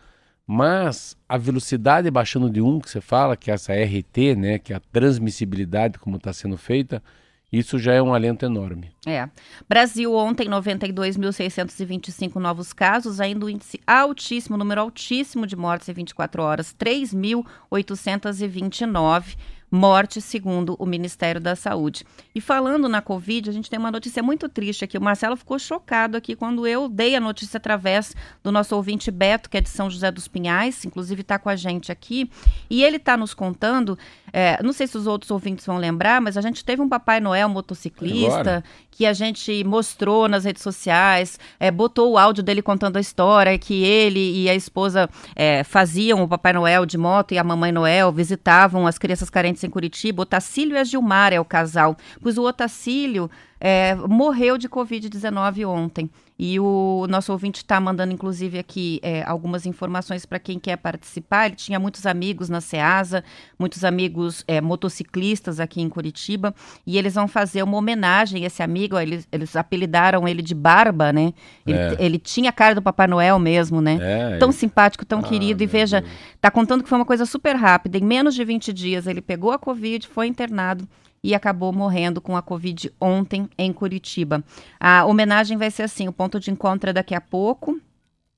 Mas 0.53 1.15
a 1.29 1.37
velocidade 1.37 2.11
baixando 2.11 2.49
de 2.49 2.61
1, 2.61 2.81
que 2.81 2.89
você 2.89 2.99
fala, 2.99 3.37
que 3.37 3.49
é 3.49 3.53
essa 3.53 3.71
RT, 3.71 4.35
né, 4.35 4.59
que 4.59 4.73
é 4.73 4.75
a 4.75 4.81
transmissibilidade 4.81 5.97
como 5.97 6.17
está 6.17 6.33
sendo 6.33 6.57
feita, 6.57 7.01
isso 7.49 7.79
já 7.79 7.93
é 7.93 8.01
um 8.01 8.13
alento 8.13 8.45
enorme. 8.45 8.91
É. 9.07 9.29
Brasil 9.69 10.13
ontem, 10.13 10.49
92.625 10.49 12.35
novos 12.35 12.73
casos, 12.73 13.21
ainda 13.21 13.45
um 13.45 13.49
índice 13.49 13.79
altíssimo, 13.87 14.57
número 14.57 14.81
altíssimo 14.81 15.47
de 15.47 15.55
mortes 15.55 15.87
em 15.87 15.93
24 15.93 16.43
horas, 16.43 16.75
3.829 16.77 19.37
mortes, 19.71 20.25
segundo 20.25 20.75
o 20.77 20.85
Ministério 20.85 21.39
da 21.39 21.55
Saúde. 21.55 22.05
E 22.35 22.41
falando 22.41 22.89
na 22.89 23.01
Covid, 23.01 23.49
a 23.49 23.53
gente 23.53 23.69
tem 23.69 23.79
uma 23.79 23.89
notícia 23.89 24.21
muito 24.21 24.49
triste 24.49 24.83
aqui. 24.83 24.97
O 24.97 25.01
Marcelo 25.01 25.37
ficou 25.37 25.57
chocado 25.57 26.17
aqui 26.17 26.35
quando 26.35 26.67
eu 26.67 26.89
dei 26.89 27.15
a 27.15 27.21
notícia 27.21 27.57
através 27.57 28.13
do 28.43 28.51
nosso 28.51 28.75
ouvinte 28.75 29.09
Beto, 29.09 29.49
que 29.49 29.57
é 29.57 29.61
de 29.61 29.69
São 29.69 29.89
José 29.89 30.11
dos 30.11 30.27
Pinhais, 30.27 30.83
inclusive 30.83 31.21
está 31.21 31.39
com 31.39 31.47
a 31.47 31.55
gente 31.55 31.91
aqui, 31.91 32.29
e 32.69 32.83
ele 32.83 32.97
está 32.97 33.15
nos 33.15 33.33
contando, 33.33 33.97
é, 34.33 34.61
não 34.63 34.73
sei 34.73 34.87
se 34.87 34.97
os 34.97 35.07
outros 35.07 35.29
ouvintes 35.31 35.65
vão 35.65 35.77
lembrar, 35.77 36.21
mas 36.21 36.37
a 36.37 36.41
gente 36.41 36.63
teve 36.63 36.81
um 36.81 36.89
Papai 36.89 37.19
Noel 37.19 37.49
motociclista, 37.49 38.39
Agora? 38.39 38.63
que 38.89 39.05
a 39.05 39.13
gente 39.13 39.63
mostrou 39.63 40.27
nas 40.27 40.45
redes 40.45 40.61
sociais, 40.61 41.39
é, 41.59 41.69
botou 41.71 42.11
o 42.11 42.17
áudio 42.17 42.43
dele 42.43 42.61
contando 42.61 42.97
a 42.97 42.99
história, 42.99 43.57
que 43.57 43.83
ele 43.83 44.43
e 44.43 44.49
a 44.49 44.55
esposa 44.55 45.09
é, 45.35 45.63
faziam 45.63 46.23
o 46.23 46.27
Papai 46.27 46.53
Noel 46.53 46.85
de 46.85 46.97
moto 46.97 47.33
e 47.33 47.37
a 47.37 47.43
Mamãe 47.43 47.71
Noel, 47.71 48.11
visitavam 48.11 48.87
as 48.87 48.97
crianças 48.97 49.29
carentes 49.29 49.63
em 49.63 49.69
Curitiba. 49.69 50.23
O 50.23 50.25
Tacílio 50.25 50.75
e 50.75 50.79
a 50.79 50.83
Gilmar 50.83 51.33
é 51.33 51.39
o 51.39 51.45
casal, 51.45 51.97
pois 52.21 52.37
o 52.37 52.43
Otacílio 52.43 53.29
é, 53.63 53.93
morreu 53.93 54.57
de 54.57 54.67
Covid-19 54.67 55.67
ontem. 55.67 56.09
E 56.43 56.59
o 56.59 57.05
nosso 57.07 57.31
ouvinte 57.31 57.57
está 57.57 57.79
mandando, 57.79 58.11
inclusive, 58.11 58.57
aqui 58.57 58.99
é, 59.03 59.21
algumas 59.21 59.67
informações 59.67 60.25
para 60.25 60.39
quem 60.39 60.57
quer 60.57 60.75
participar. 60.77 61.45
Ele 61.45 61.55
tinha 61.55 61.79
muitos 61.79 62.07
amigos 62.07 62.49
na 62.49 62.59
SEASA, 62.59 63.23
muitos 63.59 63.83
amigos 63.85 64.43
é, 64.47 64.59
motociclistas 64.59 65.59
aqui 65.59 65.79
em 65.81 65.87
Curitiba, 65.87 66.55
e 66.87 66.97
eles 66.97 67.13
vão 67.13 67.27
fazer 67.27 67.61
uma 67.61 67.77
homenagem 67.77 68.43
a 68.43 68.47
esse 68.47 68.63
amigo. 68.63 68.97
Eles, 68.97 69.27
eles 69.31 69.55
apelidaram 69.55 70.27
ele 70.27 70.41
de 70.41 70.55
Barba, 70.55 71.13
né? 71.13 71.31
Ele, 71.67 71.77
É. 71.77 71.95
ele 71.99 72.17
tinha 72.17 72.49
a 72.49 72.53
cara 72.53 72.73
do 72.73 72.81
Papai 72.81 73.05
Noel 73.05 73.37
mesmo, 73.37 73.79
né? 73.79 73.99
É, 74.01 74.37
Tão 74.39 74.51
simpático, 74.51 75.05
tão 75.05 75.19
Ah, 75.19 75.23
querido. 75.23 75.61
E 75.61 75.67
veja, 75.67 76.01
Deus. 76.01 76.11
tá 76.41 76.49
contando 76.49 76.81
que 76.81 76.89
foi 76.89 76.97
uma 76.97 77.05
coisa 77.05 77.27
super 77.27 77.55
rápida. 77.55 77.99
Em 77.99 78.03
menos 78.03 78.33
de 78.33 78.43
20 78.43 78.73
dias, 78.73 79.05
ele 79.05 79.21
pegou 79.21 79.51
a 79.51 79.59
Covid, 79.59 80.07
foi 80.07 80.25
internado 80.25 80.87
e 81.23 81.35
acabou 81.35 81.71
morrendo 81.71 82.19
com 82.19 82.35
a 82.35 82.41
Covid 82.41 82.91
ontem 82.99 83.49
em 83.57 83.71
Curitiba. 83.71 84.43
A 84.79 85.05
homenagem 85.05 85.57
vai 85.57 85.69
ser 85.69 85.83
assim: 85.83 86.07
o 86.07 86.13
ponto 86.13 86.39
de 86.39 86.51
encontro 86.51 86.89
é 86.89 86.93
daqui 86.93 87.15
a 87.15 87.21
pouco. 87.21 87.79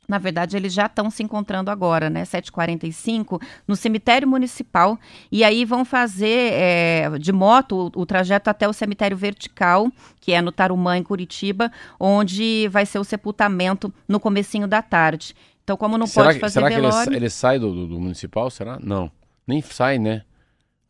Na 0.06 0.18
verdade, 0.18 0.58
eles 0.58 0.74
já 0.74 0.86
estão 0.86 1.10
se 1.10 1.24
encontrando 1.24 1.72
agora, 1.72 2.10
né? 2.10 2.24
7h45, 2.24 3.42
no 3.66 3.74
cemitério 3.74 4.28
municipal. 4.28 5.00
E 5.32 5.46
aí 5.46 5.64
vão 5.64 5.86
fazer 5.86 6.52
é, 6.54 7.10
de 7.18 7.32
moto 7.32 7.90
o, 7.96 8.02
o, 8.02 8.06
trajeto 8.06 8.50
até 8.50 8.68
o 8.68 8.74
cemitério 8.74 9.16
vertical, 9.16 9.90
que 10.20 10.34
é 10.34 10.42
no 10.42 10.52
Tarumã, 10.52 10.98
em 10.98 11.04
Curitiba, 11.04 11.72
onde 11.98 12.68
vai 12.68 12.86
ser 12.86 13.00
o 13.00 13.04
sepultamento 13.06 13.94
no 14.06 14.20
comecinho 14.20 14.68
da 14.68 14.82
tarde. 14.82 15.34
Então, 15.64 15.78
como 15.78 15.98
não 15.98 16.06
será 16.06 16.26
pode 16.26 16.36
que, 16.36 16.42
fazer 16.42 16.54
será 16.56 16.68
velório... 16.68 17.04
que 17.04 17.10
ele, 17.10 17.16
ele 17.16 17.30
sai 17.30 17.58
do, 17.58 17.74
do, 17.74 17.88
do 17.88 18.00
municipal, 18.00 18.50
será? 18.50 18.78
Não, 18.84 19.10
nem 19.48 19.62
sai, 19.62 19.98
né? 19.98 20.24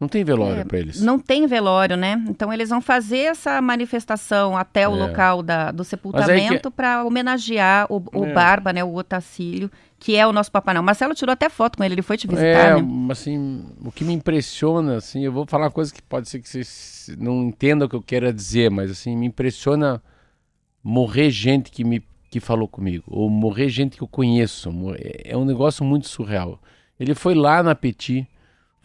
Não 0.03 0.09
tem 0.09 0.23
velório 0.23 0.61
É, 0.61 0.65
para 0.65 0.77
eles. 0.79 1.01
Não 1.01 1.17
tem 1.17 1.47
velório, 1.47 1.95
né? 1.97 2.21
Então 2.29 2.51
eles 2.51 2.69
vão 2.69 2.81
fazer 2.81 3.19
essa 3.19 3.61
manifestação 3.61 4.57
até 4.57 4.87
o 4.87 4.95
É. 4.95 4.99
local 5.07 5.41
da, 5.41 5.71
do 5.71 5.83
sepultamento 5.83 6.69
para 6.69 7.03
homenagear 7.05 7.87
o, 7.89 8.03
o 8.13 8.25
É. 8.25 8.33
Barba, 8.33 8.73
né? 8.73 8.83
O 8.83 8.93
Otacílio, 8.95 9.71
que 9.97 10.15
é 10.15 10.27
o 10.27 10.33
nosso 10.33 10.51
Papai 10.51 10.73
Noel. 10.73 10.83
Marcelo 10.83 11.15
tirou 11.15 11.31
até 11.31 11.47
foto 11.49 11.77
com 11.77 11.83
ele, 11.83 11.95
ele 11.95 12.01
foi 12.01 12.17
te 12.17 12.27
visitar, 12.27 12.77
É, 12.77 12.81
né? 12.81 12.87
assim, 13.09 13.65
o 13.85 13.91
que 13.91 14.03
me 14.03 14.13
impressiona, 14.13 14.97
assim, 14.97 15.23
eu 15.23 15.31
vou 15.31 15.45
falar 15.47 15.65
uma 15.65 15.71
coisa 15.71 15.93
que 15.93 16.01
pode 16.01 16.27
ser 16.29 16.39
que 16.41 16.49
vocês 16.49 17.15
não 17.17 17.43
entendam 17.43 17.85
o 17.85 17.89
que 17.89 17.95
eu 17.95 18.01
quero 18.03 18.31
dizer, 18.33 18.69
mas 18.69 18.91
assim, 18.91 19.15
me 19.15 19.25
impressiona 19.27 20.01
morrer 20.83 21.29
gente 21.31 21.71
que 21.71 21.83
me 21.83 22.03
que 22.29 22.39
falou 22.39 22.67
comigo, 22.67 23.03
ou 23.07 23.29
morrer 23.29 23.69
gente 23.69 23.95
que 23.95 24.01
eu 24.03 24.07
conheço. 24.07 24.71
mor- 24.71 24.97
É 24.99 25.37
um 25.37 25.45
negócio 25.45 25.85
muito 25.85 26.07
surreal. 26.09 26.59
Ele 26.99 27.13
foi 27.13 27.35
lá 27.35 27.61
na 27.61 27.75
Petit, 27.75 28.27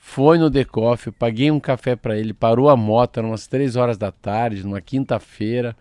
foi 0.09 0.39
no 0.39 0.47
eu 0.47 1.13
paguei 1.13 1.51
um 1.51 1.61
café 1.61 1.95
para 1.95 2.17
ele, 2.17 2.33
parou 2.33 2.71
a 2.71 2.77
moto, 2.77 3.19
eram 3.19 3.29
umas 3.29 3.47
três 3.47 3.77
horas 3.77 3.99
da 3.99 4.11
tarde, 4.11 4.65
numa 4.65 4.81
quinta-feira, 4.81 5.77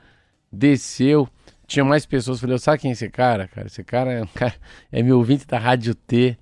desceu, 0.51 1.29
tinha 1.65 1.83
mais 1.85 2.05
pessoas, 2.05 2.41
falei, 2.41 2.57
sabe 2.59 2.79
quem 2.79 2.89
é 2.89 2.91
esse 2.91 3.09
cara, 3.09 3.47
cara? 3.47 3.67
Esse 3.67 3.85
cara 3.85 4.11
é 4.11 4.21
um 4.21 4.27
cara, 4.27 4.53
é 4.91 5.01
meu 5.01 5.17
ouvinte 5.17 5.47
da 5.47 5.57
Rádio 5.57 5.95
T, 5.95 6.37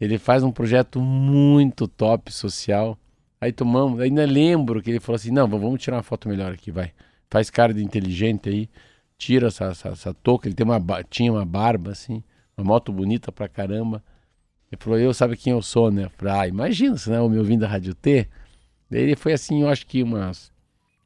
ele 0.00 0.18
faz 0.18 0.42
um 0.42 0.50
projeto 0.50 1.00
muito 1.00 1.86
top 1.86 2.32
social. 2.32 2.98
Aí 3.40 3.52
tomamos, 3.52 4.00
ainda 4.00 4.26
lembro 4.26 4.82
que 4.82 4.90
ele 4.90 5.00
falou 5.00 5.14
assim: 5.16 5.30
não, 5.30 5.46
vamos 5.46 5.80
tirar 5.80 5.98
uma 5.98 6.02
foto 6.02 6.28
melhor 6.28 6.52
aqui, 6.52 6.72
vai. 6.72 6.92
Faz 7.30 7.50
cara 7.50 7.72
de 7.72 7.84
inteligente 7.84 8.48
aí, 8.48 8.68
tira 9.16 9.46
essa, 9.46 9.66
essa, 9.66 9.90
essa 9.90 10.12
touca. 10.12 10.48
Ele 10.48 10.56
tem 10.56 10.66
uma, 10.66 10.80
tinha 11.08 11.32
uma 11.32 11.46
barba 11.46 11.92
assim, 11.92 12.22
uma 12.56 12.66
moto 12.66 12.92
bonita 12.92 13.30
pra 13.30 13.48
caramba. 13.48 14.02
Ele 14.70 14.80
falou: 14.80 14.98
eu 14.98 15.14
sabe 15.14 15.36
quem 15.36 15.52
eu 15.52 15.62
sou, 15.62 15.90
né? 15.90 16.04
Eu 16.04 16.10
falei: 16.10 16.34
ah, 16.34 16.48
imagina, 16.48 16.96
se 16.96 17.08
não 17.08 17.16
é 17.16 17.20
o 17.20 17.28
meu 17.28 17.40
ouvindo 17.40 17.60
da 17.60 17.68
Rádio 17.68 17.94
T. 17.94 18.28
Daí 18.90 19.02
ele 19.02 19.16
foi 19.16 19.32
assim, 19.32 19.62
eu 19.62 19.68
acho 19.68 19.86
que 19.86 20.02
umas 20.02 20.50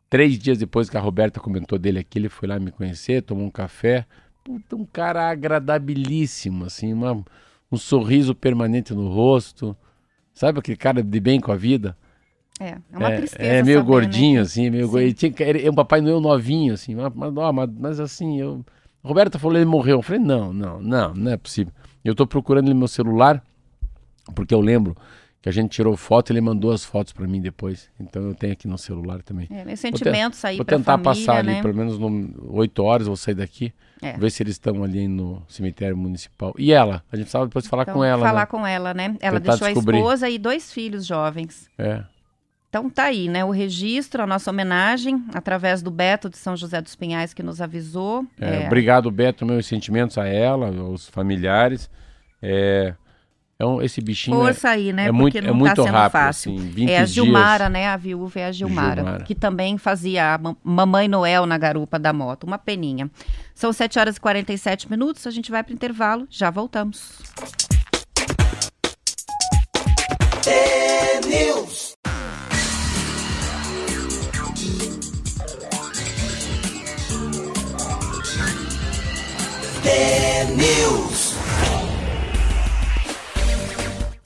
três 0.09 0.39
dias 0.39 0.59
depois 0.59 0.89
que 0.89 0.97
a 0.97 1.01
Roberta 1.01 1.41
comentou 1.41 1.79
dele 1.79 1.99
aqui, 1.99 2.19
ele 2.19 2.29
foi 2.29 2.49
lá 2.49 2.59
me 2.61 2.71
conhecer, 2.71 3.23
tomou 3.23 3.47
um 3.47 3.51
café. 3.51 4.07
Puta, 4.45 4.77
um 4.77 4.85
cara 4.85 5.31
agradabilíssimo, 5.31 6.65
assim, 6.65 6.93
uma, 6.93 7.25
um 7.71 7.77
sorriso 7.77 8.35
permanente 8.35 8.93
no 8.93 9.09
rosto. 9.09 9.77
Sabe 10.35 10.59
aquele 10.59 10.77
cara 10.77 11.03
de 11.03 11.21
bem 11.21 11.41
com 11.41 11.53
a 11.53 11.57
vida? 11.57 11.97
É, 12.61 12.77
é 12.93 12.99
uma 12.99 13.13
é, 13.13 13.17
tristeza. 13.17 13.43
é 13.43 13.63
meio 13.63 13.79
saber, 13.79 13.89
gordinho, 13.89 14.37
né? 14.37 14.41
assim, 14.43 14.71
meio 14.71 14.89
gordinho. 14.89 15.09
Ele, 15.09 15.15
tinha, 15.15 15.49
ele 15.49 15.67
é 15.67 15.71
um 15.71 15.75
papai 15.75 16.01
Noel 16.01 16.21
novinho, 16.21 16.75
assim, 16.75 16.95
mas, 16.95 17.13
mas, 17.15 17.71
mas, 17.79 18.01
assim, 18.01 18.41
eu. 18.41 18.65
Roberta 19.03 19.39
falou 19.39 19.57
ele 19.57 19.65
morreu. 19.65 19.99
Eu 19.99 20.03
falei, 20.03 20.21
não, 20.21 20.53
não, 20.53 20.81
não, 20.81 21.15
não 21.15 21.33
é 21.33 21.37
possível. 21.37 21.73
Eu 22.05 22.15
tô 22.15 22.27
procurando 22.27 22.67
ele 22.67 22.75
no 22.75 22.81
meu 22.81 22.89
celular, 22.89 23.43
porque 24.35 24.55
eu 24.55 24.61
lembro 24.61 24.97
que 25.41 25.49
a 25.49 25.53
gente 25.53 25.71
tirou 25.71 25.97
foto 25.97 26.31
e 26.31 26.33
ele 26.35 26.41
mandou 26.41 26.71
as 26.71 26.85
fotos 26.85 27.13
para 27.13 27.27
mim 27.27 27.41
depois. 27.41 27.91
Então 27.99 28.23
eu 28.29 28.35
tenho 28.35 28.53
aqui 28.53 28.69
no 28.69 28.79
celular 28.79 29.23
também. 29.23 29.49
É, 29.51 29.65
meus 29.65 29.81
sentimentos 29.81 30.45
aí 30.45 30.57
Vou 30.57 30.65
tentar 30.65 30.93
família, 30.99 31.27
passar 31.27 31.43
né? 31.43 31.55
ali, 31.55 31.63
pelo 31.63 31.75
menos 31.75 31.99
no, 31.99 32.55
8 32.57 32.83
horas, 32.85 33.07
vou 33.09 33.17
sair 33.17 33.35
daqui, 33.35 33.73
É. 34.01 34.13
ver 34.17 34.31
se 34.31 34.41
eles 34.43 34.55
estão 34.55 34.85
ali 34.85 35.09
no 35.09 35.43
cemitério 35.49 35.97
municipal. 35.97 36.55
E 36.57 36.73
ela? 36.73 37.03
A 37.11 37.17
gente 37.17 37.25
precisava 37.25 37.47
depois 37.47 37.67
falar 37.67 37.83
Então, 37.83 37.95
com 37.95 38.05
ela, 38.05 38.25
falar 38.25 38.41
né? 38.41 38.47
com 38.47 38.65
ela, 38.67 38.95
né? 38.95 39.17
Ela 39.21 39.41
Tentar 39.41 39.53
deixou 39.53 39.67
descobrir. 39.69 39.97
a 39.97 39.99
esposa 39.99 40.31
e 40.31 40.39
dois 40.39 40.73
filhos 40.73 41.05
jovens. 41.05 41.69
É. 41.77 42.05
Então 42.69 42.89
tá 42.89 43.05
aí, 43.05 43.29
né? 43.29 43.45
O 43.45 43.51
registro, 43.51 44.23
a 44.23 44.27
nossa 44.27 44.49
homenagem, 44.49 45.23
através 45.35 45.83
do 45.83 45.91
Beto 45.91 46.31
de 46.31 46.39
São 46.39 46.57
José 46.57 46.81
dos 46.81 46.95
Pinhais, 46.95 47.35
que 47.35 47.43
nos 47.43 47.61
avisou. 47.61 48.25
É, 48.41 48.63
É, 48.63 48.67
Obrigado, 48.67 49.11
Beto. 49.11 49.45
Meus 49.45 49.67
sentimentos 49.67 50.17
a 50.17 50.27
ela, 50.27 50.69
aos 50.69 51.09
familiares. 51.09 51.91
É, 52.41 52.95
é 53.63 53.67
um- 53.67 53.81
esse 53.83 54.01
bichinho 54.01 54.37
é- 54.37 54.41
Força 54.53 54.69
aí, 54.71 54.93
né? 54.93 55.05
é 55.05 55.07
Porque 55.07 55.21
muito- 55.21 55.39
é 55.39 55.41
não 55.43 55.55
muito 55.55 55.75
tá 55.77 55.83
sendo 55.85 55.93
rápido, 55.95 56.13
fácil. 56.13 56.55
assim, 56.55 56.69
20 56.69 56.91
é 56.91 56.95
a 56.97 56.99
dias. 56.99 57.11
Gilmara, 57.11 57.69
né? 57.69 57.87
A 57.89 57.97
viúva 57.97 58.41
é 58.41 58.47
a 58.47 58.53
Gilmara, 58.53 59.03
Gilmara. 59.03 59.25
que 59.25 59.35
também 59.35 59.79
fazia 59.79 60.35
a 60.35 60.39
mam- 60.39 60.57
Mamãe 60.63 61.09
Noel 61.09 61.47
na 61.47 61.57
garupa 61.57 61.99
da 61.99 62.13
moto. 62.13 62.45
Uma 62.45 62.59
peninha. 62.59 63.11
São 63.55 63.73
7 63.73 63.99
horas 63.99 64.17
e 64.17 64.21
47 64.21 64.91
minutos, 64.91 65.27
a 65.27 65.31
gente 65.31 65.51
vai 65.51 65.63
para 65.63 65.73
intervalo, 65.75 66.27
já 66.31 66.51
voltamos. 66.51 67.21
News. 71.29 71.95
News. 80.57 81.12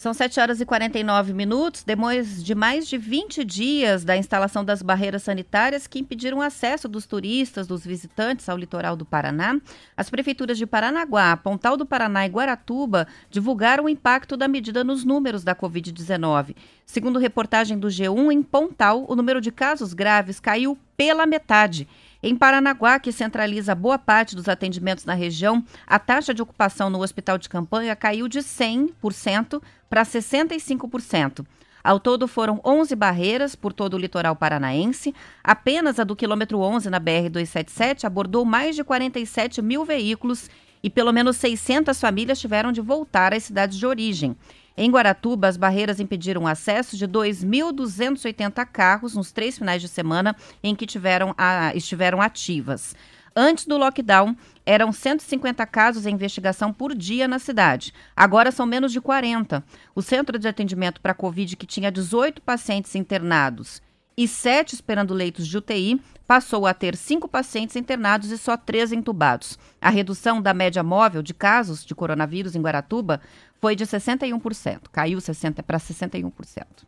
São 0.06 0.14
7 0.14 0.38
horas 0.38 0.60
e 0.60 0.64
49 0.64 1.32
minutos, 1.32 1.82
depois 1.82 2.40
de 2.40 2.54
mais 2.54 2.86
de 2.86 2.96
20 2.96 3.44
dias 3.44 4.04
da 4.04 4.16
instalação 4.16 4.64
das 4.64 4.80
barreiras 4.80 5.24
sanitárias 5.24 5.88
que 5.88 5.98
impediram 5.98 6.38
o 6.38 6.42
acesso 6.42 6.86
dos 6.86 7.06
turistas, 7.06 7.66
dos 7.66 7.84
visitantes 7.84 8.48
ao 8.48 8.56
litoral 8.56 8.94
do 8.94 9.04
Paraná, 9.04 9.60
as 9.96 10.08
prefeituras 10.08 10.58
de 10.58 10.64
Paranaguá, 10.64 11.36
Pontal 11.36 11.76
do 11.76 11.84
Paraná 11.84 12.24
e 12.24 12.30
Guaratuba 12.30 13.08
divulgaram 13.28 13.86
o 13.86 13.88
impacto 13.88 14.36
da 14.36 14.46
medida 14.46 14.84
nos 14.84 15.02
números 15.02 15.42
da 15.42 15.56
Covid-19. 15.56 16.54
Segundo 16.84 17.18
reportagem 17.18 17.76
do 17.76 17.88
G1, 17.88 18.32
em 18.32 18.44
Pontal, 18.44 19.04
o 19.08 19.16
número 19.16 19.40
de 19.40 19.50
casos 19.50 19.92
graves 19.92 20.38
caiu 20.38 20.78
pela 20.96 21.26
metade. 21.26 21.88
Em 22.22 22.34
Paranaguá, 22.34 22.98
que 22.98 23.12
centraliza 23.12 23.74
boa 23.74 23.98
parte 23.98 24.34
dos 24.34 24.48
atendimentos 24.48 25.04
na 25.04 25.14
região, 25.14 25.64
a 25.86 25.98
taxa 25.98 26.32
de 26.32 26.42
ocupação 26.42 26.88
no 26.88 27.02
hospital 27.02 27.38
de 27.38 27.48
campanha 27.48 27.94
caiu 27.94 28.26
de 28.26 28.40
100% 28.40 29.62
para 29.88 30.02
65%. 30.02 31.46
Ao 31.84 32.00
todo, 32.00 32.26
foram 32.26 32.60
11 32.64 32.96
barreiras 32.96 33.54
por 33.54 33.72
todo 33.72 33.94
o 33.94 33.98
litoral 33.98 34.34
paranaense. 34.34 35.14
Apenas 35.44 36.00
a 36.00 36.04
do 36.04 36.16
quilômetro 36.16 36.58
11 36.58 36.90
na 36.90 36.98
BR-277 36.98 38.04
abordou 38.04 38.44
mais 38.44 38.74
de 38.74 38.82
47 38.82 39.62
mil 39.62 39.84
veículos 39.84 40.50
e 40.82 40.90
pelo 40.90 41.12
menos 41.12 41.36
600 41.36 42.00
famílias 42.00 42.40
tiveram 42.40 42.72
de 42.72 42.80
voltar 42.80 43.32
às 43.32 43.44
cidades 43.44 43.78
de 43.78 43.86
origem. 43.86 44.36
Em 44.76 44.90
Guaratuba, 44.90 45.48
as 45.48 45.56
barreiras 45.56 46.00
impediram 46.00 46.42
o 46.42 46.46
acesso 46.46 46.96
de 46.96 47.06
2.280 47.08 48.64
carros 48.66 49.14
nos 49.14 49.32
três 49.32 49.56
finais 49.56 49.80
de 49.80 49.88
semana 49.88 50.36
em 50.62 50.74
que 50.74 50.86
tiveram 50.86 51.34
a- 51.38 51.72
estiveram 51.74 52.20
ativas. 52.20 52.94
Antes 53.34 53.66
do 53.66 53.76
lockdown, 53.76 54.34
eram 54.64 54.90
150 54.92 55.66
casos 55.66 56.06
em 56.06 56.14
investigação 56.14 56.72
por 56.72 56.94
dia 56.94 57.28
na 57.28 57.38
cidade. 57.38 57.92
Agora 58.16 58.50
são 58.50 58.64
menos 58.64 58.92
de 58.92 59.00
40. 59.00 59.62
O 59.94 60.00
centro 60.00 60.38
de 60.38 60.48
atendimento 60.48 61.00
para 61.00 61.12
Covid, 61.14 61.54
que 61.56 61.66
tinha 61.66 61.92
18 61.92 62.40
pacientes 62.40 62.94
internados 62.94 63.82
e 64.16 64.26
7 64.26 64.74
esperando 64.74 65.12
leitos 65.12 65.46
de 65.46 65.58
UTI, 65.58 66.00
passou 66.26 66.66
a 66.66 66.72
ter 66.72 66.96
5 66.96 67.28
pacientes 67.28 67.76
internados 67.76 68.30
e 68.30 68.38
só 68.38 68.56
3 68.56 68.90
entubados. 68.92 69.58
A 69.78 69.90
redução 69.90 70.40
da 70.40 70.54
média 70.54 70.82
móvel 70.82 71.22
de 71.22 71.34
casos 71.34 71.84
de 71.84 71.94
coronavírus 71.94 72.56
em 72.56 72.62
Guaratuba 72.62 73.20
foi 73.60 73.74
de 73.74 73.84
61%, 73.84 74.82
caiu 74.92 75.20
60 75.20 75.62
para 75.62 75.78
61%. 75.78 76.32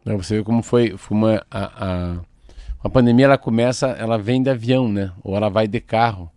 Né, 0.04 0.16
Você 0.16 0.38
vê 0.38 0.44
como 0.44 0.62
foi, 0.62 0.96
foi 0.96 1.16
uma, 1.16 1.46
a, 1.50 1.86
a, 1.86 2.20
a 2.84 2.88
pandemia 2.88 3.26
ela 3.26 3.38
começa, 3.38 3.88
ela 3.88 4.18
vem 4.18 4.42
de 4.42 4.50
avião, 4.50 4.88
né? 4.88 5.12
Ou 5.22 5.36
ela 5.36 5.48
vai 5.48 5.66
de 5.66 5.80
carro, 5.80 6.30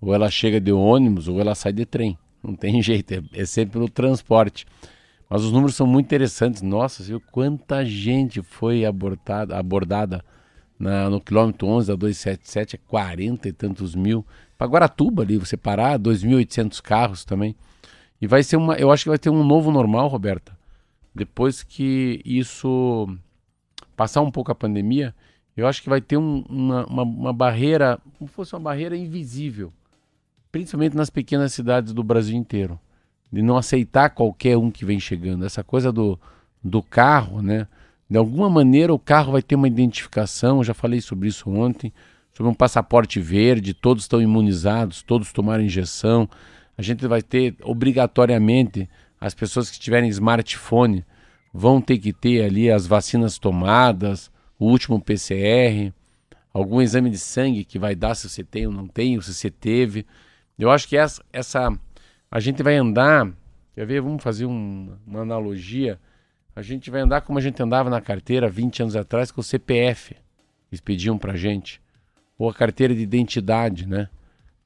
ou 0.00 0.14
ela 0.14 0.30
chega 0.30 0.60
de 0.60 0.72
ônibus, 0.72 1.28
ou 1.28 1.40
ela 1.40 1.54
sai 1.54 1.72
de 1.72 1.84
trem. 1.84 2.18
Não 2.42 2.54
tem 2.54 2.80
jeito, 2.82 3.12
é, 3.12 3.22
é 3.34 3.44
sempre 3.44 3.78
no 3.78 3.88
transporte. 3.88 4.66
Mas 5.28 5.44
os 5.44 5.52
números 5.52 5.74
são 5.74 5.86
muito 5.86 6.06
interessantes. 6.06 6.60
Nossa, 6.60 7.02
viu 7.02 7.20
quanta 7.32 7.84
gente 7.84 8.42
foi 8.42 8.84
abortada, 8.84 9.56
abordada 9.56 10.22
na, 10.78 11.08
no 11.08 11.20
quilômetro 11.20 11.66
11 11.68 11.88
da 11.88 11.94
277, 11.94 12.76
é 12.76 12.78
40 12.86 13.48
e 13.48 13.52
tantos 13.52 13.94
mil. 13.94 14.26
Para 14.58 14.66
Guaratuba 14.66 15.22
ali, 15.22 15.38
você 15.38 15.56
parar, 15.56 15.98
2.800 15.98 16.82
carros 16.82 17.24
também. 17.24 17.56
E 18.22 18.26
vai 18.28 18.44
ser 18.44 18.56
uma, 18.56 18.76
eu 18.76 18.92
acho 18.92 19.02
que 19.02 19.08
vai 19.08 19.18
ter 19.18 19.30
um 19.30 19.42
novo 19.42 19.72
normal, 19.72 20.06
Roberta. 20.06 20.56
Depois 21.12 21.64
que 21.64 22.22
isso 22.24 23.08
passar 23.96 24.20
um 24.22 24.30
pouco 24.30 24.52
a 24.52 24.54
pandemia, 24.54 25.12
eu 25.56 25.66
acho 25.66 25.82
que 25.82 25.88
vai 25.88 26.00
ter 26.00 26.16
um- 26.16 26.44
uma, 26.48 26.86
uma, 26.86 27.02
uma 27.02 27.32
barreira, 27.32 27.98
como 28.16 28.28
se 28.28 28.34
fosse 28.34 28.54
uma 28.54 28.60
barreira 28.60 28.96
invisível, 28.96 29.72
principalmente 30.52 30.96
nas 30.96 31.10
pequenas 31.10 31.52
cidades 31.52 31.92
do 31.92 32.04
Brasil 32.04 32.36
inteiro, 32.36 32.78
de 33.30 33.42
não 33.42 33.56
aceitar 33.56 34.10
qualquer 34.10 34.56
um 34.56 34.70
que 34.70 34.84
vem 34.84 35.00
chegando. 35.00 35.44
Essa 35.44 35.64
coisa 35.64 35.90
do, 35.90 36.16
do 36.62 36.80
carro, 36.80 37.42
né? 37.42 37.66
De 38.08 38.16
alguma 38.16 38.48
maneira 38.48 38.94
o 38.94 39.00
carro 39.00 39.32
vai 39.32 39.42
ter 39.42 39.56
uma 39.56 39.66
identificação, 39.66 40.58
eu 40.58 40.64
já 40.64 40.74
falei 40.74 41.00
sobre 41.00 41.26
isso 41.28 41.50
ontem, 41.50 41.92
sobre 42.32 42.52
um 42.52 42.54
passaporte 42.54 43.18
verde, 43.18 43.74
todos 43.74 44.04
estão 44.04 44.22
imunizados, 44.22 45.02
todos 45.02 45.32
tomaram 45.32 45.64
injeção, 45.64 46.28
A 46.76 46.82
gente 46.82 47.06
vai 47.06 47.22
ter 47.22 47.54
obrigatoriamente 47.62 48.88
as 49.20 49.34
pessoas 49.34 49.70
que 49.70 49.78
tiverem 49.78 50.08
smartphone 50.10 51.04
vão 51.52 51.80
ter 51.80 51.98
que 51.98 52.12
ter 52.12 52.42
ali 52.44 52.70
as 52.70 52.86
vacinas 52.86 53.38
tomadas, 53.38 54.30
o 54.58 54.66
último 54.66 55.00
PCR, 55.00 55.92
algum 56.52 56.80
exame 56.80 57.10
de 57.10 57.18
sangue 57.18 57.64
que 57.64 57.78
vai 57.78 57.94
dar 57.94 58.14
se 58.14 58.28
você 58.28 58.42
tem 58.42 58.66
ou 58.66 58.72
não 58.72 58.86
tem, 58.86 59.16
ou 59.16 59.22
se 59.22 59.32
você 59.34 59.50
teve. 59.50 60.06
Eu 60.58 60.70
acho 60.70 60.88
que 60.88 60.96
essa, 60.96 61.22
essa 61.32 61.72
a 62.30 62.40
gente 62.40 62.62
vai 62.62 62.76
andar, 62.76 63.30
quer 63.74 63.86
ver, 63.86 64.00
vamos 64.00 64.22
fazer 64.22 64.46
um- 64.46 64.96
uma 65.06 65.20
analogia. 65.20 65.98
A 66.56 66.62
gente 66.62 66.90
vai 66.90 67.00
andar 67.00 67.20
como 67.22 67.38
a 67.38 67.42
gente 67.42 67.62
andava 67.62 67.88
na 67.90 68.00
carteira 68.00 68.48
20 68.48 68.82
anos 68.82 68.96
atrás 68.96 69.30
com 69.30 69.40
o 69.40 69.44
CPF. 69.44 70.14
Eles 70.70 70.80
pediam 70.80 71.16
pra 71.18 71.36
gente. 71.36 71.80
Ou 72.38 72.48
a 72.48 72.54
carteira 72.54 72.94
de 72.94 73.00
identidade, 73.02 73.86
né? 73.86 74.08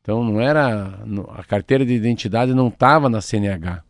Então 0.06 0.22
não 0.22 0.40
era. 0.40 1.00
A 1.34 1.42
carteira 1.42 1.84
de 1.84 1.92
identidade 1.92 2.54
não 2.54 2.68
estava 2.68 3.08
na 3.08 3.20
CNH. 3.20 3.82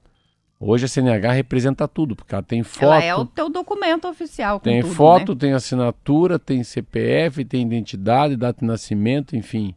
Hoje 0.59 0.87
a 0.87 0.89
CNH 0.89 1.33
representa 1.33 1.87
tudo, 1.87 2.17
porque 2.17 2.35
ela 2.35 2.43
tem 2.43 2.63
foto. 2.63 2.85
Ela 2.85 3.05
é 3.05 3.15
o 3.15 3.27
teu 3.27 3.51
documento 3.51 4.09
oficial. 4.09 4.59
Tem 4.59 4.81
tudo, 4.81 4.95
foto, 4.95 5.33
né? 5.35 5.41
tem 5.41 5.53
assinatura, 5.53 6.39
tem 6.39 6.65
CPF, 6.65 7.45
tem 7.45 7.67
identidade, 7.67 8.35
data 8.35 8.61
de 8.61 8.67
nascimento, 8.67 9.37
enfim. 9.37 9.75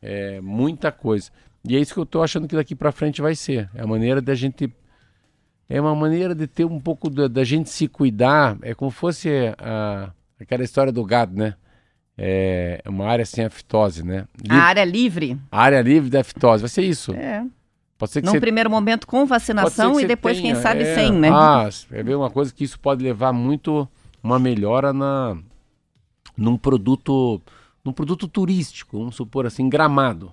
É 0.00 0.40
muita 0.40 0.92
coisa. 0.92 1.32
E 1.68 1.76
é 1.76 1.80
isso 1.80 1.94
que 1.94 1.98
eu 1.98 2.06
tô 2.06 2.22
achando 2.22 2.46
que 2.46 2.54
daqui 2.54 2.76
para 2.76 2.92
frente 2.92 3.20
vai 3.20 3.34
ser. 3.34 3.68
É 3.74 3.82
a 3.82 3.86
maneira 3.86 4.22
da 4.22 4.36
gente. 4.36 4.72
É 5.68 5.80
uma 5.80 5.96
maneira 5.96 6.32
de 6.32 6.46
ter 6.46 6.64
um 6.64 6.78
pouco 6.78 7.10
da, 7.10 7.26
da 7.26 7.42
gente 7.42 7.68
se 7.68 7.88
cuidar. 7.88 8.56
É 8.62 8.72
como 8.72 8.92
fosse 8.92 9.28
a, 9.58 10.12
aquela 10.38 10.62
história 10.62 10.92
do 10.92 11.04
gado, 11.04 11.36
né? 11.36 11.56
É 12.16 12.82
uma 12.86 13.06
área 13.06 13.24
sem 13.24 13.44
afitose, 13.44 14.04
né? 14.04 14.26
A 14.48 14.56
área 14.56 14.84
livre. 14.84 15.38
área 15.50 15.80
livre 15.80 16.10
da 16.10 16.20
afitose. 16.20 16.62
Vai 16.62 16.68
ser 16.68 16.82
isso. 16.82 17.12
É. 17.14 17.44
Pode 17.96 18.12
ser 18.12 18.20
que 18.20 18.26
Num 18.26 18.32
você 18.32 18.40
primeiro 18.40 18.68
momento 18.68 19.06
com 19.06 19.24
vacinação 19.24 19.98
e 20.00 20.04
depois, 20.04 20.36
tenha, 20.36 20.54
quem 20.54 20.62
sabe, 20.62 20.82
é. 20.82 20.94
sem, 20.94 21.12
né? 21.12 21.30
Ah, 21.32 21.68
é 21.90 22.16
uma 22.16 22.30
coisa 22.30 22.52
que 22.52 22.64
isso 22.64 22.78
pode 22.78 23.02
levar 23.02 23.32
muito 23.32 23.88
uma 24.22 24.38
melhora 24.38 24.92
na 24.92 25.36
num 26.36 26.56
produto 26.56 27.40
num 27.84 27.92
produto 27.92 28.28
turístico, 28.28 28.98
vamos 28.98 29.16
supor 29.16 29.46
assim, 29.46 29.68
Gramado. 29.68 30.32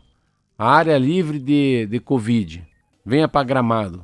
A 0.57 0.69
área 0.71 0.97
livre 0.97 1.39
de, 1.39 1.87
de 1.87 1.99
Covid. 1.99 2.63
Venha 3.05 3.27
para 3.27 3.43
Gramado. 3.43 4.03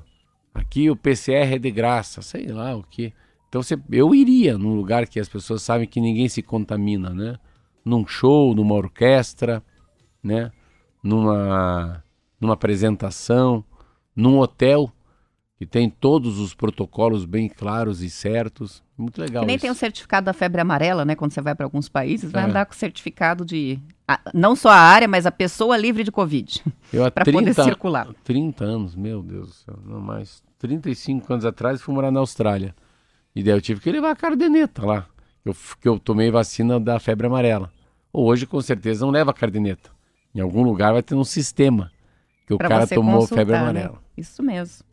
Aqui 0.53 0.89
o 0.89 0.95
PCR 0.95 1.55
é 1.55 1.59
de 1.59 1.69
graça, 1.69 2.21
sei 2.21 2.47
lá 2.47 2.76
o 2.76 2.84
que. 2.84 3.13
Então 3.49 3.61
você, 3.61 3.78
eu 3.91 4.15
iria 4.15 4.57
num 4.57 4.76
lugar 4.76 5.07
que 5.07 5.19
as 5.19 5.28
pessoas 5.28 5.61
sabem 5.61 5.88
que 5.88 5.99
ninguém 5.99 6.30
se 6.30 6.41
contamina, 6.41 7.09
né? 7.09 7.38
Num 7.86 8.05
show, 8.07 8.53
numa 8.55 8.73
orquestra, 8.75 9.63
né? 10.23 10.51
Numa 11.03 12.03
numa 12.41 12.53
apresentação, 12.53 13.63
num 14.15 14.39
hotel 14.39 14.91
que 15.57 15.65
tem 15.65 15.89
todos 15.89 16.38
os 16.38 16.53
protocolos 16.53 17.23
bem 17.25 17.47
claros 17.47 18.01
e 18.01 18.09
certos. 18.09 18.83
Muito 18.97 19.21
legal 19.21 19.41
Que 19.43 19.47
nem 19.47 19.55
isso. 19.55 19.61
tem 19.61 19.71
o 19.71 19.75
certificado 19.75 20.25
da 20.25 20.33
febre 20.33 20.59
amarela, 20.61 21.05
né? 21.05 21.15
Quando 21.15 21.31
você 21.31 21.41
vai 21.41 21.55
para 21.55 21.65
alguns 21.65 21.88
países, 21.88 22.31
vai 22.31 22.43
É. 22.43 22.45
andar 22.47 22.65
com 22.65 22.73
certificado 22.73 23.45
de. 23.45 23.79
a- 24.07 24.19
não 24.33 24.55
só 24.55 24.69
a 24.69 24.77
área, 24.77 25.07
mas 25.07 25.25
a 25.25 25.31
pessoa 25.31 25.77
livre 25.77 26.03
de 26.03 26.11
Covid. 26.11 26.61
Eu 26.91 27.05
há 27.05 27.11
poder 27.11 27.31
30, 27.31 27.63
circular. 27.63 28.07
30 28.23 28.63
anos, 28.65 28.95
meu 28.95 29.21
Deus 29.23 29.47
do 29.47 29.53
céu, 29.53 29.79
não 29.86 30.01
mais. 30.01 30.43
35 30.59 31.31
anos 31.33 31.45
atrás 31.45 31.81
fui 31.81 31.93
morar 31.93 32.11
na 32.11 32.19
Austrália. 32.19 32.75
E 33.36 33.41
daí 33.43 33.53
eu 33.53 33.61
tive 33.61 33.79
que 33.81 33.91
levar 33.91 34.11
a 34.11 34.15
cardeneta 34.15 34.86
lá. 34.86 35.05
Eu, 35.43 35.55
que 35.79 35.88
eu 35.88 35.97
tomei 35.99 36.29
vacina 36.31 36.79
da 36.79 36.99
febre 36.99 37.27
amarela. 37.27 37.71
Hoje, 38.18 38.45
com 38.45 38.61
certeza, 38.61 39.05
não 39.05 39.11
leva 39.11 39.32
a 39.32 39.34
cardeneta. 39.34 39.89
Em 40.34 40.39
algum 40.39 40.63
lugar 40.63 40.93
vai 40.93 41.03
ter 41.03 41.16
um 41.16 41.24
sistema 41.26 41.91
que 42.47 42.53
o 42.53 42.57
Pra 42.57 42.70
cara 42.70 42.88
tomou 42.88 43.28
febre 43.28 43.53
né? 43.53 43.59
amarela. 43.59 44.01
Isso 44.16 44.41
mesmo. 44.41 44.86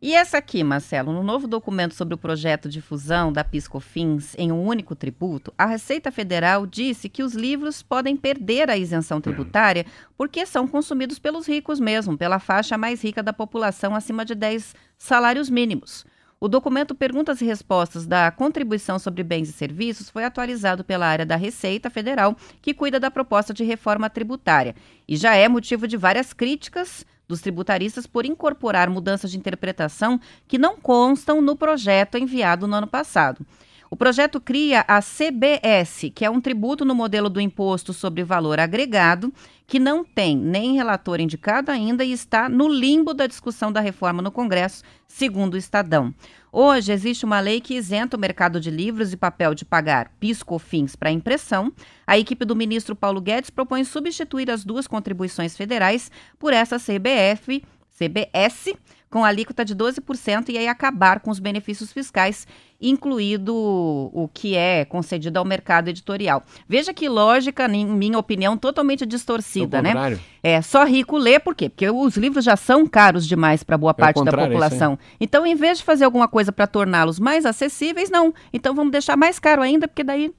E 0.00 0.14
essa 0.14 0.36
aqui, 0.36 0.62
Marcelo, 0.62 1.10
no 1.10 1.22
novo 1.22 1.48
documento 1.48 1.94
sobre 1.94 2.14
o 2.14 2.18
projeto 2.18 2.68
de 2.68 2.82
fusão 2.82 3.32
da 3.32 3.42
Piscofins 3.42 4.34
em 4.36 4.52
um 4.52 4.62
único 4.62 4.94
tributo, 4.94 5.54
a 5.56 5.64
Receita 5.64 6.12
Federal 6.12 6.66
disse 6.66 7.08
que 7.08 7.22
os 7.22 7.32
livros 7.34 7.82
podem 7.82 8.14
perder 8.14 8.68
a 8.68 8.76
isenção 8.76 9.22
tributária 9.22 9.86
porque 10.14 10.44
são 10.44 10.68
consumidos 10.68 11.18
pelos 11.18 11.48
ricos 11.48 11.80
mesmo, 11.80 12.18
pela 12.18 12.38
faixa 12.38 12.76
mais 12.76 13.02
rica 13.02 13.22
da 13.22 13.32
população 13.32 13.94
acima 13.94 14.22
de 14.22 14.34
10 14.34 14.74
salários 14.98 15.48
mínimos. 15.48 16.04
O 16.38 16.48
documento 16.48 16.94
Perguntas 16.94 17.40
e 17.40 17.46
Respostas 17.46 18.06
da 18.06 18.30
Contribuição 18.30 18.98
sobre 18.98 19.22
Bens 19.22 19.48
e 19.48 19.52
Serviços 19.52 20.10
foi 20.10 20.22
atualizado 20.22 20.84
pela 20.84 21.06
área 21.06 21.24
da 21.24 21.34
Receita 21.34 21.88
Federal, 21.88 22.36
que 22.60 22.74
cuida 22.74 23.00
da 23.00 23.10
proposta 23.10 23.54
de 23.54 23.64
reforma 23.64 24.10
tributária, 24.10 24.76
e 25.08 25.16
já 25.16 25.34
é 25.34 25.48
motivo 25.48 25.88
de 25.88 25.96
várias 25.96 26.34
críticas 26.34 27.06
dos 27.26 27.40
tributaristas 27.40 28.06
por 28.06 28.26
incorporar 28.26 28.90
mudanças 28.90 29.30
de 29.30 29.38
interpretação 29.38 30.20
que 30.46 30.58
não 30.58 30.76
constam 30.76 31.40
no 31.40 31.56
projeto 31.56 32.18
enviado 32.18 32.66
no 32.66 32.76
ano 32.76 32.86
passado. 32.86 33.44
O 33.88 33.96
projeto 33.96 34.40
cria 34.40 34.84
a 34.88 35.00
CBS, 35.00 36.10
que 36.12 36.24
é 36.24 36.30
um 36.30 36.40
tributo 36.40 36.84
no 36.84 36.94
modelo 36.94 37.30
do 37.30 37.40
Imposto 37.40 37.92
sobre 37.92 38.24
Valor 38.24 38.58
Agregado, 38.58 39.32
que 39.64 39.78
não 39.78 40.04
tem 40.04 40.36
nem 40.36 40.74
relator 40.74 41.20
indicado 41.20 41.70
ainda 41.70 42.04
e 42.04 42.10
está 42.10 42.48
no 42.48 42.68
limbo 42.68 43.14
da 43.14 43.26
discussão 43.28 43.70
da 43.70 43.80
reforma 43.80 44.20
no 44.20 44.32
Congresso, 44.32 44.82
segundo 45.06 45.54
o 45.54 45.56
Estadão. 45.56 46.12
Hoje 46.50 46.90
existe 46.90 47.24
uma 47.24 47.38
lei 47.38 47.60
que 47.60 47.74
isenta 47.74 48.16
o 48.16 48.20
mercado 48.20 48.58
de 48.58 48.70
livros 48.70 49.12
e 49.12 49.16
papel 49.16 49.54
de 49.54 49.64
pagar 49.64 50.10
PIS/COFINS 50.18 50.96
para 50.96 51.10
impressão. 51.10 51.72
A 52.06 52.18
equipe 52.18 52.44
do 52.44 52.56
ministro 52.56 52.96
Paulo 52.96 53.20
Guedes 53.20 53.50
propõe 53.50 53.84
substituir 53.84 54.50
as 54.50 54.64
duas 54.64 54.88
contribuições 54.88 55.56
federais 55.56 56.10
por 56.38 56.52
essa 56.52 56.78
CBF, 56.78 57.62
CBS, 57.96 58.74
com 59.16 59.24
alíquota 59.24 59.64
de 59.64 59.74
12% 59.74 60.50
e 60.50 60.58
aí 60.58 60.68
acabar 60.68 61.20
com 61.20 61.30
os 61.30 61.38
benefícios 61.38 61.90
fiscais, 61.90 62.46
incluído 62.78 63.54
o 63.56 64.28
que 64.30 64.54
é 64.54 64.84
concedido 64.84 65.38
ao 65.38 65.44
mercado 65.46 65.88
editorial. 65.88 66.42
Veja 66.68 66.92
que 66.92 67.08
lógica, 67.08 67.64
em 67.64 67.86
minha 67.86 68.18
opinião, 68.18 68.58
totalmente 68.58 69.06
distorcida, 69.06 69.80
né? 69.80 70.18
É, 70.42 70.60
só 70.60 70.84
rico 70.84 71.16
lê, 71.16 71.38
por 71.38 71.54
quê? 71.54 71.70
Porque 71.70 71.88
os 71.88 72.14
livros 72.18 72.44
já 72.44 72.56
são 72.56 72.86
caros 72.86 73.26
demais 73.26 73.62
para 73.62 73.78
boa 73.78 73.94
parte 73.94 74.16
da 74.16 74.20
contrário, 74.20 74.52
é 74.52 74.54
aí. 74.54 74.60
população. 74.60 74.98
Então, 75.18 75.46
em 75.46 75.54
vez 75.54 75.78
de 75.78 75.84
fazer 75.84 76.04
alguma 76.04 76.28
coisa 76.28 76.52
para 76.52 76.66
torná-los 76.66 77.18
mais 77.18 77.46
acessíveis, 77.46 78.10
não. 78.10 78.34
Então, 78.52 78.74
vamos 78.74 78.92
deixar 78.92 79.16
mais 79.16 79.38
caro 79.38 79.62
ainda, 79.62 79.88
porque 79.88 80.04
daí 80.04 80.30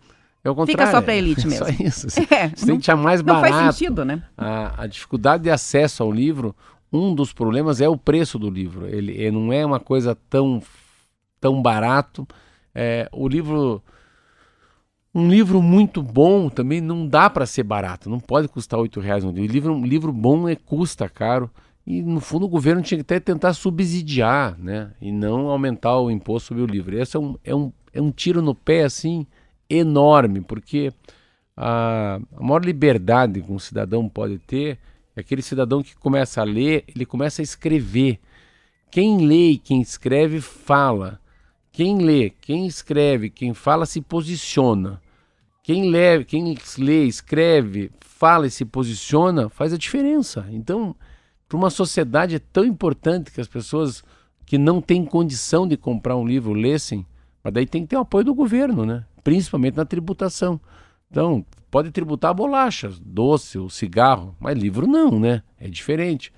É 0.46 0.66
Fica 0.68 0.92
só 0.92 1.02
pra 1.02 1.16
elite 1.16 1.42
é 1.48 1.50
mesmo. 1.50 1.66
Só 1.66 1.84
isso. 1.84 2.08
É, 2.30 2.50
tem 2.50 2.68
não- 2.68 2.80
que 2.80 2.94
mais 2.94 3.24
não 3.24 3.42
barato. 3.42 3.56
faz 3.56 3.76
sentido, 3.76 4.06
né? 4.06 4.22
A, 4.38 4.84
a 4.84 4.86
dificuldade 4.86 5.42
de 5.42 5.50
acesso 5.50 6.04
ao 6.04 6.12
livro, 6.12 6.56
um 6.92 7.14
dos 7.14 7.34
problemas 7.34 7.82
é 7.82 7.90
o 7.90 7.98
preço 7.98 8.40
do 8.40 8.50
livro. 8.50 8.88
Ele, 8.88 9.12
ele 9.14 9.32
não 9.32 9.52
é 9.52 9.66
uma 9.66 9.80
coisa 9.80 10.18
tão, 10.30 10.62
tão 11.40 11.62
barato. 11.62 12.28
É, 12.74 13.10
o 13.12 13.28
livro. 13.28 13.82
Um 15.14 15.30
livro 15.30 15.64
muito 15.64 16.04
bom 16.04 16.48
também 16.48 16.80
não 16.80 17.08
dá 17.08 17.28
para 17.28 17.48
ser 17.48 17.64
barato, 17.64 18.08
não 18.08 18.20
pode 18.20 18.48
custar 18.48 18.80
R$ 18.80 18.88
reais 19.02 19.24
um 19.24 19.32
livro. 19.32 19.74
Um 19.74 19.86
livro 19.86 20.14
bom 20.14 20.48
é, 20.48 20.56
custa 20.56 21.10
caro. 21.10 21.50
E 21.86 22.02
no 22.02 22.20
fundo 22.20 22.46
o 22.46 22.50
governo 22.50 22.82
tinha 22.82 22.98
que 22.98 23.02
até 23.02 23.20
tentar 23.20 23.54
subsidiar, 23.54 24.58
né? 24.60 24.92
E 25.02 25.12
não 25.12 25.48
aumentar 25.48 25.98
o 25.98 26.12
imposto 26.12 26.50
sobre 26.50 26.62
o 26.62 26.68
livro. 26.68 27.00
Esse 27.00 27.16
é 27.16 27.20
um, 27.20 27.36
é 27.44 27.56
um, 27.56 27.72
é 27.94 28.02
um 28.02 28.12
tiro 28.12 28.42
no 28.42 28.54
pé 28.54 28.84
assim 28.84 29.26
enorme, 29.70 30.42
porque 30.42 30.94
a, 31.56 32.20
a 32.36 32.44
maior 32.44 32.64
liberdade 32.64 33.42
que 33.42 33.52
um 33.52 33.58
cidadão 33.58 34.08
pode 34.08 34.38
ter 34.38 34.78
aquele 35.20 35.42
cidadão 35.42 35.82
que 35.82 35.96
começa 35.96 36.42
a 36.42 36.44
ler, 36.44 36.84
ele 36.88 37.06
começa 37.06 37.42
a 37.42 37.44
escrever. 37.44 38.20
Quem 38.92 39.26
lê 39.26 39.52
e 39.52 39.58
quem 39.58 39.82
escreve 39.82 40.40
fala. 40.40 41.20
Quem 41.72 42.00
lê, 42.00 42.30
quem 42.30 42.66
escreve, 42.66 43.30
quem 43.30 43.54
fala 43.54 43.86
se 43.86 44.02
posiciona. 44.02 45.02
Quem 45.64 45.90
lê, 45.90 46.24
quem 46.24 46.56
lê, 46.78 47.06
escreve, 47.06 47.92
fala 48.00 48.48
e 48.48 48.52
se 48.52 48.64
posiciona 48.64 49.50
faz 49.50 49.74
a 49.74 49.78
diferença. 49.78 50.48
Então, 50.52 50.96
para 51.48 51.58
uma 51.58 51.70
sociedade 51.70 52.36
é 52.36 52.40
tão 52.40 52.64
importante 52.64 53.32
que 53.32 53.42
as 53.42 53.48
pessoas 53.48 54.04
que 54.46 54.58
não 54.58 54.82
têm 54.82 55.06
condição 55.06 55.68
de 55.68 55.76
comprar 55.76 56.16
um 56.16 56.26
livro 56.26 56.54
lessem, 56.54 57.06
mas 57.44 57.54
daí 57.54 57.66
tem 57.66 57.82
que 57.82 57.90
ter 57.90 57.98
o 57.98 58.02
apoio 58.02 58.24
do 58.24 58.34
governo, 58.34 58.86
né? 58.86 59.06
Principalmente 59.24 59.76
na 59.76 59.86
tributação. 59.86 60.60
Então, 61.12 61.46
pode 61.70 61.92
tributar 61.92 62.34
bolachas, 62.34 63.00
doce, 63.00 63.58
o 63.58 63.70
cigarro, 63.70 64.36
mas 64.40 64.58
livro 64.58 64.88
não, 64.88 65.20
né? 65.20 65.44
É 65.60 65.68
diferente. 65.68 66.34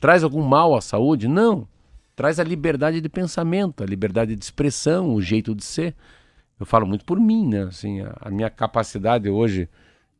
Traz 0.00 0.24
algum 0.24 0.42
mal 0.42 0.74
à 0.74 0.80
saúde? 0.80 1.28
Não. 1.28 1.66
Traz 2.14 2.38
a 2.38 2.44
liberdade 2.44 3.00
de 3.00 3.08
pensamento, 3.08 3.82
a 3.82 3.86
liberdade 3.86 4.36
de 4.36 4.44
expressão, 4.44 5.14
o 5.14 5.22
jeito 5.22 5.54
de 5.54 5.64
ser. 5.64 5.94
Eu 6.58 6.66
falo 6.66 6.86
muito 6.86 7.04
por 7.04 7.18
mim, 7.18 7.46
né? 7.46 7.62
Assim, 7.64 8.00
a, 8.00 8.16
a 8.20 8.30
minha 8.30 8.50
capacidade 8.50 9.28
hoje 9.28 9.68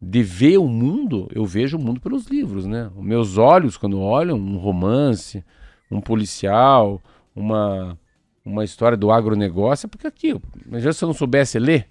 de 0.00 0.22
ver 0.22 0.58
o 0.58 0.66
mundo, 0.66 1.28
eu 1.32 1.44
vejo 1.44 1.76
o 1.76 1.80
mundo 1.80 2.00
pelos 2.00 2.26
livros, 2.26 2.66
né? 2.66 2.90
Os 2.96 3.04
meus 3.04 3.38
olhos, 3.38 3.76
quando 3.76 4.00
olham 4.00 4.36
um 4.36 4.56
romance, 4.56 5.44
um 5.88 6.00
policial, 6.00 7.00
uma, 7.36 7.96
uma 8.44 8.64
história 8.64 8.96
do 8.96 9.12
agronegócio, 9.12 9.86
é 9.86 9.88
porque 9.88 10.06
aqui, 10.06 10.34
mas 10.66 10.82
se 10.82 11.04
eu 11.04 11.06
não 11.06 11.14
soubesse 11.14 11.56
ler, 11.58 11.86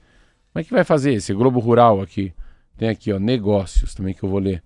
como 0.52 0.62
é 0.62 0.64
que 0.66 0.74
vai 0.74 0.84
fazer 0.84 1.14
esse 1.14 1.34
Globo 1.34 1.60
Rural 1.60 2.02
aqui? 2.02 2.34
Tem 2.82 2.90
aqui, 2.90 3.14
ó, 3.14 3.20
negócios 3.20 3.94
também 3.94 4.12
que 4.12 4.24
eu 4.24 4.30
vou 4.30 4.40
ler. 4.40 4.64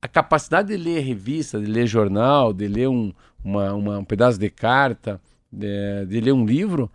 a 0.00 0.06
capacidade 0.06 0.68
de 0.68 0.76
ler 0.76 1.00
revista, 1.00 1.58
de 1.58 1.66
ler 1.66 1.84
jornal, 1.84 2.52
de 2.52 2.68
ler 2.68 2.88
um, 2.88 3.12
uma, 3.42 3.72
uma- 3.74 3.98
um 3.98 4.04
pedaço 4.04 4.38
de 4.38 4.48
carta, 4.48 5.20
de, 5.50 6.06
de 6.06 6.20
ler 6.20 6.30
um 6.32 6.46
livro, 6.46 6.88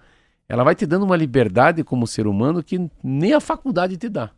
ela 0.48 0.64
vai 0.64 0.76
te 0.76 0.86
dando 0.86 1.04
uma 1.04 1.18
liberdade 1.18 1.84
como 1.84 2.08
ser 2.08 2.26
humano 2.26 2.64
que 2.64 2.90
nem 3.04 3.34
a 3.34 3.42
faculdade 3.42 3.98
te 3.98 4.08
dá, 4.08 4.30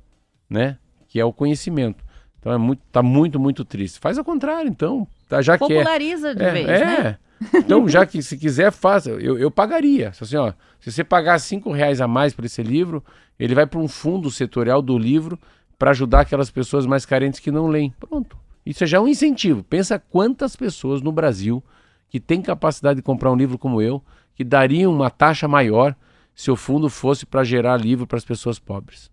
né? 0.49 0.79
Que 1.07 1.19
é 1.19 1.25
o 1.25 1.31
conhecimento. 1.31 2.03
Então 2.39 2.51
é 2.51 2.57
muito, 2.57 2.81
tá 2.91 3.03
muito, 3.03 3.39
muito 3.39 3.63
triste. 3.63 3.99
Faz 3.99 4.17
ao 4.17 4.25
contrário, 4.25 4.67
então. 4.67 5.07
Tá, 5.29 5.39
já 5.39 5.55
que 5.55 5.65
é, 5.65 5.67
Populariza 5.67 6.33
de 6.33 6.41
é, 6.43 6.51
vez, 6.51 6.67
é. 6.67 6.79
né? 6.85 7.17
Então, 7.53 7.87
já 7.87 8.07
que 8.07 8.23
se 8.23 8.37
quiser, 8.37 8.71
faça. 8.71 9.11
Eu, 9.11 9.37
eu 9.37 9.51
pagaria. 9.51 10.09
Assim, 10.19 10.35
ó, 10.35 10.51
se 10.83 10.91
você 10.91 11.03
pagar 11.03 11.39
cinco 11.39 11.71
reais 11.71 12.01
a 12.01 12.07
mais 12.07 12.33
por 12.33 12.43
esse 12.45 12.61
livro, 12.61 13.03
ele 13.39 13.55
vai 13.55 13.65
para 13.65 13.79
um 13.79 13.87
fundo 13.87 14.29
setorial 14.29 14.81
do 14.81 14.97
livro 14.97 15.39
para 15.79 15.91
ajudar 15.91 16.21
aquelas 16.21 16.51
pessoas 16.51 16.85
mais 16.85 17.05
carentes 17.05 17.39
que 17.39 17.51
não 17.51 17.67
leem. 17.67 17.93
Pronto. 17.99 18.37
Isso 18.65 18.85
já 18.85 18.97
é 18.97 18.99
um 18.99 19.07
incentivo. 19.07 19.63
Pensa 19.63 19.97
quantas 19.99 20.55
pessoas 20.55 21.01
no 21.01 21.11
Brasil 21.11 21.63
que 22.09 22.19
têm 22.19 22.41
capacidade 22.41 22.97
de 22.97 23.01
comprar 23.01 23.31
um 23.31 23.35
livro 23.35 23.57
como 23.57 23.81
eu, 23.81 24.01
que 24.35 24.43
dariam 24.43 24.93
uma 24.93 25.09
taxa 25.09 25.47
maior 25.47 25.95
se 26.35 26.49
o 26.51 26.55
fundo 26.55 26.89
fosse 26.89 27.25
para 27.25 27.43
gerar 27.43 27.77
livro 27.77 28.05
para 28.07 28.17
as 28.17 28.25
pessoas 28.25 28.59
pobres. 28.59 29.11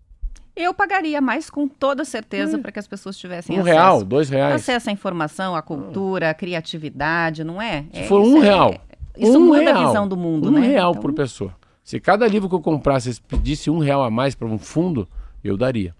Eu 0.55 0.73
pagaria 0.73 1.21
mais 1.21 1.49
com 1.49 1.67
toda 1.67 2.03
certeza 2.03 2.57
para 2.59 2.71
que 2.71 2.79
as 2.79 2.87
pessoas 2.87 3.17
tivessem 3.17 3.55
Um 3.57 3.61
acesso. 3.61 3.73
real, 3.75 4.03
dois 4.03 4.29
reais. 4.29 4.55
Acesso 4.55 4.89
à 4.89 4.93
informação, 4.93 5.55
à 5.55 5.61
cultura, 5.61 6.29
à 6.29 6.33
criatividade, 6.33 7.43
não 7.43 7.61
é? 7.61 7.85
Se 7.93 7.99
É, 8.01 8.03
for 8.07 8.21
um 8.21 8.37
é- 8.37 8.41
real. 8.45 8.75
Isso 9.17 9.37
um 9.37 9.45
muda 9.47 9.59
real, 9.61 9.77
a 9.83 9.87
visão 9.87 10.07
do 10.07 10.15
mundo, 10.17 10.49
um 10.49 10.51
né? 10.51 10.61
real 10.61 10.91
Então, 10.91 11.01
por 11.01 11.13
pessoa. 11.13 11.53
Se 11.83 11.99
cada 11.99 12.27
livro 12.27 12.47
que 12.47 12.55
eu 12.55 12.61
comprasse 12.61 13.19
pedisse 13.21 13.69
um 13.69 13.79
real 13.79 14.03
a 14.03 14.09
mais 14.09 14.35
para 14.35 14.47
um 14.47 14.57
fundo, 14.57 15.07
eu 15.43 15.57
daria. 15.57 15.95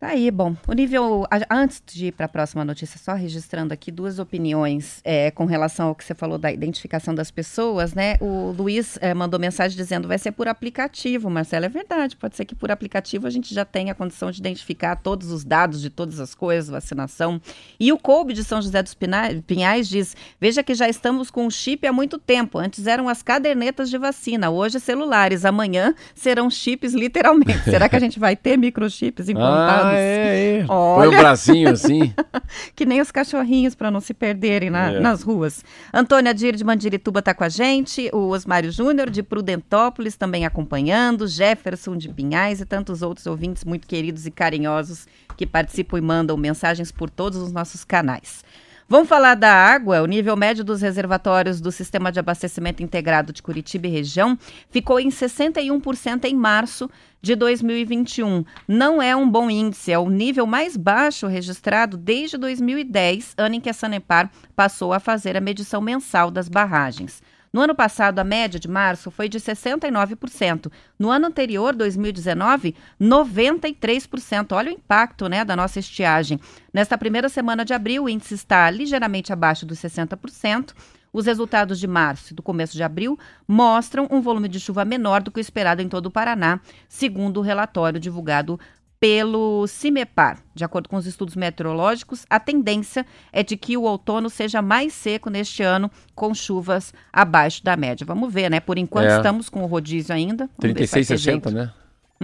Tá 0.00 0.10
aí, 0.10 0.30
bom. 0.30 0.54
O 0.68 0.72
nível. 0.74 1.26
Antes 1.50 1.82
de 1.84 2.06
ir 2.06 2.12
para 2.12 2.26
a 2.26 2.28
próxima 2.28 2.64
notícia, 2.64 3.00
só 3.00 3.14
registrando 3.14 3.74
aqui 3.74 3.90
duas 3.90 4.20
opiniões 4.20 5.00
é, 5.02 5.32
com 5.32 5.44
relação 5.44 5.88
ao 5.88 5.94
que 5.94 6.04
você 6.04 6.14
falou 6.14 6.38
da 6.38 6.52
identificação 6.52 7.12
das 7.12 7.32
pessoas, 7.32 7.94
né? 7.94 8.14
O 8.20 8.54
Luiz 8.56 8.96
é, 9.00 9.12
mandou 9.12 9.40
mensagem 9.40 9.76
dizendo 9.76 10.06
vai 10.06 10.16
ser 10.16 10.30
por 10.30 10.46
aplicativo, 10.46 11.28
Marcelo. 11.28 11.64
É 11.64 11.68
verdade, 11.68 12.14
pode 12.14 12.36
ser 12.36 12.44
que 12.44 12.54
por 12.54 12.70
aplicativo 12.70 13.26
a 13.26 13.30
gente 13.30 13.52
já 13.52 13.64
tenha 13.64 13.90
a 13.90 13.94
condição 13.94 14.30
de 14.30 14.38
identificar 14.38 14.94
todos 14.94 15.32
os 15.32 15.42
dados 15.42 15.80
de 15.82 15.90
todas 15.90 16.20
as 16.20 16.32
coisas, 16.32 16.70
vacinação. 16.70 17.40
E 17.80 17.92
o 17.92 17.98
Coube 17.98 18.34
de 18.34 18.44
São 18.44 18.62
José 18.62 18.80
dos 18.80 18.94
Pinhais 18.94 19.88
diz: 19.88 20.16
veja 20.40 20.62
que 20.62 20.74
já 20.74 20.88
estamos 20.88 21.28
com 21.28 21.44
o 21.44 21.50
chip 21.50 21.84
há 21.88 21.92
muito 21.92 22.18
tempo. 22.18 22.58
Antes 22.58 22.86
eram 22.86 23.08
as 23.08 23.20
cadernetas 23.20 23.90
de 23.90 23.98
vacina, 23.98 24.48
hoje 24.48 24.78
celulares. 24.78 25.44
Amanhã 25.44 25.92
serão 26.14 26.48
chips, 26.48 26.94
literalmente. 26.94 27.64
Será 27.68 27.88
que 27.88 27.96
a 27.96 28.00
gente 28.00 28.20
vai 28.20 28.36
ter 28.36 28.56
microchips 28.56 29.28
implantados? 29.28 29.86
Ah, 29.86 29.87
é, 29.94 30.58
é. 30.60 30.64
Põe 30.66 30.76
Olha. 30.76 31.08
o 31.08 31.20
bracinho 31.20 31.70
assim. 31.70 32.12
Que 32.74 32.86
nem 32.86 33.00
os 33.00 33.10
cachorrinhos 33.10 33.74
para 33.74 33.90
não 33.90 34.00
se 34.00 34.14
perderem 34.14 34.70
na- 34.70 34.92
É. 34.92 35.00
nas 35.00 35.22
ruas. 35.22 35.62
Antônia 35.92 36.32
Dir 36.32 36.56
de 36.56 36.64
Mandirituba 36.64 37.18
está 37.20 37.34
com 37.34 37.44
a 37.44 37.48
gente, 37.48 38.08
o 38.12 38.28
Osmário 38.30 38.70
Júnior 38.72 39.10
de 39.10 39.22
Prudentópolis 39.22 40.16
também 40.16 40.46
acompanhando, 40.46 41.26
Jefferson 41.26 41.96
de 41.96 42.08
Pinhais 42.08 42.60
e 42.60 42.64
tantos 42.64 43.02
outros 43.02 43.26
ouvintes 43.26 43.64
muito 43.64 43.86
queridos 43.86 44.24
e 44.26 44.30
carinhosos 44.30 45.06
que 45.36 45.46
participam 45.46 45.98
e 45.98 46.00
mandam 46.00 46.36
mensagens 46.36 46.90
por 46.90 47.10
todos 47.10 47.38
os 47.38 47.52
nossos 47.52 47.84
canais. 47.84 48.42
Vamos 48.90 49.06
falar 49.06 49.34
da 49.34 49.52
água. 49.52 50.00
O 50.00 50.06
nível 50.06 50.34
médio 50.34 50.64
dos 50.64 50.80
reservatórios 50.80 51.60
do 51.60 51.70
Sistema 51.70 52.10
de 52.10 52.18
Abastecimento 52.18 52.82
Integrado 52.82 53.34
de 53.34 53.42
Curitiba 53.42 53.86
e 53.86 53.90
região 53.90 54.38
ficou 54.70 54.98
em 54.98 55.10
61% 55.10 56.24
em 56.24 56.34
março 56.34 56.88
de 57.20 57.36
2021. 57.36 58.46
Não 58.66 59.02
é 59.02 59.14
um 59.14 59.28
bom 59.28 59.50
índice, 59.50 59.92
é 59.92 59.98
o 59.98 60.08
nível 60.08 60.46
mais 60.46 60.74
baixo 60.74 61.26
registrado 61.26 61.98
desde 61.98 62.38
2010, 62.38 63.34
ano 63.36 63.56
em 63.56 63.60
que 63.60 63.68
a 63.68 63.74
Sanepar 63.74 64.30
passou 64.56 64.94
a 64.94 64.98
fazer 64.98 65.36
a 65.36 65.40
medição 65.40 65.82
mensal 65.82 66.30
das 66.30 66.48
barragens. 66.48 67.22
No 67.52 67.60
ano 67.62 67.74
passado, 67.74 68.18
a 68.18 68.24
média 68.24 68.60
de 68.60 68.68
março 68.68 69.10
foi 69.10 69.28
de 69.28 69.38
69%. 69.40 70.70
No 70.98 71.10
ano 71.10 71.26
anterior, 71.26 71.74
2019, 71.74 72.74
93%. 73.00 74.52
Olha 74.52 74.70
o 74.70 74.74
impacto 74.74 75.28
né, 75.28 75.44
da 75.44 75.56
nossa 75.56 75.78
estiagem. 75.78 76.38
Nesta 76.72 76.98
primeira 76.98 77.28
semana 77.28 77.64
de 77.64 77.72
abril, 77.72 78.04
o 78.04 78.08
índice 78.08 78.34
está 78.34 78.70
ligeiramente 78.70 79.32
abaixo 79.32 79.64
dos 79.64 79.78
60%. 79.78 80.74
Os 81.12 81.24
resultados 81.24 81.80
de 81.80 81.86
março 81.86 82.32
e 82.32 82.36
do 82.36 82.42
começo 82.42 82.76
de 82.76 82.82
abril 82.82 83.18
mostram 83.46 84.06
um 84.10 84.20
volume 84.20 84.46
de 84.46 84.60
chuva 84.60 84.84
menor 84.84 85.22
do 85.22 85.30
que 85.30 85.40
o 85.40 85.40
esperado 85.40 85.80
em 85.80 85.88
todo 85.88 86.06
o 86.06 86.10
Paraná, 86.10 86.60
segundo 86.86 87.38
o 87.38 87.42
relatório 87.42 87.98
divulgado 87.98 88.60
pelo 89.00 89.66
CIMEPAR. 89.66 90.38
De 90.54 90.64
acordo 90.64 90.88
com 90.88 90.96
os 90.96 91.06
estudos 91.06 91.36
meteorológicos, 91.36 92.26
a 92.28 92.40
tendência 92.40 93.06
é 93.32 93.42
de 93.42 93.56
que 93.56 93.76
o 93.76 93.82
outono 93.82 94.28
seja 94.28 94.60
mais 94.60 94.92
seco 94.92 95.30
neste 95.30 95.62
ano, 95.62 95.90
com 96.14 96.34
chuvas 96.34 96.92
abaixo 97.12 97.62
da 97.64 97.76
média. 97.76 98.04
Vamos 98.06 98.32
ver, 98.32 98.50
né? 98.50 98.60
Por 98.60 98.76
enquanto 98.78 99.06
É. 99.08 99.16
estamos 99.16 99.48
com 99.48 99.62
o 99.62 99.66
rodízio 99.66 100.14
ainda. 100.14 100.48
Vamos 100.58 100.78
ver 100.78 100.86
se 100.86 100.92
vai 100.94 101.04
36, 101.04 101.08
ter 101.08 101.18
60, 101.18 101.50
jeito. 101.50 101.50
né? 101.50 101.72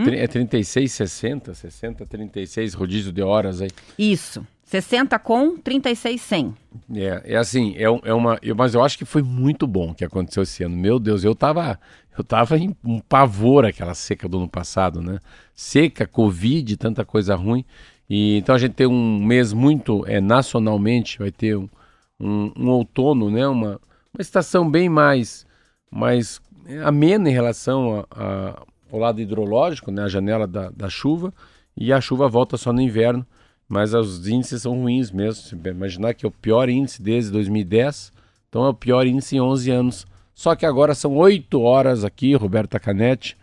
Tri- 0.05 0.19
É 0.19 0.27
36, 0.27 0.91
60, 0.93 1.55
60, 1.55 2.05
36, 2.05 2.75
rodízio 2.75 3.13
de 3.13 3.23
horas 3.23 3.61
aí. 3.61 3.71
Isso. 3.97 4.45
60 4.65 5.17
com 5.21 5.57
36 5.57 6.21
sem. 6.21 6.53
É, 6.93 7.23
é 7.35 7.37
assim, 7.37 7.75
é, 7.77 7.83
é 7.85 8.13
uma. 8.13 8.37
eu- 8.43 8.57
mas 8.57 8.75
eu 8.75 8.83
acho 8.83 8.99
que 8.99 9.05
foi 9.05 9.23
muito 9.23 9.69
bom 9.69 9.91
o 9.91 9.95
que 9.95 10.05
aconteceu 10.05 10.43
esse 10.43 10.65
ano. 10.65 10.75
Meu 10.77 10.99
Deus, 10.99 11.23
eu 11.23 11.33
tava. 11.33 11.79
Eu 12.17 12.23
tava 12.25 12.57
em 12.59 12.75
um 12.85 13.01
pavor 13.01 13.65
aquela 13.67 13.95
seca 13.95 14.29
do 14.29 14.39
ano 14.39 14.49
passado, 14.49 15.01
né? 15.03 15.19
Seca, 15.55 16.07
Covid, 16.07 16.77
tanta 16.77 17.05
coisa 17.05 17.35
ruim. 17.35 17.65
E 18.09 18.37
então 18.39 18.55
a 18.55 18.59
gente 18.59 18.73
tem 18.75 18.87
um 18.87 19.25
mês 19.25 19.53
muito 19.53 20.05
é, 20.07 20.21
nacionalmente, 20.21 21.19
vai 21.19 21.31
ter 21.33 21.57
um, 21.57 21.69
um, 22.21 22.53
um 22.57 22.69
outono, 22.71 23.31
né? 23.31 23.47
Uma, 23.47 23.81
uma 24.13 24.21
estação 24.21 24.71
bem 24.71 24.89
mais, 24.89 25.45
mais 25.91 26.41
é, 26.67 26.83
amena 26.83 27.29
em 27.29 27.33
relação 27.33 28.07
a- 28.11 28.23
a- 28.23 28.63
ao 28.93 28.99
lado 29.01 29.21
hidrológico, 29.21 29.91
né? 29.91 30.03
A 30.03 30.09
janela 30.09 30.47
da, 30.47 30.71
da 30.71 30.89
chuva. 30.89 31.33
E 31.77 31.93
a 31.93 32.01
chuva 32.01 32.29
volta 32.29 32.57
só 32.57 32.73
no 32.73 32.81
inverno. 32.81 33.27
Mas 33.69 33.93
os 33.95 34.29
índices 34.29 34.63
são 34.63 34.79
ruins 34.79 35.11
mesmo. 35.11 35.59
Imaginar 35.67 36.15
que 36.15 36.25
é 36.25 36.29
o 36.29 36.31
pior 36.31 36.69
índice 36.69 37.03
desde 37.03 37.31
2010, 37.33 38.13
então 38.49 38.65
é 38.67 38.69
o 38.69 38.75
pior 38.75 39.07
índice 39.07 39.37
em 39.37 39.41
11 39.41 39.71
anos. 39.71 40.07
Só 40.35 40.55
que 40.57 40.67
agora 40.67 40.95
são 40.95 41.17
8 41.17 41.61
horas 41.61 42.05
aqui, 42.05 42.35
Roberta 42.35 42.81
Canetti. 42.81 43.37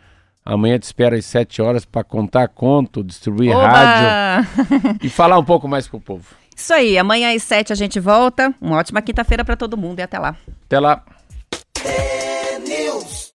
Amanhã 0.43 0.77
te 0.77 0.83
espera 0.83 1.15
às 1.15 1.25
7 1.25 1.61
horas 1.61 1.85
para 1.85 2.03
contar 2.03 2.47
conto, 2.47 3.03
distribuir 3.03 3.55
rádio 3.55 4.45
Oba! 4.77 4.97
e 5.01 5.09
falar 5.09 5.37
um 5.37 5.45
pouco 5.45 5.67
mais 5.67 5.87
pro 5.87 5.99
povo. 5.99 6.25
Isso 6.55 6.73
aí, 6.73 6.97
amanhã 6.97 7.33
às 7.33 7.43
7 7.43 7.71
a 7.71 7.75
gente 7.75 7.99
volta. 7.99 8.53
Uma 8.59 8.77
ótima 8.77 9.01
quinta-feira 9.01 9.45
para 9.45 9.55
todo 9.55 9.77
mundo 9.77 9.99
e 9.99 10.01
até 10.01 10.19
lá. 10.19 10.35
Até 10.65 10.79
lá. 10.79 11.03